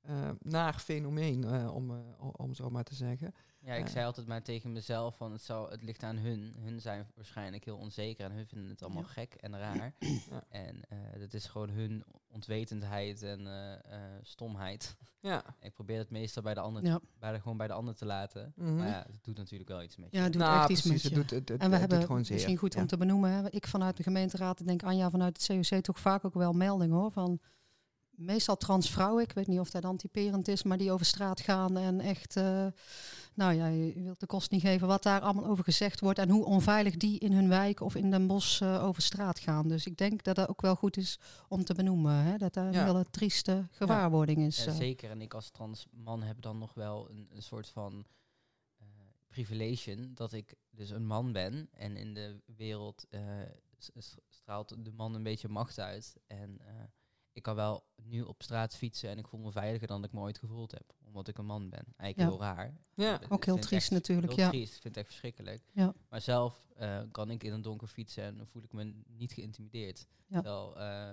eh, 0.02 0.30
naar 0.38 0.74
fenomeen, 0.78 1.68
om, 1.70 1.92
om 2.36 2.54
zo 2.54 2.70
maar 2.70 2.84
te 2.84 2.94
zeggen. 2.94 3.34
Ja, 3.64 3.74
ik 3.74 3.87
zei 3.88 4.05
altijd 4.07 4.27
maar 4.27 4.42
tegen 4.42 4.72
mezelf 4.72 5.16
van 5.16 5.33
het, 5.33 5.42
zal, 5.42 5.70
het 5.70 5.83
ligt 5.83 6.03
aan 6.03 6.16
hun. 6.16 6.55
Hun 6.59 6.81
zijn 6.81 7.07
waarschijnlijk 7.14 7.64
heel 7.64 7.77
onzeker 7.77 8.24
en 8.24 8.33
hun 8.33 8.46
vinden 8.46 8.70
het 8.70 8.83
allemaal 8.83 9.03
Ja. 9.03 9.09
gek 9.09 9.35
en 9.35 9.59
raar. 9.59 9.94
Ja. 10.31 10.44
En 10.48 10.81
eh 10.88 11.20
dat 11.20 11.35
is 11.35 11.46
gewoon 11.46 11.70
hun 11.70 12.05
onwetendheid 12.29 13.22
en 13.22 13.46
eh, 13.46 13.72
eh, 13.74 13.79
stomheid. 14.22 14.96
Ja. 15.20 15.42
ik 15.61 15.72
probeer 15.72 15.98
het 15.98 16.11
meestal 16.11 16.42
bij 16.42 16.55
de 16.55 16.61
ander, 16.61 16.85
Ja. 16.85 17.00
bij 17.18 17.33
de, 17.33 17.40
gewoon 17.40 17.57
bij 17.57 17.66
de 17.66 17.72
ander 17.72 17.94
te 17.94 18.05
laten. 18.07 18.53
Mhm. 18.57 18.77
Maar 18.77 18.87
ja, 18.88 19.05
het 19.12 19.24
doet 19.24 19.37
natuurlijk 19.37 19.70
wel 19.70 19.83
iets 19.83 19.96
met 19.96 20.09
je. 20.11 20.16
Ja, 20.16 20.22
het 20.22 20.33
doet 20.33 20.42
nou, 20.42 20.61
echt 20.61 20.68
iets 20.68 20.83
met 20.83 21.03
Het 21.03 21.03
je. 21.03 21.14
doet, 21.14 21.31
het, 21.31 21.48
het, 21.48 21.61
En 21.61 21.66
we 21.70 21.77
het 21.77 21.81
hebben 21.90 22.07
gewoon 22.07 22.24
zeer. 22.24 22.35
misschien 22.35 22.57
goed 22.57 22.74
Ja. 22.74 22.81
om 22.81 22.87
te 22.87 22.96
benoemen. 22.96 23.31
Hè. 23.31 23.50
Ik 23.50 23.66
vanuit 23.66 23.96
de 23.96 24.03
gemeenteraad, 24.03 24.61
ik 24.61 24.66
denk 24.66 24.83
Anja 24.83 25.11
vanuit 25.11 25.46
het 25.46 25.68
COC 25.68 25.81
toch 25.83 25.98
vaak 26.00 26.24
ook 26.24 26.35
wel 26.35 26.53
meldingen 26.53 26.96
hoor. 26.96 27.11
Van 27.12 27.40
meestal 28.16 28.57
transvrouwen, 28.57 29.22
ik 29.22 29.33
weet 29.33 29.46
niet 29.46 29.59
of 29.61 29.70
dat 29.70 29.85
antyperend 29.85 30.48
is, 30.48 30.62
maar 30.62 30.79
die 30.79 30.92
over 30.92 31.07
straat 31.07 31.40
gaan 31.40 31.77
en 31.77 32.00
echt, 32.00 32.37
eh, 32.37 32.66
nou 33.35 33.53
ja, 33.55 33.66
je 33.66 34.03
wilt 34.03 34.20
de 34.20 34.27
kost 34.27 34.50
niet 34.50 34.61
geven 34.61 34.87
wat 34.87 35.03
daar 35.03 35.20
allemaal 35.20 35.46
over 35.46 35.64
gezegd 35.64 36.00
wordt 36.00 36.18
en 36.18 36.29
hoe 36.31 36.44
onveilig 36.44 36.96
die 36.96 37.18
in 37.18 37.33
hun 37.33 37.48
wijk 37.48 37.81
of 37.81 37.94
in 37.94 38.11
Den 38.11 38.27
Bosch 38.27 38.62
eh, 38.62 38.85
over 38.85 39.03
straat 39.03 39.38
gaan. 39.38 39.68
Dus 39.68 39.87
ik 39.87 39.96
denk 39.96 40.22
dat 40.22 40.37
dat 40.37 40.48
ook 40.48 40.61
wel 40.61 40.77
goed 40.77 40.96
is 40.96 41.18
om 41.48 41.64
te 41.64 41.74
benoemen. 41.74 42.14
Hè, 42.14 42.37
dat 42.38 42.55
dat 42.55 42.64
een 42.64 42.72
Ja. 42.72 42.85
hele 42.85 43.07
trieste 43.11 43.66
gewaarwording 43.70 44.38
is. 44.38 44.64
Ja, 44.64 44.70
eh. 44.70 44.77
zeker. 44.77 45.11
En 45.11 45.20
ik 45.20 45.35
als 45.35 45.50
trans 45.50 45.87
man 45.90 46.22
heb 46.22 46.40
dan 46.40 46.59
nog 46.59 46.74
wel 46.74 47.11
een, 47.11 47.29
een 47.31 47.42
soort 47.42 47.68
van 47.68 48.05
eh 48.79 48.87
privilege 49.29 50.12
dat 50.14 50.33
ik 50.33 50.55
dus 50.70 50.90
een 50.90 51.07
man 51.07 51.33
ben. 51.33 51.68
En 51.72 51.96
in 51.96 52.14
de 52.14 52.40
wereld 52.57 53.07
eh, 53.11 53.20
straalt 54.29 54.85
de 54.85 54.92
man 54.92 55.14
een 55.14 55.22
beetje 55.22 55.48
macht 55.48 55.79
uit. 55.79 56.16
En 56.27 56.59
eh, 56.61 56.74
ik 57.35 57.42
kan 57.42 57.55
wel 57.55 57.85
nu 58.03 58.23
op 58.23 58.42
straat 58.42 58.77
fietsen 58.77 59.11
en 59.11 59.18
ik 59.18 59.27
voel 59.29 59.40
me 59.40 59.53
veiliger 59.53 59.87
dan 59.87 60.05
ik 60.05 60.12
me 60.12 60.20
ooit 60.20 60.38
gevoeld 60.38 60.70
heb. 60.73 60.94
Omdat 61.05 61.29
ik 61.29 61.38
een 61.38 61.47
man 61.47 61.68
ben. 61.68 61.85
Eigenlijk 61.97 62.31
Ja. 62.31 62.37
heel 62.37 62.47
raar. 62.55 62.75
Ja. 62.94 63.20
Ik 63.20 63.33
Ook 63.33 63.44
heel 63.44 63.59
triest 63.59 63.73
echt 63.73 63.90
natuurlijk, 63.90 64.33
Heel 64.33 64.44
ja. 64.44 64.51
triest. 64.51 64.75
Ik 64.75 64.83
vind 64.83 64.94
het 64.94 64.97
echt 64.97 65.07
verschrikkelijk. 65.07 65.62
Ja. 65.73 65.94
Maar 66.09 66.20
zelf 66.20 66.68
eh, 66.77 67.03
kan 67.11 67.31
ik 67.31 67.44
in 67.44 67.53
een 67.53 67.62
donker 67.62 67.88
fietsen 67.88 68.25
en 68.25 68.37
dan 68.37 68.47
voel 68.47 68.62
ik 68.62 68.73
me 68.73 68.94
niet 69.07 69.33
geïntimideerd. 69.33 70.07
Ja. 70.27 70.35
Terwijl 70.35 70.79
eh, 70.79 71.11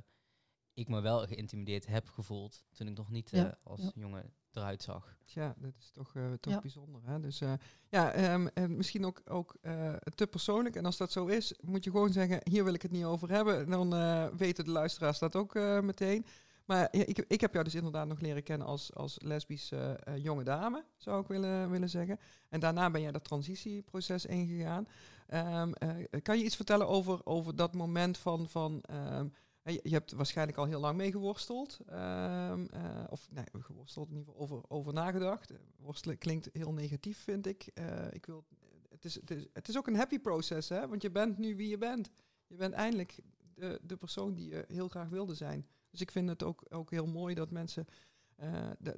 ik 0.73 0.87
me 0.87 1.01
wel 1.01 1.27
geïntimideerd 1.27 1.87
heb 1.87 2.09
gevoeld 2.09 2.63
toen 2.71 2.87
ik 2.87 2.97
nog 2.97 3.09
niet 3.09 3.33
eh, 3.33 3.51
als 3.63 3.81
ja. 3.81 3.91
jongen 3.95 4.33
eruit 4.53 4.83
zag. 4.83 5.15
Ja, 5.25 5.53
dat 5.57 5.71
is 5.79 5.91
toch, 5.91 6.15
eh, 6.15 6.23
toch 6.39 6.53
Ja. 6.53 6.59
bijzonder. 6.59 7.01
Hè? 7.05 7.19
Dus 7.19 7.41
eh, 7.41 7.53
ja, 7.89 8.11
ehm, 8.11 8.47
en 8.53 8.77
misschien 8.77 9.05
ook, 9.05 9.21
ook 9.25 9.55
eh, 9.61 9.93
te 10.15 10.27
persoonlijk. 10.27 10.75
En 10.75 10.85
als 10.85 10.97
dat 10.97 11.11
zo 11.11 11.25
is, 11.25 11.53
moet 11.61 11.83
je 11.83 11.91
gewoon 11.91 12.11
zeggen, 12.11 12.39
hier 12.43 12.63
wil 12.63 12.73
ik 12.73 12.81
het 12.81 12.91
niet 12.91 13.03
over 13.05 13.29
hebben. 13.29 13.69
Dan 13.69 13.93
eh, 13.95 14.27
weten 14.37 14.65
de 14.65 14.71
luisteraars 14.71 15.19
dat 15.19 15.35
ook 15.35 15.55
eh, 15.55 15.79
meteen. 15.79 16.25
Maar 16.65 16.87
ja, 16.91 17.05
ik, 17.05 17.25
ik 17.27 17.41
heb 17.41 17.51
jou 17.53 17.63
dus 17.63 17.75
inderdaad 17.75 18.07
nog 18.07 18.19
leren 18.19 18.43
kennen 18.43 18.67
als, 18.67 18.93
als 18.95 19.17
lesbische 19.21 19.77
eh, 20.03 20.17
jonge 20.17 20.43
dame, 20.43 20.85
zou 20.97 21.21
ik 21.21 21.27
willen, 21.27 21.69
willen 21.69 21.89
zeggen. 21.89 22.19
En 22.49 22.59
daarna 22.59 22.89
ben 22.89 23.01
jij 23.01 23.11
dat 23.11 23.23
transitieproces 23.23 24.25
ingegaan. 24.25 24.87
Ehm, 25.27 25.71
eh, 25.71 26.21
kan 26.21 26.37
je 26.37 26.43
iets 26.43 26.55
vertellen 26.55 26.87
over, 26.87 27.25
over 27.25 27.55
dat 27.55 27.73
moment 27.73 28.17
van... 28.17 28.49
van 28.49 28.81
ehm, 28.81 29.27
je, 29.63 29.89
hebt 29.89 30.11
waarschijnlijk 30.11 30.57
al 30.57 30.65
heel 30.65 30.79
lang 30.79 30.97
mee 30.97 31.11
geworsteld. 31.11 31.79
ehm, 31.87 32.65
eh, 32.65 33.03
of 33.09 33.27
nee, 33.31 33.45
geworsteld 33.51 34.09
in 34.09 34.17
ieder 34.17 34.33
geval 34.33 34.43
over, 34.43 34.69
over 34.69 34.93
nagedacht. 34.93 35.51
Eh, 35.51 35.57
Worstelen 35.77 36.17
klinkt 36.17 36.49
heel 36.53 36.73
negatief, 36.73 37.23
vind 37.23 37.47
ik. 37.47 37.69
Eh, 37.73 38.13
ik 38.13 38.25
wil, 38.25 38.45
het, 38.89 39.05
is, 39.05 39.15
het, 39.15 39.31
is, 39.31 39.47
het 39.53 39.67
is 39.67 39.77
ook 39.77 39.87
een 39.87 39.95
happy 39.95 40.19
proces, 40.19 40.69
hè? 40.69 40.87
Want 40.87 41.01
je 41.01 41.11
bent 41.11 41.37
nu 41.37 41.55
wie 41.55 41.69
je 41.69 41.77
bent. 41.77 42.11
Je 42.47 42.55
bent 42.55 42.73
eindelijk 42.73 43.19
de, 43.53 43.79
de 43.83 43.97
persoon 43.97 44.33
die 44.33 44.49
je 44.49 44.65
heel 44.67 44.87
graag 44.87 45.09
wilde 45.09 45.35
zijn. 45.35 45.67
Dus 45.89 46.01
ik 46.01 46.11
vind 46.11 46.29
het 46.29 46.43
ook, 46.43 46.65
ook 46.69 46.91
heel 46.91 47.07
mooi 47.07 47.35
dat 47.35 47.51
mensen 47.51 47.85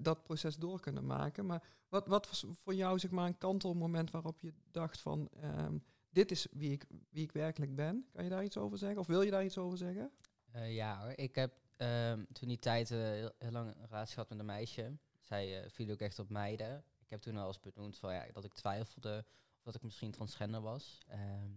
dat 0.02 0.23
proces 0.23 0.56
door 0.56 0.80
kunnen 0.80 1.06
maken. 1.06 1.45
Maar 1.45 1.63
wat, 1.89 2.08
wat 2.08 2.28
was 2.28 2.45
voor 2.52 2.76
jou 2.76 2.99
zeg 2.99 3.12
maar, 3.12 3.28
een 3.28 3.38
kantelmoment 3.38 4.12
waarop 4.12 4.39
je 4.39 4.54
dacht 4.71 5.02
van... 5.02 5.30
ehm, 5.41 5.78
dit 6.10 6.32
is 6.32 6.47
wie 6.52 6.71
ik, 6.71 6.86
wie 7.10 7.23
ik 7.23 7.32
werkelijk 7.32 7.76
ben. 7.76 8.06
Kan 8.12 8.23
je 8.23 8.30
daar 8.30 8.43
iets 8.43 8.58
over 8.58 8.78
zeggen? 8.78 8.99
Of 8.99 9.08
wil 9.08 9.21
je 9.21 9.32
daar 9.32 9.45
iets 9.45 9.58
over 9.58 9.78
zeggen? 9.78 10.12
Eh, 10.54 10.74
ja 10.74 11.02
hoor, 11.02 11.13
ik 11.16 11.36
heb 11.36 11.54
ehm, 11.78 12.24
toen 12.32 12.48
die 12.48 12.60
tijd 12.60 12.92
eh, 12.92 12.98
heel, 12.98 13.32
heel 13.38 13.52
lang 13.52 13.76
een 13.76 13.86
relatie 13.86 14.13
gehad 14.13 14.30
met 14.30 14.39
een 14.39 14.46
meisje. 14.46 14.98
Zij 15.20 15.63
eh, 15.63 15.70
viel 15.70 15.92
ook 15.92 16.00
echt 16.00 16.20
op 16.20 16.30
meiden. 16.30 16.84
Ik 17.00 17.10
heb 17.10 17.22
toen 17.22 17.34
wel 17.36 17.48
eens 17.48 17.60
benoemd 17.60 17.98
van, 17.98 18.13
ja, 18.13 18.26
dat 18.34 18.44
ik 18.44 18.54
twijfelde 18.54 19.26
of 19.58 19.63
dat 19.63 19.76
ik 19.76 19.82
misschien 19.82 20.12
transgender 20.12 20.62
was. 20.62 21.00
Ehm, 21.08 21.52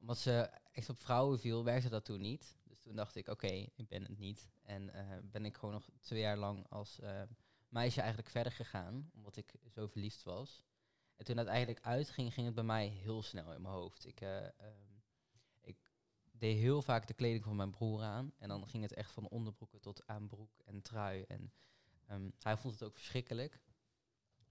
omdat 0.00 0.18
ze 0.18 0.50
echt 0.72 0.88
op 0.88 1.00
vrouwen 1.00 1.38
viel, 1.38 1.64
werkte 1.64 1.88
dat 1.88 2.04
toen 2.04 2.20
niet. 2.20 2.56
Dus 2.64 2.80
toen 2.80 2.96
dacht 2.96 3.14
ik, 3.14 3.28
oké, 3.28 3.66
ik 3.74 3.88
ben 3.88 4.02
het 4.02 4.18
niet. 4.18 4.50
En 4.62 4.90
ben 5.30 5.44
ik 5.44 5.56
gewoon 5.56 5.74
nog 5.74 5.88
twee 6.00 6.20
jaar 6.20 6.36
lang 6.36 6.68
als 6.68 6.98
meisje 7.68 8.00
eigenlijk 8.00 8.30
verder 8.30 8.52
gegaan, 8.52 9.10
omdat 9.14 9.36
ik 9.36 9.54
zo 9.74 9.86
verliefd 9.86 10.22
was. 10.22 10.64
En 11.22 11.28
toen 11.28 11.36
het 11.36 11.46
eigenlijk 11.46 11.86
uitging, 11.86 12.34
ging 12.34 12.46
het 12.46 12.54
bij 12.54 12.64
mij 12.64 12.86
heel 12.86 13.22
snel 13.22 13.52
in 13.52 13.62
mijn 13.62 13.74
hoofd. 13.74 14.06
Ik, 14.06 14.20
eh, 14.20 14.44
ehm, 14.44 14.91
deed 16.42 16.58
heel 16.58 16.82
vaak 16.82 17.06
de 17.06 17.14
kleding 17.14 17.44
van 17.44 17.56
mijn 17.56 17.70
broer 17.70 18.02
aan. 18.02 18.32
En 18.38 18.48
dan 18.48 18.68
ging 18.68 18.82
het 18.82 18.92
echt 18.92 19.10
van 19.10 19.28
onderbroeken 19.28 19.80
tot 19.80 20.06
aan 20.06 20.26
broek 20.26 20.58
en 20.64 20.82
trui. 20.82 21.22
En 21.22 21.52
ehm, 22.06 22.30
hij 22.38 22.56
vond 22.56 22.74
het 22.74 22.82
ook 22.82 22.94
verschrikkelijk. 22.94 23.60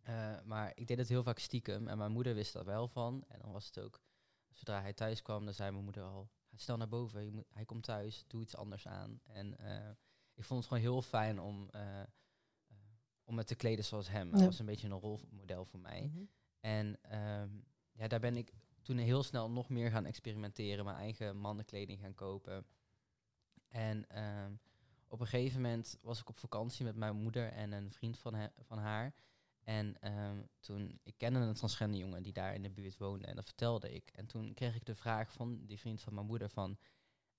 Eh, 0.02 0.42
maar 0.44 0.72
ik 0.76 0.88
deed 0.88 0.98
het 0.98 1.10
heel 1.10 1.24
vaak 1.24 1.40
stiekem. 1.40 1.88
En 1.88 1.98
mijn 1.98 2.12
moeder 2.12 2.34
wist 2.34 2.54
daar 2.54 2.66
wel 2.66 2.88
van. 2.88 3.24
En 3.28 3.40
dan 3.40 3.52
was 3.52 3.66
het 3.66 3.80
ook, 3.80 4.02
zodra 4.52 4.82
hij 4.82 4.94
thuis 4.94 5.22
kwam, 5.22 5.46
dan 5.46 5.54
zei 5.54 5.72
mijn 5.72 5.84
moeder 5.84 6.04
al... 6.04 6.30
"Ga 6.50 6.58
Snel 6.58 6.78
naar 6.78 6.88
boven, 6.88 7.34
moet, 7.34 7.48
hij 7.50 7.66
komt 7.66 7.84
thuis, 7.84 8.24
doe 8.28 8.42
iets 8.42 8.56
anders 8.56 8.88
aan. 8.88 9.22
En 9.24 9.58
eh, 9.58 9.90
ik 10.34 10.44
vond 10.44 10.60
het 10.60 10.68
gewoon 10.68 10.84
heel 10.84 11.02
fijn 11.02 11.40
om, 11.40 11.70
eh, 11.70 12.04
om 13.24 13.36
me 13.36 13.44
te 13.44 13.56
kleden 13.56 13.86
zoals 13.86 14.10
hem. 14.10 14.34
Hij 14.34 14.46
was 14.46 14.60
een 14.60 14.66
beetje 14.66 14.88
een 14.88 15.00
rolmodel 15.00 15.66
voor 15.66 15.80
mij. 15.80 16.12
En 16.60 16.98
ehm, 17.02 17.50
ja, 17.92 18.08
daar 18.08 18.20
ben 18.20 18.38
ik 18.38 18.54
toen 18.82 18.98
heel 18.98 19.24
snel 19.24 19.52
nog 19.52 19.70
meer 19.70 19.92
gaan 19.92 20.06
experimenteren, 20.06 20.86
mijn 20.86 20.98
eigen 20.98 21.38
mannenkleding 21.38 22.00
gaan 22.00 22.16
kopen. 22.16 22.66
En 23.68 24.10
ehm, 24.10 24.54
op 25.08 25.20
een 25.20 25.28
gegeven 25.28 25.62
moment 25.62 25.98
was 26.02 26.20
ik 26.20 26.30
op 26.30 26.38
vakantie 26.38 26.86
met 26.86 26.96
mijn 26.96 27.16
moeder 27.16 27.52
en 27.52 27.72
een 27.72 27.92
vriend 27.92 28.20
van, 28.20 28.34
he- 28.34 28.52
van 28.60 28.78
haar. 28.78 29.14
En 29.64 30.02
ehm, 30.02 30.42
toen, 30.60 31.00
ik 31.04 31.18
kende 31.18 31.40
een 31.40 31.54
transgender 31.54 32.00
jongen 32.00 32.24
die 32.24 32.34
daar 32.34 32.54
in 32.54 32.62
de 32.62 32.70
buurt 32.70 32.98
woonde 32.98 33.26
en 33.28 33.36
dat 33.36 33.46
vertelde 33.46 33.94
ik. 33.94 34.10
En 34.10 34.26
toen 34.26 34.54
kreeg 34.54 34.76
ik 34.76 34.86
de 34.86 34.96
vraag 34.96 35.34
van 35.34 35.66
die 35.66 35.80
vriend 35.80 36.02
van 36.02 36.14
mijn 36.14 36.26
moeder 36.26 36.50
van, 36.50 36.78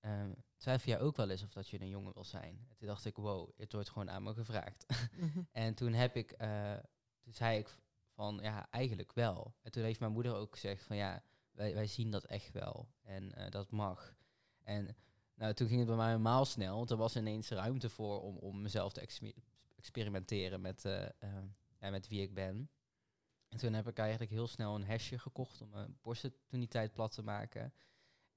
ehm, 0.00 0.32
twijfel 0.56 0.88
jij 0.88 1.00
ook 1.00 1.16
wel 1.16 1.30
eens 1.30 1.42
of 1.42 1.50
dat 1.52 1.68
je 1.68 1.80
een 1.80 1.88
jongen 1.88 2.12
wil 2.12 2.24
zijn? 2.24 2.66
En 2.68 2.76
toen 2.76 2.88
dacht 2.88 3.04
ik, 3.04 3.16
wow, 3.16 3.50
het 3.56 3.72
wordt 3.72 3.88
gewoon 3.90 4.10
aan 4.10 4.22
me 4.22 4.34
gevraagd. 4.34 4.86
En 5.52 5.74
toen 5.74 5.92
heb 5.92 6.16
ik, 6.16 6.32
eh, 6.32 6.76
toen 7.20 7.32
zei 7.32 7.58
ik 7.58 7.76
van, 8.14 8.38
ja, 8.42 8.70
eigenlijk 8.70 9.12
wel. 9.12 9.54
En 9.62 9.70
toen 9.72 9.82
heeft 9.82 10.00
mijn 10.00 10.12
moeder 10.12 10.34
ook 10.34 10.52
gezegd 10.52 10.84
van, 10.84 10.96
ja, 10.96 11.22
wij, 11.52 11.74
wij 11.74 11.86
zien 11.86 12.10
dat 12.10 12.24
echt 12.24 12.50
wel. 12.52 12.88
En 13.02 13.32
eh, 13.34 13.50
dat 13.50 13.70
mag. 13.70 14.14
En 14.62 14.96
nou, 15.34 15.54
toen 15.54 15.66
ging 15.66 15.78
het 15.78 15.88
bij 15.88 15.96
mij 15.96 16.06
helemaal 16.08 16.44
snel, 16.44 16.76
want 16.76 16.90
er 16.90 16.96
was 16.96 17.16
ineens 17.16 17.48
ruimte 17.48 17.88
voor 17.88 18.22
om, 18.22 18.36
om 18.36 18.62
mezelf 18.62 18.92
te 18.92 19.00
exper- 19.00 19.34
experimenteren 19.76 20.60
met, 20.60 20.84
eh, 20.84 21.02
eh, 21.04 21.10
ja, 21.80 21.90
met 21.90 22.08
wie 22.08 22.22
ik 22.22 22.34
ben. 22.34 22.70
En 23.48 23.58
toen 23.58 23.72
heb 23.72 23.88
ik 23.88 23.98
eigenlijk 23.98 24.30
heel 24.30 24.46
snel 24.46 24.74
een 24.74 24.84
hesje 24.84 25.18
gekocht 25.18 25.60
om 25.60 25.68
mijn 25.70 25.98
borsten 26.02 26.34
toen 26.46 26.60
die 26.60 26.68
tijd 26.68 26.92
plat 26.92 27.12
te 27.12 27.22
maken. 27.22 27.72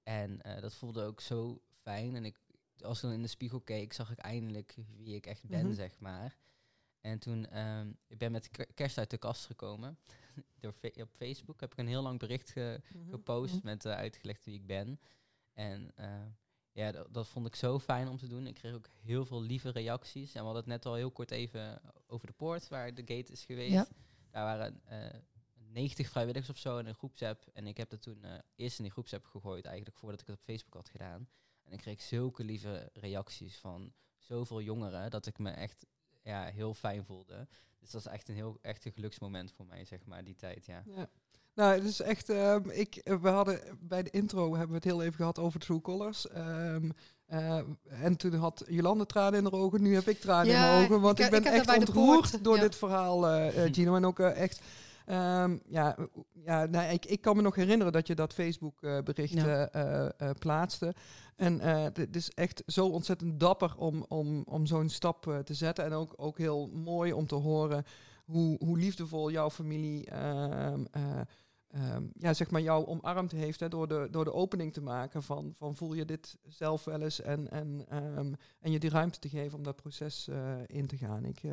En 0.03 0.39
dat 0.61 0.73
voelde 0.75 1.03
ook 1.03 1.21
zo 1.21 1.61
fijn. 1.81 2.15
En 2.15 2.25
ik, 2.25 2.39
als 2.79 2.97
ik 2.97 3.03
dan 3.03 3.11
in 3.11 3.21
de 3.21 3.27
spiegel 3.27 3.61
keek, 3.61 3.93
zag 3.93 4.11
ik 4.11 4.17
eindelijk 4.17 4.75
wie 4.97 5.15
ik 5.15 5.25
echt 5.25 5.47
ben, 5.47 5.65
Mhm. 5.65 5.73
zeg 5.75 5.99
maar. 5.99 6.37
En 7.05 7.19
toen, 7.19 7.45
ehm 7.49 7.91
ik 8.07 8.17
ben 8.17 8.31
met 8.31 8.49
ke- 8.49 8.67
kerst 8.73 8.97
uit 8.97 9.09
de 9.09 9.17
kast 9.17 9.45
gekomen. 9.45 9.97
Door 10.59 10.73
op 11.01 11.09
Facebook 11.11 11.59
heb 11.59 11.71
ik 11.71 11.77
een 11.77 11.87
heel 11.87 12.01
lang 12.01 12.19
bericht 12.19 12.49
ge- 12.49 12.81
Mhm. 12.93 13.09
gepost 13.09 13.63
met 13.63 13.85
eh, 13.85 13.91
uitgelegd 13.93 14.45
wie 14.45 14.55
ik 14.55 14.65
ben. 14.65 14.99
En 15.53 15.91
eh, 15.95 16.25
ja, 16.71 16.91
dat, 17.11 17.27
vond 17.27 17.47
ik 17.47 17.55
zo 17.55 17.79
fijn 17.79 18.07
om 18.07 18.17
te 18.17 18.27
doen. 18.27 18.47
Ik 18.47 18.53
kreeg 18.53 18.73
ook 18.73 18.89
heel 19.01 19.25
veel 19.25 19.41
lieve 19.41 19.69
reacties. 19.69 20.33
En 20.33 20.39
we 20.39 20.45
hadden 20.45 20.63
het 20.63 20.71
net 20.71 20.85
al 20.85 20.93
heel 20.93 21.11
kort 21.11 21.31
even 21.31 21.81
over 22.07 22.27
de 22.27 22.33
poort, 22.33 22.67
waar 22.67 22.93
de 22.93 23.01
gate 23.01 23.31
is 23.31 23.45
geweest. 23.45 23.71
Ja. 23.73 23.87
Daar 24.31 24.43
waren 24.43 24.81
eh 24.85 25.19
90 25.53 26.09
vrijwilligers 26.09 26.49
of 26.49 26.57
zo 26.57 26.77
in 26.77 26.85
een 26.85 26.95
groepsapp. 26.95 27.47
En 27.53 27.67
ik 27.67 27.77
heb 27.77 27.89
dat 27.89 28.01
toen 28.01 28.23
eh, 28.23 28.33
eerst 28.55 28.77
in 28.77 28.83
die 28.83 28.93
groepsapp 28.93 29.25
gegooid, 29.25 29.65
eigenlijk 29.65 29.97
voordat 29.97 30.21
ik 30.21 30.27
het 30.27 30.35
op 30.35 30.41
Facebook 30.43 30.73
had 30.73 30.89
gedaan. 30.89 31.29
En 31.63 31.71
ik 31.71 31.79
kreeg 31.79 32.01
zulke 32.01 32.43
lieve 32.43 32.89
reacties 32.93 33.57
van 33.57 33.93
zoveel 34.17 34.61
jongeren, 34.61 35.09
dat 35.09 35.25
ik 35.25 35.37
me 35.37 35.49
echt 35.49 35.85
ja, 36.25 36.43
heel 36.43 36.73
fijn 36.73 37.05
voelde. 37.05 37.47
Dus 37.79 37.91
dat 37.91 38.01
is 38.01 38.07
echt 38.07 38.29
een 38.29 38.35
heel 38.35 38.57
echt 38.61 38.85
een 38.85 38.91
geluksmoment 38.91 39.51
voor 39.55 39.65
mij, 39.65 39.85
zeg 39.85 39.99
maar, 40.05 40.23
die 40.23 40.35
tijd, 40.35 40.65
ja. 40.65 40.83
Ja. 40.95 41.07
Nou, 41.53 41.73
het 41.73 41.83
is 41.83 41.99
echt. 42.01 42.29
ehm, 42.29 42.69
ik, 42.69 43.01
we 43.21 43.29
hadden 43.29 43.59
bij 43.79 44.03
de 44.03 44.09
intro 44.09 44.49
hebben 44.49 44.67
we 44.67 44.73
het 44.75 44.83
heel 44.83 45.01
even 45.01 45.13
gehad 45.15 45.39
over 45.39 45.59
True 45.59 45.81
Colors. 45.81 46.27
Ehm, 46.27 46.89
eh, 47.25 47.59
en 47.87 48.15
toen 48.17 48.33
had 48.33 48.63
Jolande 48.67 49.05
tranen 49.05 49.39
in 49.39 49.43
haar 49.43 49.53
ogen. 49.59 49.81
Nu 49.81 49.93
heb 49.93 50.07
ik 50.07 50.19
tranen 50.19 50.47
Ja, 50.51 50.63
in 50.65 50.69
mijn 50.71 50.83
ogen. 50.85 51.01
Want 51.01 51.19
ik- 51.19 51.29
ben 51.29 51.43
echt 51.43 51.77
ontroerd 51.77 52.43
door 52.43 52.55
ja. 52.55 52.61
dit 52.61 52.75
verhaal, 52.75 53.27
eh, 53.27 53.65
eh, 53.65 53.71
Gino. 53.73 53.95
En 53.95 54.05
ook 54.05 54.19
echt. 54.19 54.61
Ehm, 55.05 55.57
ja, 55.67 55.97
ja 56.31 56.65
nou, 56.65 56.93
ik, 56.93 57.05
ik 57.05 57.21
kan 57.21 57.35
me 57.35 57.41
nog 57.41 57.55
herinneren 57.55 57.93
dat 57.93 58.07
je 58.07 58.15
dat 58.15 58.33
Facebook-bericht 58.33 59.33
Ja. 59.33 60.33
plaatste. 60.39 60.93
En 61.35 61.59
eh, 61.59 61.83
het 61.83 62.15
is 62.15 62.29
echt 62.29 62.63
zo 62.65 62.87
ontzettend 62.87 63.39
dapper 63.39 63.75
om, 63.77 64.05
om, 64.07 64.43
om 64.47 64.65
zo'n 64.65 64.89
stap 64.89 65.27
eh, 65.27 65.37
te 65.39 65.53
zetten. 65.53 65.85
En 65.85 65.91
ook, 65.93 66.13
ook 66.15 66.37
heel 66.37 66.67
mooi 66.67 67.13
om 67.13 67.27
te 67.27 67.35
horen 67.35 67.83
hoe, 68.25 68.57
hoe 68.65 68.77
liefdevol 68.77 69.31
jouw 69.31 69.49
familie 69.49 70.05
ehm, 70.05 70.85
eh, 70.91 71.19
ehm, 71.67 72.03
ja, 72.13 72.33
zeg 72.33 72.51
maar 72.51 72.61
jou 72.61 72.85
omarmd 72.85 73.31
heeft 73.31 73.59
hè, 73.59 73.67
door, 73.67 73.87
de, 73.87 74.07
door 74.11 74.23
de 74.23 74.33
opening 74.33 74.73
te 74.73 74.81
maken 74.81 75.23
van, 75.23 75.53
van 75.57 75.75
voel 75.75 75.93
je 75.93 76.05
dit 76.05 76.37
zelf 76.47 76.83
wel 76.83 77.01
eens 77.01 77.21
en, 77.21 77.51
en, 77.51 77.85
en 78.59 78.71
je 78.71 78.79
die 78.79 78.89
ruimte 78.89 79.19
te 79.19 79.29
geven 79.29 79.57
om 79.57 79.63
dat 79.63 79.75
proces 79.75 80.27
eh, 80.27 80.55
in 80.65 80.87
te 80.87 80.97
gaan. 80.97 81.25
Ik, 81.25 81.43
eh, 81.43 81.51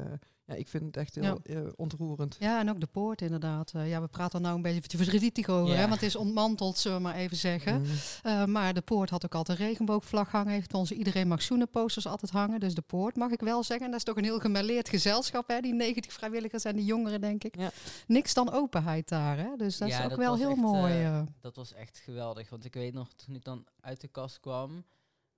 ja, 0.53 0.59
ik 0.59 0.69
vind 0.69 0.85
het 0.85 0.97
echt 0.97 1.15
heel 1.15 1.41
eh, 1.45 1.59
ontroerend. 1.77 2.37
Ja, 2.41 2.59
en 2.61 2.71
ook 2.71 2.81
de 2.81 2.87
poort 2.87 3.21
inderdaad. 3.23 3.73
Eh, 3.75 3.89
ja, 3.89 4.01
we 4.01 4.07
praten 4.09 4.39
er 4.39 4.45
nou 4.45 4.57
een 4.57 4.63
beetje 4.63 4.97
verdrietig 4.97 5.49
over, 5.49 5.75
Ja. 5.75 5.81
hè, 5.81 5.89
want 5.89 5.95
het 5.95 6.03
is 6.03 6.17
ontmanteld, 6.17 6.79
zullen 6.79 6.97
we 6.97 7.03
maar 7.03 7.15
even 7.15 7.37
zeggen. 7.37 7.81
Mm. 7.81 7.87
Eh, 8.23 8.45
maar 8.45 8.75
de 8.75 8.81
poort 8.81 9.11
had 9.11 9.25
ook 9.25 9.35
altijd 9.35 9.59
een 9.59 9.67
regenboogvlag 9.67 10.31
hangen. 10.31 10.53
Heeft 10.53 10.75
onze 10.75 10.95
iedereen 10.95 11.29
mag 11.29 11.43
zoenen 11.43 11.69
posters 11.69 12.07
altijd 12.07 12.33
hangen. 12.33 12.61
Dus 12.61 12.75
de 12.75 12.83
poort 12.83 13.17
mag 13.17 13.31
ik 13.31 13.41
wel 13.41 13.63
zeggen. 13.63 13.85
En 13.87 13.91
dat 13.93 14.01
is 14.01 14.07
toch 14.07 14.17
een 14.17 14.25
heel 14.25 14.41
gemêleerd 14.41 14.89
gezelschap, 14.89 15.49
hè? 15.49 15.61
Die 15.61 15.75
90 15.75 16.13
vrijwilligers 16.13 16.65
en 16.65 16.77
die 16.77 16.85
jongeren, 16.85 17.21
denk 17.21 17.45
ik. 17.45 17.57
Ja. 17.57 17.71
Niks 18.07 18.35
dan 18.35 18.51
openheid 18.53 19.09
daar, 19.09 19.37
hè? 19.39 19.57
Dus 19.57 19.79
dat 19.79 19.89
Ja, 19.89 19.99
is 19.99 20.03
ook 20.05 20.11
dat 20.11 20.19
wel 20.19 20.37
heel 20.37 20.51
echt, 20.51 20.61
mooi. 20.61 21.03
eh. 21.03 21.23
Dat 21.41 21.57
was 21.57 21.73
echt 21.73 21.99
geweldig. 21.99 22.51
Want 22.51 22.65
ik 22.65 22.75
weet 22.75 22.93
nog, 22.95 23.13
toen 23.13 23.35
ik 23.35 23.45
dan 23.45 23.65
uit 23.81 24.01
de 24.01 24.09
kast 24.09 24.41
kwam, 24.41 24.85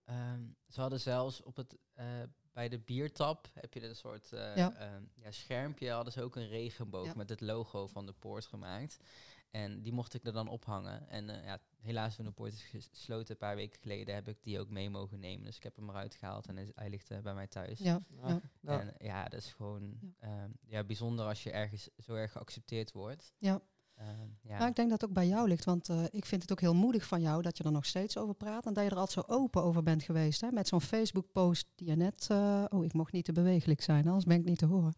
ehm, 0.04 0.40
ze 0.68 0.80
hadden 0.80 1.00
zelfs 1.00 1.42
op 1.42 1.56
het, 1.56 1.76
eh, 1.94 2.04
bij 2.54 2.68
de 2.68 2.78
biertap, 2.78 3.48
heb 3.54 3.74
je 3.74 3.82
een 3.88 3.96
soort 3.96 4.32
eh, 4.32 4.56
Ja. 4.56 4.74
ehm, 4.74 5.02
ja, 5.14 5.30
schermpje, 5.30 5.90
hadden 5.90 6.12
ze 6.12 6.22
ook 6.22 6.36
een 6.36 6.48
regenboog 6.48 7.06
Ja. 7.06 7.12
met 7.16 7.28
het 7.28 7.40
logo 7.40 7.86
van 7.86 8.06
de 8.06 8.12
poort 8.12 8.46
gemaakt. 8.46 8.96
En 9.50 9.82
die 9.82 9.92
mocht 9.92 10.14
ik 10.14 10.24
er 10.26 10.32
dan 10.32 10.48
ophangen. 10.48 11.08
En 11.08 11.30
eh, 11.30 11.44
ja, 11.44 11.58
helaas 11.80 12.16
toen 12.16 12.24
de 12.24 12.30
poort 12.32 12.52
is 12.52 12.62
gesloten 12.90 13.30
een 13.30 13.36
paar 13.36 13.56
weken 13.56 13.80
geleden, 13.80 14.14
heb 14.14 14.28
ik 14.28 14.42
die 14.42 14.60
ook 14.60 14.68
mee 14.70 14.90
mogen 14.90 15.20
nemen. 15.20 15.44
Dus 15.44 15.56
ik 15.56 15.62
heb 15.62 15.76
hem 15.76 15.88
eruit 15.88 16.14
gehaald 16.14 16.46
en 16.46 16.56
hij- 16.74 16.88
ligt 16.88 17.10
eh, 17.10 17.18
bij 17.20 17.34
mij 17.34 17.46
thuis. 17.46 17.78
ja. 17.78 18.02
Ja. 18.22 18.40
En 18.80 18.94
ja, 18.98 19.24
dat 19.24 19.40
is 19.40 19.52
gewoon 19.52 20.14
ehm, 20.18 20.50
ja, 20.66 20.84
bijzonder 20.84 21.26
als 21.26 21.42
je 21.42 21.50
ergens 21.50 21.88
zo 21.98 22.14
erg 22.14 22.32
geaccepteerd 22.32 22.92
wordt. 22.92 23.32
Ja. 23.38 23.60
Ehm, 24.04 24.28
ja. 24.42 24.56
Nou, 24.56 24.68
ik 24.70 24.76
denk 24.76 24.90
dat 24.90 25.00
het 25.00 25.10
ook 25.10 25.14
bij 25.16 25.26
jou 25.26 25.48
ligt, 25.48 25.64
want 25.64 25.88
eh, 25.88 26.02
ik 26.10 26.24
vind 26.24 26.42
het 26.42 26.52
ook 26.52 26.60
heel 26.60 26.74
moedig 26.74 27.06
van 27.06 27.20
jou 27.20 27.42
dat 27.42 27.56
je 27.58 27.64
er 27.64 27.72
nog 27.72 27.86
steeds 27.86 28.16
over 28.16 28.34
praat 28.34 28.66
en 28.66 28.72
dat 28.72 28.84
je 28.84 28.90
er 28.90 28.96
altijd 28.96 29.26
zo 29.26 29.34
open 29.34 29.62
over 29.62 29.82
bent 29.82 30.02
geweest. 30.02 30.40
Hè? 30.40 30.48
Met 30.50 30.68
zo'n 30.68 30.80
Facebook-post 30.80 31.66
die 31.74 31.88
je 31.88 31.96
net. 31.96 32.26
eh, 32.30 32.64
oh, 32.68 32.84
ik 32.84 32.92
mocht 32.92 33.12
niet 33.12 33.24
te 33.24 33.32
bewegelijk 33.32 33.80
zijn, 33.82 34.06
anders 34.06 34.24
ben 34.24 34.38
ik 34.38 34.44
niet 34.44 34.58
te 34.58 34.66
horen. 34.66 34.94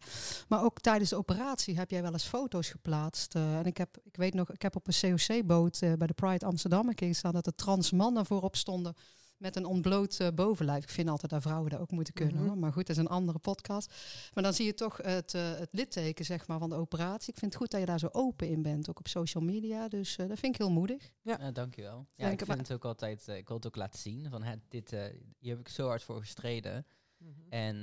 Maar 0.47 0.63
ook 0.63 0.79
tijdens 0.79 1.09
de 1.09 1.15
operatie 1.15 1.77
heb 1.77 1.91
jij 1.91 2.01
wel 2.01 2.11
eens 2.13 2.23
foto's 2.27 2.69
geplaatst. 2.69 3.35
eh, 3.35 3.57
en 3.57 3.65
ik 3.65 3.77
heb, 3.77 3.97
ik 4.03 4.15
weet 4.15 4.33
nog, 4.33 4.51
ik 4.51 4.61
heb 4.61 4.75
op 4.75 4.87
een 4.87 5.15
COC-boot 5.17 5.81
eh, 5.81 5.93
bij 5.93 6.07
de 6.07 6.13
Pride 6.13 6.45
Amsterdam 6.45 6.87
een 6.87 6.95
keer 6.95 7.19
dat 7.31 7.45
er 7.45 7.55
trans 7.55 7.91
mannen 7.91 8.25
voorop 8.25 8.55
stonden. 8.55 8.93
Met 9.37 9.55
een 9.55 9.65
ontbloot 9.65 10.19
eh, 10.19 10.27
bovenlijf. 10.35 10.83
Ik 10.83 10.89
vind 10.89 11.09
altijd 11.09 11.31
dat 11.31 11.41
vrouwen 11.41 11.69
dat 11.69 11.79
ook 11.79 11.91
moeten 11.91 12.13
kunnen. 12.13 12.35
Mhm. 12.35 12.47
hoor. 12.47 12.57
Maar 12.57 12.71
goed, 12.73 12.87
dat 12.87 12.95
is 12.95 13.01
een 13.01 13.07
andere 13.09 13.39
podcast. 13.39 13.93
Maar 14.33 14.43
dan 14.43 14.53
zie 14.53 14.65
je 14.65 14.73
toch 14.73 14.97
het, 14.97 15.33
eh, 15.33 15.51
het 15.57 15.69
litteken 15.71 16.25
zeg 16.25 16.47
maar, 16.47 16.59
van 16.59 16.69
de 16.69 16.75
operatie. 16.75 17.33
Ik 17.33 17.39
vind 17.39 17.51
het 17.53 17.61
goed 17.61 17.71
dat 17.71 17.79
je 17.79 17.85
daar 17.85 17.99
zo 17.99 18.09
open 18.11 18.47
in 18.49 18.61
bent, 18.61 18.89
ook 18.89 18.99
op 18.99 19.07
social 19.07 19.43
media. 19.43 19.87
Dus 19.87 20.15
eh, 20.15 20.27
dat 20.27 20.39
vind 20.39 20.53
ik 20.53 20.59
heel 20.61 20.71
moedig. 20.71 21.11
Ja, 21.21 21.51
dankjewel. 21.51 22.07
Ja, 22.15 22.29
ik 22.29 22.37
vind 22.37 22.47
maar- 22.47 22.57
het 22.57 22.71
ook 22.73 22.85
altijd, 22.85 23.27
ik 23.27 23.47
wil 23.47 23.57
het 23.57 23.67
ook 23.67 23.75
laten 23.75 23.99
zien. 23.99 24.29
Van, 24.29 24.43
hè, 24.43 24.55
dit, 24.67 24.93
eh, 24.93 25.05
hier 25.39 25.51
heb 25.51 25.59
ik 25.59 25.69
zo 25.69 25.87
hard 25.87 26.03
voor 26.03 26.19
gestreden. 26.19 26.85
mhm. 27.17 27.31
En 27.49 27.75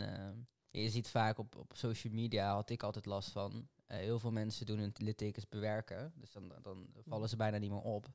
je 0.70 0.90
ziet 0.90 1.08
vaak 1.08 1.38
op, 1.38 1.56
op 1.56 1.72
social 1.76 2.12
media, 2.12 2.54
had 2.54 2.70
ik 2.70 2.82
altijd 2.82 3.06
last 3.06 3.30
van. 3.30 3.68
eh, 3.86 3.96
heel 3.98 4.18
veel 4.18 4.30
mensen 4.30 4.66
doen 4.66 4.78
hun 4.78 4.92
littekens 4.98 5.48
bewerken. 5.48 6.12
Dus 6.16 6.30
dan, 6.32 6.52
dan 6.62 6.86
vallen 7.06 7.28
ze 7.28 7.36
bijna 7.36 7.58
niet 7.58 7.70
meer 7.70 7.80
op. 7.80 8.06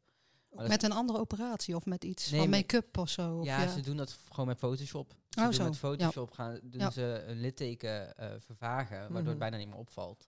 Maar 0.49 0.67
Met 0.67 0.83
een 0.83 0.91
andere 0.91 1.19
operatie 1.19 1.75
of 1.75 1.85
met 1.85 2.03
iets 2.03 2.29
Nee, 2.31 2.39
van 2.41 2.49
make-up 2.49 2.97
of 2.97 3.09
zo? 3.09 3.37
Of 3.37 3.45
ja, 3.45 3.67
ze 3.67 3.81
doen 3.81 3.97
dat 3.97 4.11
gewoon 4.29 4.47
met 4.47 4.57
Photoshop. 4.57 5.15
Ze 5.29 5.39
Oh, 5.39 5.43
doen 5.45 5.53
zo. 5.53 5.63
met 5.63 5.77
Photoshop 5.77 6.31
gaan, 6.31 6.59
doen 6.63 6.79
Ja. 6.81 6.89
ze 6.91 7.23
een 7.27 7.39
litteken 7.39 8.15
eh, 8.17 8.29
vervagen, 8.39 8.97
waardoor 8.99 9.19
Mhm. 9.21 9.29
het 9.29 9.37
bijna 9.39 9.57
niet 9.57 9.67
meer 9.67 9.77
opvalt. 9.77 10.27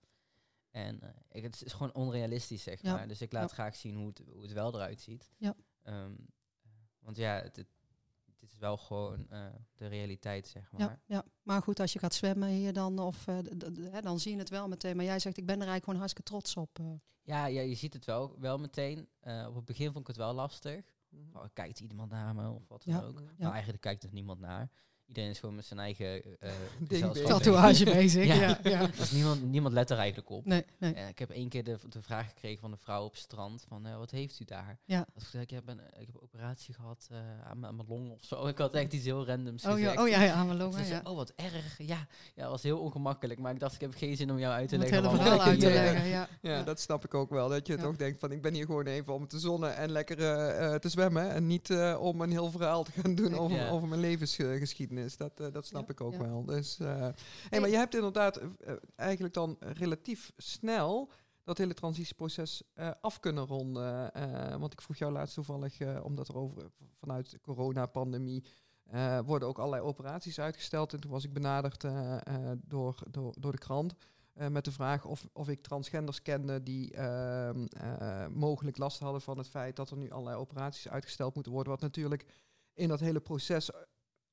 En 0.71 1.01
eh, 1.01 1.10
ik, 1.31 1.43
het 1.43 1.62
is 1.65 1.71
gewoon 1.73 1.93
onrealistisch, 1.93 2.63
zeg 2.63 2.81
Ja. 2.81 2.93
maar. 2.95 3.07
Dus 3.07 3.21
ik 3.21 3.31
laat 3.31 3.49
Ja. 3.49 3.55
graag 3.55 3.75
zien 3.75 3.95
hoe 3.95 4.07
het, 4.07 4.21
hoe 4.31 4.41
het 4.41 4.51
wel 4.53 4.73
eruit 4.75 5.01
ziet. 5.01 5.31
Ja. 5.38 5.55
Ehm, 5.84 6.12
want 6.99 7.17
ja, 7.17 7.34
het, 7.41 7.65
wel 8.62 8.78
gewoon 8.78 9.30
eh, 9.30 9.45
de 9.76 9.88
realiteit, 9.88 10.47
zeg 10.47 10.71
maar. 10.71 10.82
Ja, 10.82 11.00
ja, 11.06 11.24
maar 11.43 11.62
goed, 11.62 11.80
als 11.80 11.93
je 11.93 12.00
gaat 12.00 12.13
zwemmen 12.13 12.47
hier 12.50 12.74
dan, 12.74 13.00
of, 13.00 13.28
eh, 13.28 13.38
hè, 13.91 14.02
dan 14.02 14.19
zie 14.19 14.32
je 14.32 14.38
het 14.38 14.50
wel 14.50 14.67
meteen. 14.67 14.95
Maar 14.95 15.06
jij 15.06 15.19
zegt, 15.19 15.38
ik 15.38 15.45
ben 15.45 15.56
er 15.62 15.67
eigenlijk 15.67 15.84
gewoon 15.84 16.00
hartstikke 16.00 16.30
trots 16.30 16.56
op. 16.58 16.80
eh. 16.80 16.86
Ja, 17.24 17.45
ja, 17.45 17.62
je 17.62 17.76
ziet 17.76 17.93
het 17.93 18.06
wel, 18.06 18.36
wel 18.39 18.58
meteen. 18.58 19.10
Eh, 19.19 19.45
op 19.50 19.56
het 19.56 19.65
begin 19.65 19.86
vond 19.86 20.00
ik 20.00 20.08
het 20.08 20.15
wel 20.15 20.34
lastig. 20.34 20.86
Mhm. 21.10 21.38
Oh, 21.38 21.43
kijkt 21.54 21.80
iemand 21.80 22.12
naar 22.12 22.36
me 22.36 22.50
of 22.50 22.67
wat 22.67 22.84
dan 22.84 22.93
Ja. 22.93 23.02
ook? 23.02 23.19
Ja. 23.19 23.26
Nou, 23.38 23.52
eigenlijk 23.52 23.82
kijkt 23.82 24.04
er 24.04 24.10
niemand 24.12 24.39
naar. 24.39 24.71
Iedereen 25.12 25.30
is 25.30 25.39
gewoon 25.39 25.56
met 25.56 25.65
zijn 25.65 25.80
eigen 25.80 26.21
bezig. 26.88 27.12
Tatoeage 27.26 27.84
bezig. 28.02 28.26
Ja. 28.26 28.34
Ja. 28.36 28.60
Ja, 28.63 28.88
Dus 28.97 29.12
niemand, 29.12 29.43
niemand 29.43 29.74
let 29.74 29.89
er 29.89 29.97
eigenlijk 29.97 30.30
op. 30.30 30.45
Nee, 30.45 30.65
nee. 30.78 30.93
Ik 30.93 31.19
heb 31.19 31.30
één 31.30 31.50
keer 31.50 31.63
de, 31.63 31.78
de 31.89 32.02
vraag 32.02 32.28
gekregen 32.28 32.60
van 32.60 32.71
een 32.71 32.78
vrouw 32.78 33.04
op 33.04 33.12
het 33.12 33.21
strand 33.21 33.65
van 33.67 33.86
eh, 33.86 33.97
wat 33.97 34.12
heeft 34.12 34.39
u 34.39 34.45
daar? 34.45 34.80
Ja. 34.86 35.06
Als 35.13 35.24
ik 35.24 35.30
zei, 35.30 35.43
ik 35.43 35.50
heb 35.50 35.67
een, 35.67 35.80
ik 35.80 36.06
heb 36.06 36.15
een 36.15 36.21
operatie 36.21 36.74
gehad 36.74 37.08
eh, 37.12 37.17
aan, 37.17 37.60
mijn- 37.60 37.65
aan 37.71 37.76
mijn 37.76 37.88
long 37.88 38.12
of 38.12 38.24
zo. 38.24 38.45
Ik 38.47 38.58
had 38.58 38.74
echt 38.74 38.93
iets 38.93 39.06
heel 39.06 39.26
randoms 39.26 39.65
Oh 39.65 39.71
gezegd. 39.74 39.93
ja, 39.93 40.02
oh 40.04 40.08
ja, 40.10 40.21
ja, 40.21 40.34
aan 40.34 40.45
mijn 40.45 40.58
longen. 40.58 40.88
Ja. 40.88 41.02
oh 41.04 41.15
wat 41.15 41.34
erg. 41.36 41.78
Ja, 41.78 42.08
ja, 42.36 42.41
dat 42.41 42.50
was 42.52 42.63
heel 42.63 42.80
ongemakkelijk. 42.80 43.39
Maar 43.39 43.54
ik 43.54 43.60
dacht, 43.60 43.74
ik 43.76 43.82
heb 43.82 43.93
geen 43.95 44.15
zin 44.17 44.32
om 44.32 44.39
jou 44.39 44.54
uit 44.54 44.69
te 44.69 44.76
Om 44.76 44.82
het 44.82 44.89
leggen. 44.91 45.10
hele 45.10 45.24
verhaal 45.24 45.41
uit 45.47 45.60
te 45.60 45.70
leggen. 45.70 46.07
Ja. 46.09 46.28
Ja, 46.41 46.51
Ja. 46.51 46.64
dat 46.64 46.80
snap 46.80 47.05
ik 47.05 47.14
ook 47.14 47.30
wel. 47.30 47.49
Dat 47.49 47.68
je 47.68 47.76
Ja. 47.78 47.82
toch 47.84 47.95
denkt 47.95 48.20
van 48.20 48.32
ik 48.32 48.41
ben 48.41 48.53
hier 48.53 48.66
gewoon 48.66 48.86
even 48.86 49.14
om 49.14 49.28
te 49.28 49.39
zonnen 49.39 49.76
en 49.76 49.91
lekker 49.91 50.16
te 50.80 50.89
zwemmen. 50.89 51.32
En 51.32 51.47
niet 51.47 51.70
eh, 51.70 51.97
om 51.99 52.22
een 52.22 52.32
heel 52.32 52.51
verhaal 52.51 52.84
te 52.84 52.91
gaan 52.91 53.16
doen 53.16 53.36
over, 53.38 53.57
Ja. 53.57 53.70
over 53.70 53.88
mijn 53.88 54.01
levensgeschiedenis. 54.01 54.99
Dat, 55.18 55.39
eh, 55.39 55.52
dat 55.52 55.66
snap 55.66 55.88
Ja, 55.88 55.93
ik 55.93 56.02
ook 56.02 56.14
ja. 56.14 56.20
wel. 56.20 56.45
Dus, 56.45 56.78
hey, 57.49 57.60
maar 57.60 57.70
je 57.70 57.76
hebt 57.76 57.95
inderdaad 57.95 58.38
eh, 58.38 58.74
eigenlijk 58.95 59.34
dan 59.34 59.58
relatief 59.60 60.32
snel 60.38 61.12
dat 61.43 61.58
hele 61.58 61.74
transitieproces 61.74 62.64
af 63.02 63.20
kunnen 63.20 63.45
ronden. 63.45 64.12
Want 64.60 64.74
ik 64.74 64.82
vroeg 64.82 64.97
jou 64.97 65.12
laatst 65.12 65.34
toevallig, 65.34 66.02
omdat 66.04 66.28
er 66.28 66.38
over 66.38 66.72
vanuit 66.99 67.32
de 67.32 67.39
coronapandemie 67.39 68.43
worden 69.26 69.47
ook 69.47 69.58
allerlei 69.58 69.84
operaties 69.84 70.39
uitgesteld. 70.39 70.93
En 70.93 70.99
toen 70.99 71.12
was 71.12 71.24
ik 71.24 71.34
benaderd 71.34 71.86
door, 72.68 72.95
door, 73.10 73.34
door 73.39 73.52
de 73.52 73.58
krant. 73.58 73.95
met 74.34 74.66
de 74.66 74.72
vraag 74.72 75.06
of, 75.06 75.28
of 75.34 75.49
ik 75.49 75.62
transgenders 75.62 76.22
kende 76.22 76.64
die 76.64 76.93
ehm, 76.93 77.66
eh, 77.66 78.28
mogelijk 78.28 78.78
last 78.78 78.99
hadden 78.99 79.22
van 79.22 79.38
het 79.38 79.47
feit 79.49 79.76
dat 79.76 79.89
er 79.89 79.97
nu 79.97 80.10
allerlei 80.10 80.38
operaties 80.38 80.89
uitgesteld 80.89 81.34
moeten 81.34 81.52
worden. 81.52 81.72
Wat 81.72 81.82
natuurlijk 81.82 82.26
in 82.74 82.88
dat 82.88 82.99
hele 82.99 83.20
proces 83.20 83.70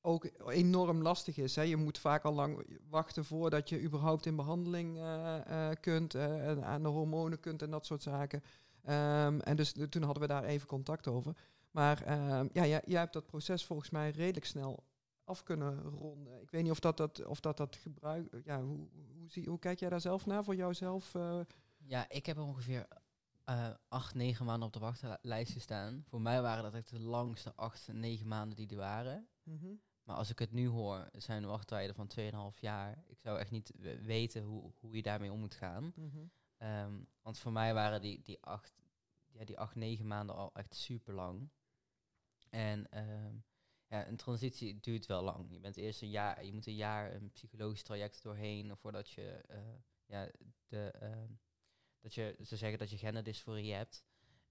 ook 0.09 0.29
enorm 0.47 1.01
lastig 1.01 1.37
is. 1.37 1.55
Hè. 1.55 1.61
Je 1.61 1.75
moet 1.75 1.97
vaak 1.97 2.23
al 2.23 2.33
lang 2.33 2.79
wachten 2.89 3.25
voordat 3.25 3.69
je 3.69 3.81
überhaupt 3.81 4.25
in 4.25 4.35
behandeling 4.35 4.97
eh, 4.97 5.69
eh, 5.69 5.75
kunt 5.79 6.13
eh, 6.13 6.47
en 6.47 6.63
aan 6.63 6.83
de 6.83 6.89
hormonen 6.89 7.39
kunt 7.39 7.61
en 7.61 7.71
dat 7.71 7.85
soort 7.85 8.03
zaken. 8.03 8.43
Ehm, 8.83 9.39
en 9.39 9.55
dus 9.55 9.71
toen 9.89 10.03
hadden 10.03 10.21
we 10.21 10.27
daar 10.27 10.43
even 10.43 10.67
contact 10.67 11.07
over. 11.07 11.35
Maar 11.71 12.03
ehm, 12.03 12.47
ja, 12.53 12.65
jij, 12.65 12.81
jij 12.85 12.99
hebt 12.99 13.13
dat 13.13 13.25
proces 13.25 13.65
volgens 13.65 13.89
mij 13.89 14.09
redelijk 14.09 14.45
snel 14.45 14.83
af 15.23 15.43
kunnen 15.43 15.81
ronden. 15.81 16.41
Ik 16.41 16.51
weet 16.51 16.63
niet 16.63 16.71
of 16.71 16.79
dat 16.79 16.97
dat, 16.97 17.25
of 17.25 17.39
dat, 17.39 17.57
dat 17.57 17.75
gebruik. 17.75 18.41
Ja, 18.43 18.61
hoe, 18.61 18.87
hoe, 19.17 19.29
zie, 19.29 19.49
hoe 19.49 19.59
kijk 19.59 19.79
jij 19.79 19.89
daar 19.89 20.01
zelf 20.01 20.25
naar 20.25 20.43
voor 20.43 20.55
jouzelf? 20.55 21.13
Ja, 21.77 22.09
ik 22.09 22.25
heb 22.25 22.37
ongeveer 22.37 22.87
eh, 23.49 23.69
acht, 23.87 24.13
negen 24.13 24.45
maanden 24.45 24.67
op 24.67 24.73
de 24.73 24.79
wachtlijst 24.79 25.51
gestaan. 25.51 26.03
Voor 26.07 26.21
mij 26.21 26.41
waren 26.41 26.63
dat 26.63 26.73
echt 26.73 26.89
de 26.89 26.99
langste 26.99 27.53
acht, 27.55 27.87
negen 27.91 28.27
maanden 28.27 28.57
die 28.57 28.69
er 28.69 28.75
waren. 28.75 29.27
Mhm. 29.43 29.73
Maar 30.09 30.17
als 30.17 30.29
ik 30.29 30.39
het 30.39 30.51
nu 30.51 30.67
hoor, 30.67 31.09
zijn 31.13 31.45
wachttijden 31.45 31.95
van 31.95 32.07
2,5 32.07 32.59
jaar. 32.59 33.03
Ik 33.07 33.19
zou 33.19 33.39
echt 33.39 33.51
niet 33.51 33.71
we- 33.75 34.01
weten 34.01 34.43
hoe, 34.43 34.73
hoe 34.79 34.95
je 34.95 35.01
daarmee 35.01 35.31
om 35.31 35.39
moet 35.39 35.55
gaan. 35.55 35.91
Mhm. 35.95 36.25
Ehm, 36.57 37.03
want 37.21 37.39
voor 37.39 37.51
mij 37.51 37.73
waren 37.73 38.01
die, 38.01 38.21
die, 38.21 38.41
acht, 38.41 38.73
ja, 39.27 39.45
die 39.45 39.59
acht, 39.59 39.75
negen 39.75 40.07
maanden 40.07 40.35
al 40.35 40.53
echt 40.53 40.75
super 40.75 41.13
lang. 41.13 41.49
En 42.49 42.91
ehm, 42.91 43.35
ja, 43.87 44.07
een 44.07 44.17
transitie 44.17 44.79
duurt 44.79 45.05
wel 45.05 45.23
lang. 45.23 45.51
Je 45.51 45.59
bent 45.59 45.77
eerst 45.77 46.01
een 46.01 46.09
jaar, 46.09 46.45
je 46.45 46.53
moet 46.53 46.67
een 46.67 46.75
jaar 46.75 47.13
een 47.13 47.31
psychologisch 47.31 47.83
traject 47.83 48.23
doorheen 48.23 48.77
voordat 48.77 49.09
je, 49.09 49.31
eh, 49.47 49.75
ja, 50.05 50.31
de, 50.67 50.91
ehm, 50.91 51.31
dat 51.99 52.13
je, 52.13 52.35
ze 52.45 52.57
zeggen 52.57 52.79
dat 52.79 52.89
je 52.89 52.97
genderdysforie 52.97 53.73
hebt. 53.73 54.03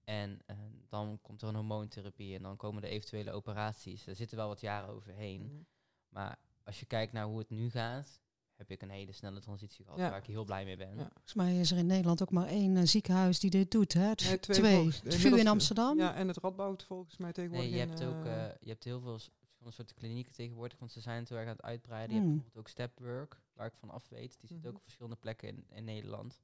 En 0.03 0.41
eh, 0.45 0.55
dan 0.87 1.19
komt 1.21 1.41
er 1.41 1.47
een 1.47 1.55
hormoontherapie 1.55 2.35
en 2.35 2.41
dan 2.41 2.55
komen 2.57 2.83
er 2.83 2.89
eventuele 2.89 3.31
operaties. 3.31 4.07
Er 4.07 4.15
zitten 4.15 4.37
wel 4.37 4.47
wat 4.47 4.61
jaren 4.61 4.89
overheen. 4.89 5.41
Mhm. 5.41 5.61
Maar 6.09 6.39
als 6.63 6.79
je 6.79 6.85
kijkt 6.85 7.13
naar 7.13 7.25
hoe 7.25 7.39
het 7.39 7.49
nu 7.49 7.69
gaat, 7.69 8.19
heb 8.55 8.71
ik 8.71 8.81
een 8.81 8.89
hele 8.89 9.11
snelle 9.11 9.39
transitie 9.39 9.83
gehad 9.85 9.99
Ja. 9.99 10.09
waar 10.09 10.19
ik 10.19 10.25
heel 10.25 10.43
blij 10.45 10.65
mee 10.65 10.77
ben. 10.77 10.95
Ja. 10.95 11.09
Volgens 11.13 11.33
mij 11.33 11.59
is 11.59 11.71
er 11.71 11.77
in 11.77 11.85
Nederland 11.85 12.21
ook 12.21 12.31
maar 12.31 12.47
één 12.47 12.77
eh, 12.77 12.83
ziekenhuis 12.85 13.39
die 13.39 13.49
dit 13.49 13.71
doet. 13.71 13.93
Hè? 13.93 14.01
Het 14.01 14.23
Nee, 14.23 14.39
twee 14.39 14.57
twee. 14.57 14.75
volgens- 14.75 15.01
Het 15.03 15.15
VU 15.15 15.37
in 15.39 15.47
Amsterdam. 15.47 15.97
Ja, 15.97 16.15
en 16.15 16.27
het 16.27 16.37
Radboud 16.37 16.83
volgens 16.83 17.17
mij 17.17 17.31
tegenwoordig. 17.31 17.69
Nee, 17.69 17.79
je 17.79 17.83
in, 17.85 17.89
hebt 17.89 18.03
ook 18.03 18.25
eh, 18.25 18.45
je 18.59 18.69
hebt 18.69 18.83
heel 18.83 18.99
veel 19.01 19.19
verschillende 19.19 19.75
soorten 19.75 19.95
klinieken 19.95 20.33
tegenwoordig, 20.33 20.79
want 20.79 20.91
ze 20.91 21.01
zijn 21.01 21.19
het 21.19 21.29
heel 21.29 21.37
erg 21.37 21.47
aan 21.47 21.55
het 21.55 21.65
uitbreiden. 21.65 22.15
Je 22.15 22.21
Hmm. 22.21 22.29
hebt 22.31 22.43
bijvoorbeeld 22.43 22.65
ook 22.67 22.71
Stepwork, 22.71 23.41
waar 23.53 23.67
ik 23.67 23.73
van 23.75 23.89
af 23.89 24.09
weet. 24.09 24.37
Die 24.39 24.47
zit 24.49 24.57
Mhm. 24.57 24.67
ook 24.67 24.75
op 24.75 24.83
verschillende 24.83 25.17
plekken 25.17 25.47
in, 25.47 25.65
in 25.69 25.83
Nederland. 25.83 26.41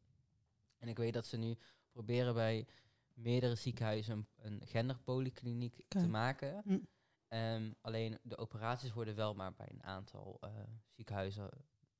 En 0.77 0.87
ik 0.87 0.97
weet 0.97 1.13
dat 1.13 1.25
ze 1.27 1.37
nu 1.37 1.57
proberen 1.91 2.33
bij 2.33 2.67
meerdere 3.15 3.55
ziekenhuizen 3.55 4.27
een, 4.35 4.61
genderpolykliniek 4.65 5.83
te 5.87 6.07
maken. 6.07 6.61
Hm. 6.65 6.77
Ehm, 7.27 7.71
alleen 7.81 8.17
de 8.23 8.37
operaties 8.37 8.93
worden 8.93 9.15
wel 9.15 9.33
maar 9.33 9.53
bij 9.53 9.67
een 9.71 9.83
aantal 9.83 10.37
eh, 10.41 10.49
ziekenhuizen 10.95 11.49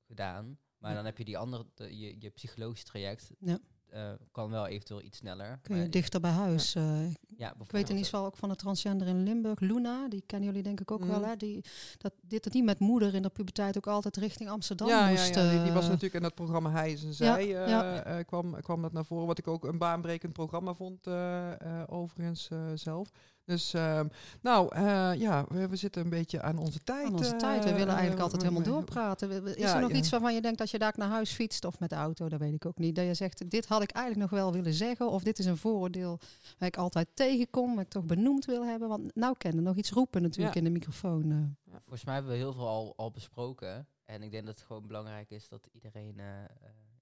gedaan. 0.06 0.58
Maar 0.78 0.90
Ja. 0.90 0.96
dan 0.96 1.04
heb 1.06 1.18
je 1.18 1.24
die 1.24 1.38
andere, 1.38 1.66
de- 1.74 1.98
je, 1.98 2.16
je 2.18 2.30
psychologisch 2.30 2.84
traject, 2.84 3.30
Ja. 3.38 3.58
eh, 3.86 4.12
kan 4.30 4.50
wel 4.50 4.66
eventueel 4.66 5.02
iets 5.02 5.18
sneller. 5.18 5.58
Kun 5.62 5.76
je 5.76 5.88
dichter 5.88 6.20
bij 6.20 6.30
huis. 6.30 6.74
eh, 6.74 7.14
ja, 7.36 7.50
ik 7.50 7.70
weet 7.70 7.88
in 7.88 7.96
ieder 7.96 8.10
geval 8.10 8.26
ook 8.26 8.36
van 8.36 8.48
de 8.48 8.56
transgender 8.56 9.06
in 9.06 9.22
Limburg, 9.22 9.60
Luna. 9.60 10.08
Die 10.08 10.22
kennen 10.26 10.48
jullie 10.48 10.62
denk 10.62 10.80
ik 10.80 10.90
ook 10.90 11.04
wel. 11.04 11.20
Mhm. 11.20 11.28
Hè? 11.28 11.36
Die, 11.36 11.64
dat, 11.98 12.12
dit 12.20 12.44
dat 12.44 12.52
die 12.52 12.62
met 12.62 12.78
moeder 12.78 13.14
in 13.14 13.22
de 13.22 13.28
puberteit 13.28 13.76
ook 13.76 13.86
altijd 13.86 14.16
richting 14.16 14.48
Amsterdam 14.50 14.88
ja, 14.88 15.08
moest. 15.08 15.34
ja, 15.34 15.50
die, 15.50 15.62
die 15.62 15.72
was 15.72 15.82
eh, 15.84 15.88
natuurlijk 15.88 16.14
in 16.14 16.22
dat 16.22 16.34
programma 16.34 16.70
Hij 16.70 16.92
is 16.92 17.04
en 17.04 17.14
Zij. 17.14 17.46
Ja, 17.46 17.64
eh, 17.64 17.68
ja. 17.68 18.02
eh, 18.02 18.24
kwam, 18.24 18.60
kwam 18.60 18.82
dat 18.82 18.92
naar 18.92 19.04
voren. 19.04 19.26
Wat 19.26 19.38
ik 19.38 19.48
ook 19.48 19.64
een 19.64 19.78
baanbrekend 19.78 20.32
programma 20.32 20.74
vond, 20.74 21.06
eh, 21.06 21.52
eh, 21.52 21.82
overigens 21.86 22.48
eh, 22.48 22.58
zelf. 22.74 23.10
Dus, 23.46 23.74
ehm, 23.74 24.08
nou 24.40 24.74
eh, 24.74 25.12
ja, 25.14 25.44
we, 25.48 25.68
we 25.68 25.76
zitten 25.76 26.02
een 26.02 26.10
beetje 26.10 26.42
aan 26.42 26.58
onze 26.58 26.78
tijd. 26.82 27.06
Aan 27.06 27.12
onze 27.12 27.32
eh, 27.32 27.38
tijd. 27.38 27.64
We 27.64 27.70
willen 27.70 27.86
eh, 27.86 27.92
eigenlijk 27.92 28.20
altijd 28.22 28.42
we- 28.42 28.48
helemaal 28.48 28.72
doorpraten. 28.72 29.46
Is 29.46 29.54
Ja, 29.54 29.74
er 29.74 29.80
nog 29.80 29.90
ja. 29.90 29.96
iets 29.96 30.10
waarvan 30.10 30.34
je 30.34 30.40
denkt 30.40 30.58
dat 30.58 30.70
je 30.70 30.78
daar 30.78 30.92
naar 30.96 31.08
huis 31.08 31.32
fietst 31.32 31.64
of 31.64 31.78
met 31.78 31.90
de 31.90 31.96
auto? 31.96 32.28
Dat 32.28 32.40
weet 32.40 32.54
ik 32.54 32.66
ook 32.66 32.78
niet. 32.78 32.94
Dat 32.96 33.04
je 33.04 33.14
zegt, 33.14 33.50
dit 33.50 33.66
had 33.66 33.82
ik 33.82 33.90
eigenlijk 33.90 34.30
nog 34.30 34.40
wel 34.40 34.52
willen 34.52 34.72
zeggen. 34.74 35.10
Of 35.10 35.22
dit 35.22 35.38
is 35.38 35.44
een 35.46 35.56
vooroordeel 35.56 36.18
waar 36.58 36.68
ik 36.68 36.76
altijd 36.76 37.08
tegenkom. 37.14 37.74
Waar 37.74 37.84
ik 37.84 37.90
toch 37.90 38.04
benoemd 38.04 38.44
wil 38.44 38.64
hebben. 38.64 38.88
Want 38.88 39.14
nou 39.14 39.34
kennen 39.38 39.62
nog 39.62 39.76
iets 39.76 39.90
roepen 39.90 40.22
natuurlijk 40.22 40.54
Ja. 40.54 40.60
in 40.60 40.66
de 40.66 40.72
microfoon. 40.72 41.30
eh. 41.30 41.72
Volgens 41.80 42.04
mij 42.04 42.14
hebben 42.14 42.32
we 42.32 42.38
heel 42.38 42.52
veel 42.52 42.68
al, 42.68 42.92
al 42.96 43.10
besproken. 43.10 43.86
En 44.04 44.22
ik 44.22 44.30
denk 44.30 44.46
dat 44.46 44.54
het 44.58 44.66
gewoon 44.66 44.86
belangrijk 44.86 45.30
is 45.30 45.48
dat 45.48 45.68
iedereen 45.72 46.18
eh, 46.18 46.44
eh, 46.44 46.48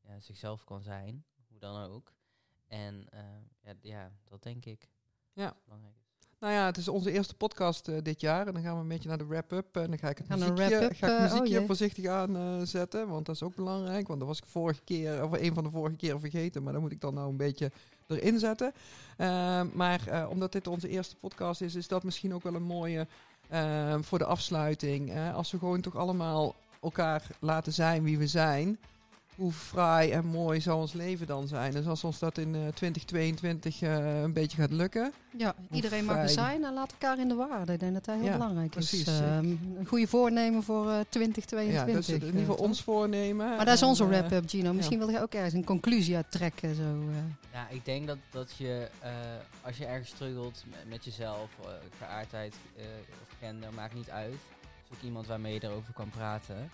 ja, 0.08 0.20
zichzelf 0.20 0.64
kan 0.64 0.82
zijn. 0.82 1.24
Hoe 1.48 1.58
dan 1.58 1.82
ook. 1.90 2.12
En 2.66 3.06
eh, 3.10 3.20
ja, 3.62 3.72
ja, 3.80 4.10
dat 4.24 4.42
denk 4.42 4.64
ik. 4.64 4.88
Ja. 5.32 5.44
dat 5.46 5.64
belangrijk 5.64 5.94
is. 5.96 6.03
Nou 6.44 6.56
ja, 6.56 6.66
het 6.66 6.76
is 6.76 6.88
onze 6.88 7.10
eerste 7.10 7.34
podcast 7.34 7.88
eh, 7.88 7.94
dit 8.02 8.20
jaar. 8.20 8.46
En 8.46 8.52
dan 8.52 8.62
gaan 8.62 8.74
we 8.74 8.80
een 8.80 8.88
beetje 8.88 9.08
naar 9.08 9.18
de 9.18 9.26
wrap-up. 9.26 9.76
En 9.76 9.86
dan 9.86 9.98
ga 9.98 10.08
ik 10.08 10.18
het 10.18 10.26
Gaan 10.26 10.38
muziekje, 10.38 10.90
ga 10.94 11.06
ik 11.06 11.18
eh, 11.18 11.24
oh 11.24 11.40
muziekje 11.40 11.66
voorzichtig 11.66 12.06
aanzetten. 12.06 13.08
want 13.08 13.26
dat 13.26 13.34
is 13.34 13.42
ook 13.42 13.54
belangrijk. 13.54 14.06
Want 14.06 14.18
dat 14.18 14.28
was 14.28 14.38
ik 14.38 14.44
vorige 14.46 14.80
keer, 14.84 15.24
of 15.24 15.32
een 15.32 15.54
van 15.54 15.64
de 15.64 15.70
vorige 15.70 15.96
keren 15.96 16.20
vergeten. 16.20 16.62
Maar 16.62 16.72
dan 16.72 16.82
moet 16.82 16.92
ik 16.92 17.00
dan 17.00 17.14
nou 17.14 17.28
een 17.28 17.36
beetje 17.36 17.70
erin 18.06 18.38
zetten. 18.38 18.72
Ehm, 19.16 19.66
maar 19.72 20.06
eh, 20.08 20.26
omdat 20.30 20.52
dit 20.52 20.66
onze 20.66 20.88
eerste 20.88 21.16
podcast 21.16 21.60
is, 21.60 21.74
is 21.74 21.88
dat 21.88 22.02
misschien 22.02 22.34
ook 22.34 22.42
wel 22.42 22.54
een 22.54 22.62
mooie 22.62 23.06
ehm, 23.48 24.02
voor 24.02 24.18
de 24.18 24.24
afsluiting. 24.24 25.32
als 25.34 25.50
we 25.50 25.58
gewoon 25.58 25.80
toch 25.80 25.96
allemaal 25.96 26.54
elkaar 26.82 27.26
laten 27.38 27.72
zijn 27.72 28.02
wie 28.02 28.18
we 28.18 28.26
zijn. 28.26 28.78
Hoe 29.36 29.52
fraai 29.52 30.10
en 30.10 30.24
mooi 30.26 30.60
zou 30.60 30.80
ons 30.80 30.92
leven 30.92 31.26
dan 31.26 31.48
zijn? 31.48 31.72
Dus 31.72 31.86
als 31.86 32.04
ons 32.04 32.18
dat 32.18 32.38
in 32.38 32.54
eh, 32.54 32.60
2022 32.74 33.82
eh, 33.82 34.22
een 34.22 34.32
beetje 34.32 34.56
gaat 34.56 34.70
lukken. 34.70 35.12
Ja, 35.38 35.54
iedereen 35.70 36.04
mag 36.04 36.16
er 36.16 36.28
zijn 36.28 36.64
en 36.64 36.74
laat 36.74 36.90
elkaar 36.92 37.18
in 37.18 37.28
de 37.28 37.34
waarde. 37.34 37.72
Ik 37.72 37.80
denk 37.80 37.94
dat 37.94 38.04
dat 38.04 38.14
heel 38.14 38.24
Ja, 38.24 38.32
belangrijk 38.32 38.70
precies. 38.70 39.00
is. 39.00 39.20
Ehm, 39.20 39.44
een 39.78 39.86
goede 39.86 40.06
voornemen 40.06 40.62
voor 40.62 40.90
eh 40.90 40.96
Ja, 40.96 41.04
2022. 41.08 41.94
dus 42.06 42.08
in 42.08 42.24
ieder 42.26 42.40
geval 42.40 42.56
eh, 42.56 42.62
ons 42.62 42.82
voornemen. 42.82 43.46
Maar 43.56 43.64
dat 43.64 43.74
is 43.74 43.82
onze 43.82 44.02
eh, 44.02 44.08
wrap-up, 44.08 44.48
Gino. 44.48 44.72
Misschien 44.72 44.98
wil 44.98 45.10
jij 45.10 45.22
ook 45.22 45.34
ergens 45.34 45.54
een 45.54 45.64
conclusie 45.64 46.16
uit 46.16 46.30
trekken. 46.30 46.74
Zo, 46.74 46.82
eh. 46.82 47.16
Ja, 47.52 47.68
ik 47.68 47.84
denk 47.84 48.06
dat, 48.06 48.18
dat 48.30 48.52
je, 48.56 48.88
eh, 49.00 49.10
als 49.62 49.76
je 49.76 49.86
ergens 49.86 50.08
struggelt 50.08 50.64
met, 50.70 50.88
met 50.88 51.04
jezelf, 51.04 51.50
eh, 51.62 51.68
geaardheid 51.98 52.54
eh, 52.76 52.84
of 53.22 53.36
gender, 53.40 53.72
maakt 53.72 53.94
niet 53.94 54.10
uit. 54.10 54.34
Zoek 54.90 55.02
iemand 55.02 55.26
waarmee 55.26 55.54
je 55.54 55.64
erover 55.64 55.92
kan 55.92 56.10
praten. 56.10 56.70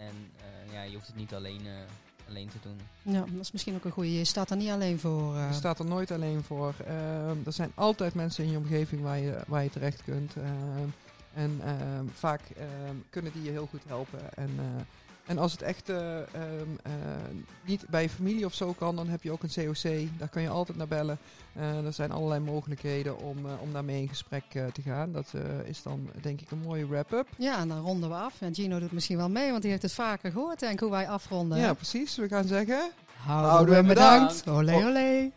En 0.00 0.14
eh, 0.36 0.72
ja, 0.72 0.82
je 0.82 0.94
hoeft 0.94 1.06
het 1.06 1.16
niet 1.16 1.34
alleen, 1.34 1.60
eh, 1.66 2.28
alleen 2.28 2.48
te 2.48 2.56
doen. 2.62 2.80
Ja, 3.14 3.20
dat 3.30 3.40
is 3.40 3.52
misschien 3.52 3.74
ook 3.74 3.84
een 3.84 3.90
goede. 3.90 4.12
Je 4.18 4.24
staat 4.24 4.50
er 4.50 4.56
niet 4.56 4.70
alleen 4.70 4.98
voor. 4.98 5.36
eh. 5.36 5.48
Je 5.48 5.54
staat 5.54 5.78
er 5.78 5.84
nooit 5.84 6.10
alleen 6.10 6.42
voor. 6.42 6.74
Ehm, 6.86 7.36
er 7.46 7.52
zijn 7.52 7.72
altijd 7.74 8.14
mensen 8.14 8.44
in 8.44 8.50
je 8.50 8.56
omgeving 8.56 9.02
waar 9.02 9.18
je, 9.18 9.38
waar 9.46 9.62
je 9.62 9.70
terecht 9.70 10.04
kunt. 10.04 10.36
Ehm, 10.36 10.88
en 11.34 11.60
ehm, 11.64 12.04
vaak 12.14 12.40
ehm, 12.56 12.94
kunnen 13.10 13.32
die 13.32 13.42
je 13.42 13.50
heel 13.50 13.66
goed 13.66 13.82
helpen. 13.86 14.34
En, 14.34 14.50
eh, 14.58 14.64
en 15.30 15.38
als 15.38 15.52
het 15.52 15.62
echt 15.62 15.88
eh, 15.88 16.16
ehm, 16.18 16.70
eh, 16.82 16.92
niet 17.64 17.84
bij 17.88 18.02
je 18.02 18.08
familie 18.08 18.44
of 18.44 18.54
zo 18.54 18.72
kan, 18.72 18.96
dan 18.96 19.08
heb 19.08 19.22
je 19.22 19.30
ook 19.30 19.42
een 19.42 19.52
COC. 19.54 20.08
Daar 20.18 20.28
kan 20.28 20.42
je 20.42 20.48
altijd 20.48 20.78
naar 20.78 20.88
bellen. 20.88 21.18
Eh, 21.52 21.84
er 21.84 21.92
zijn 21.92 22.10
allerlei 22.10 22.40
mogelijkheden 22.40 23.18
om, 23.18 23.36
om 23.60 23.72
daarmee 23.72 24.02
in 24.02 24.08
gesprek 24.08 24.44
te 24.50 24.82
gaan. 24.82 25.12
Dat 25.12 25.32
is 25.64 25.82
dan 25.82 26.10
denk 26.20 26.40
ik 26.40 26.50
een 26.50 26.62
mooie 26.64 26.86
wrap-up. 26.86 27.26
Ja, 27.36 27.58
en 27.58 27.68
dan 27.68 27.80
ronden 27.80 28.08
we 28.08 28.14
af. 28.14 28.40
En 28.40 28.54
Gino 28.54 28.78
doet 28.78 28.92
misschien 28.92 29.16
wel 29.16 29.28
mee, 29.28 29.50
want 29.50 29.62
die 29.62 29.70
heeft 29.70 29.82
het 29.82 29.92
vaker 29.92 30.32
gehoord. 30.32 30.60
Denk 30.60 30.80
hoe 30.80 30.90
wij 30.90 31.08
afronden. 31.08 31.58
Ja, 31.58 31.74
precies. 31.74 32.16
We 32.16 32.28
gaan 32.28 32.46
zeggen... 32.46 32.90
Houden 33.16 33.74
we 33.74 33.88
bedankt. 33.88 34.44
bedankt. 34.44 34.70
Olé, 34.70 34.86
olé. 34.86 35.30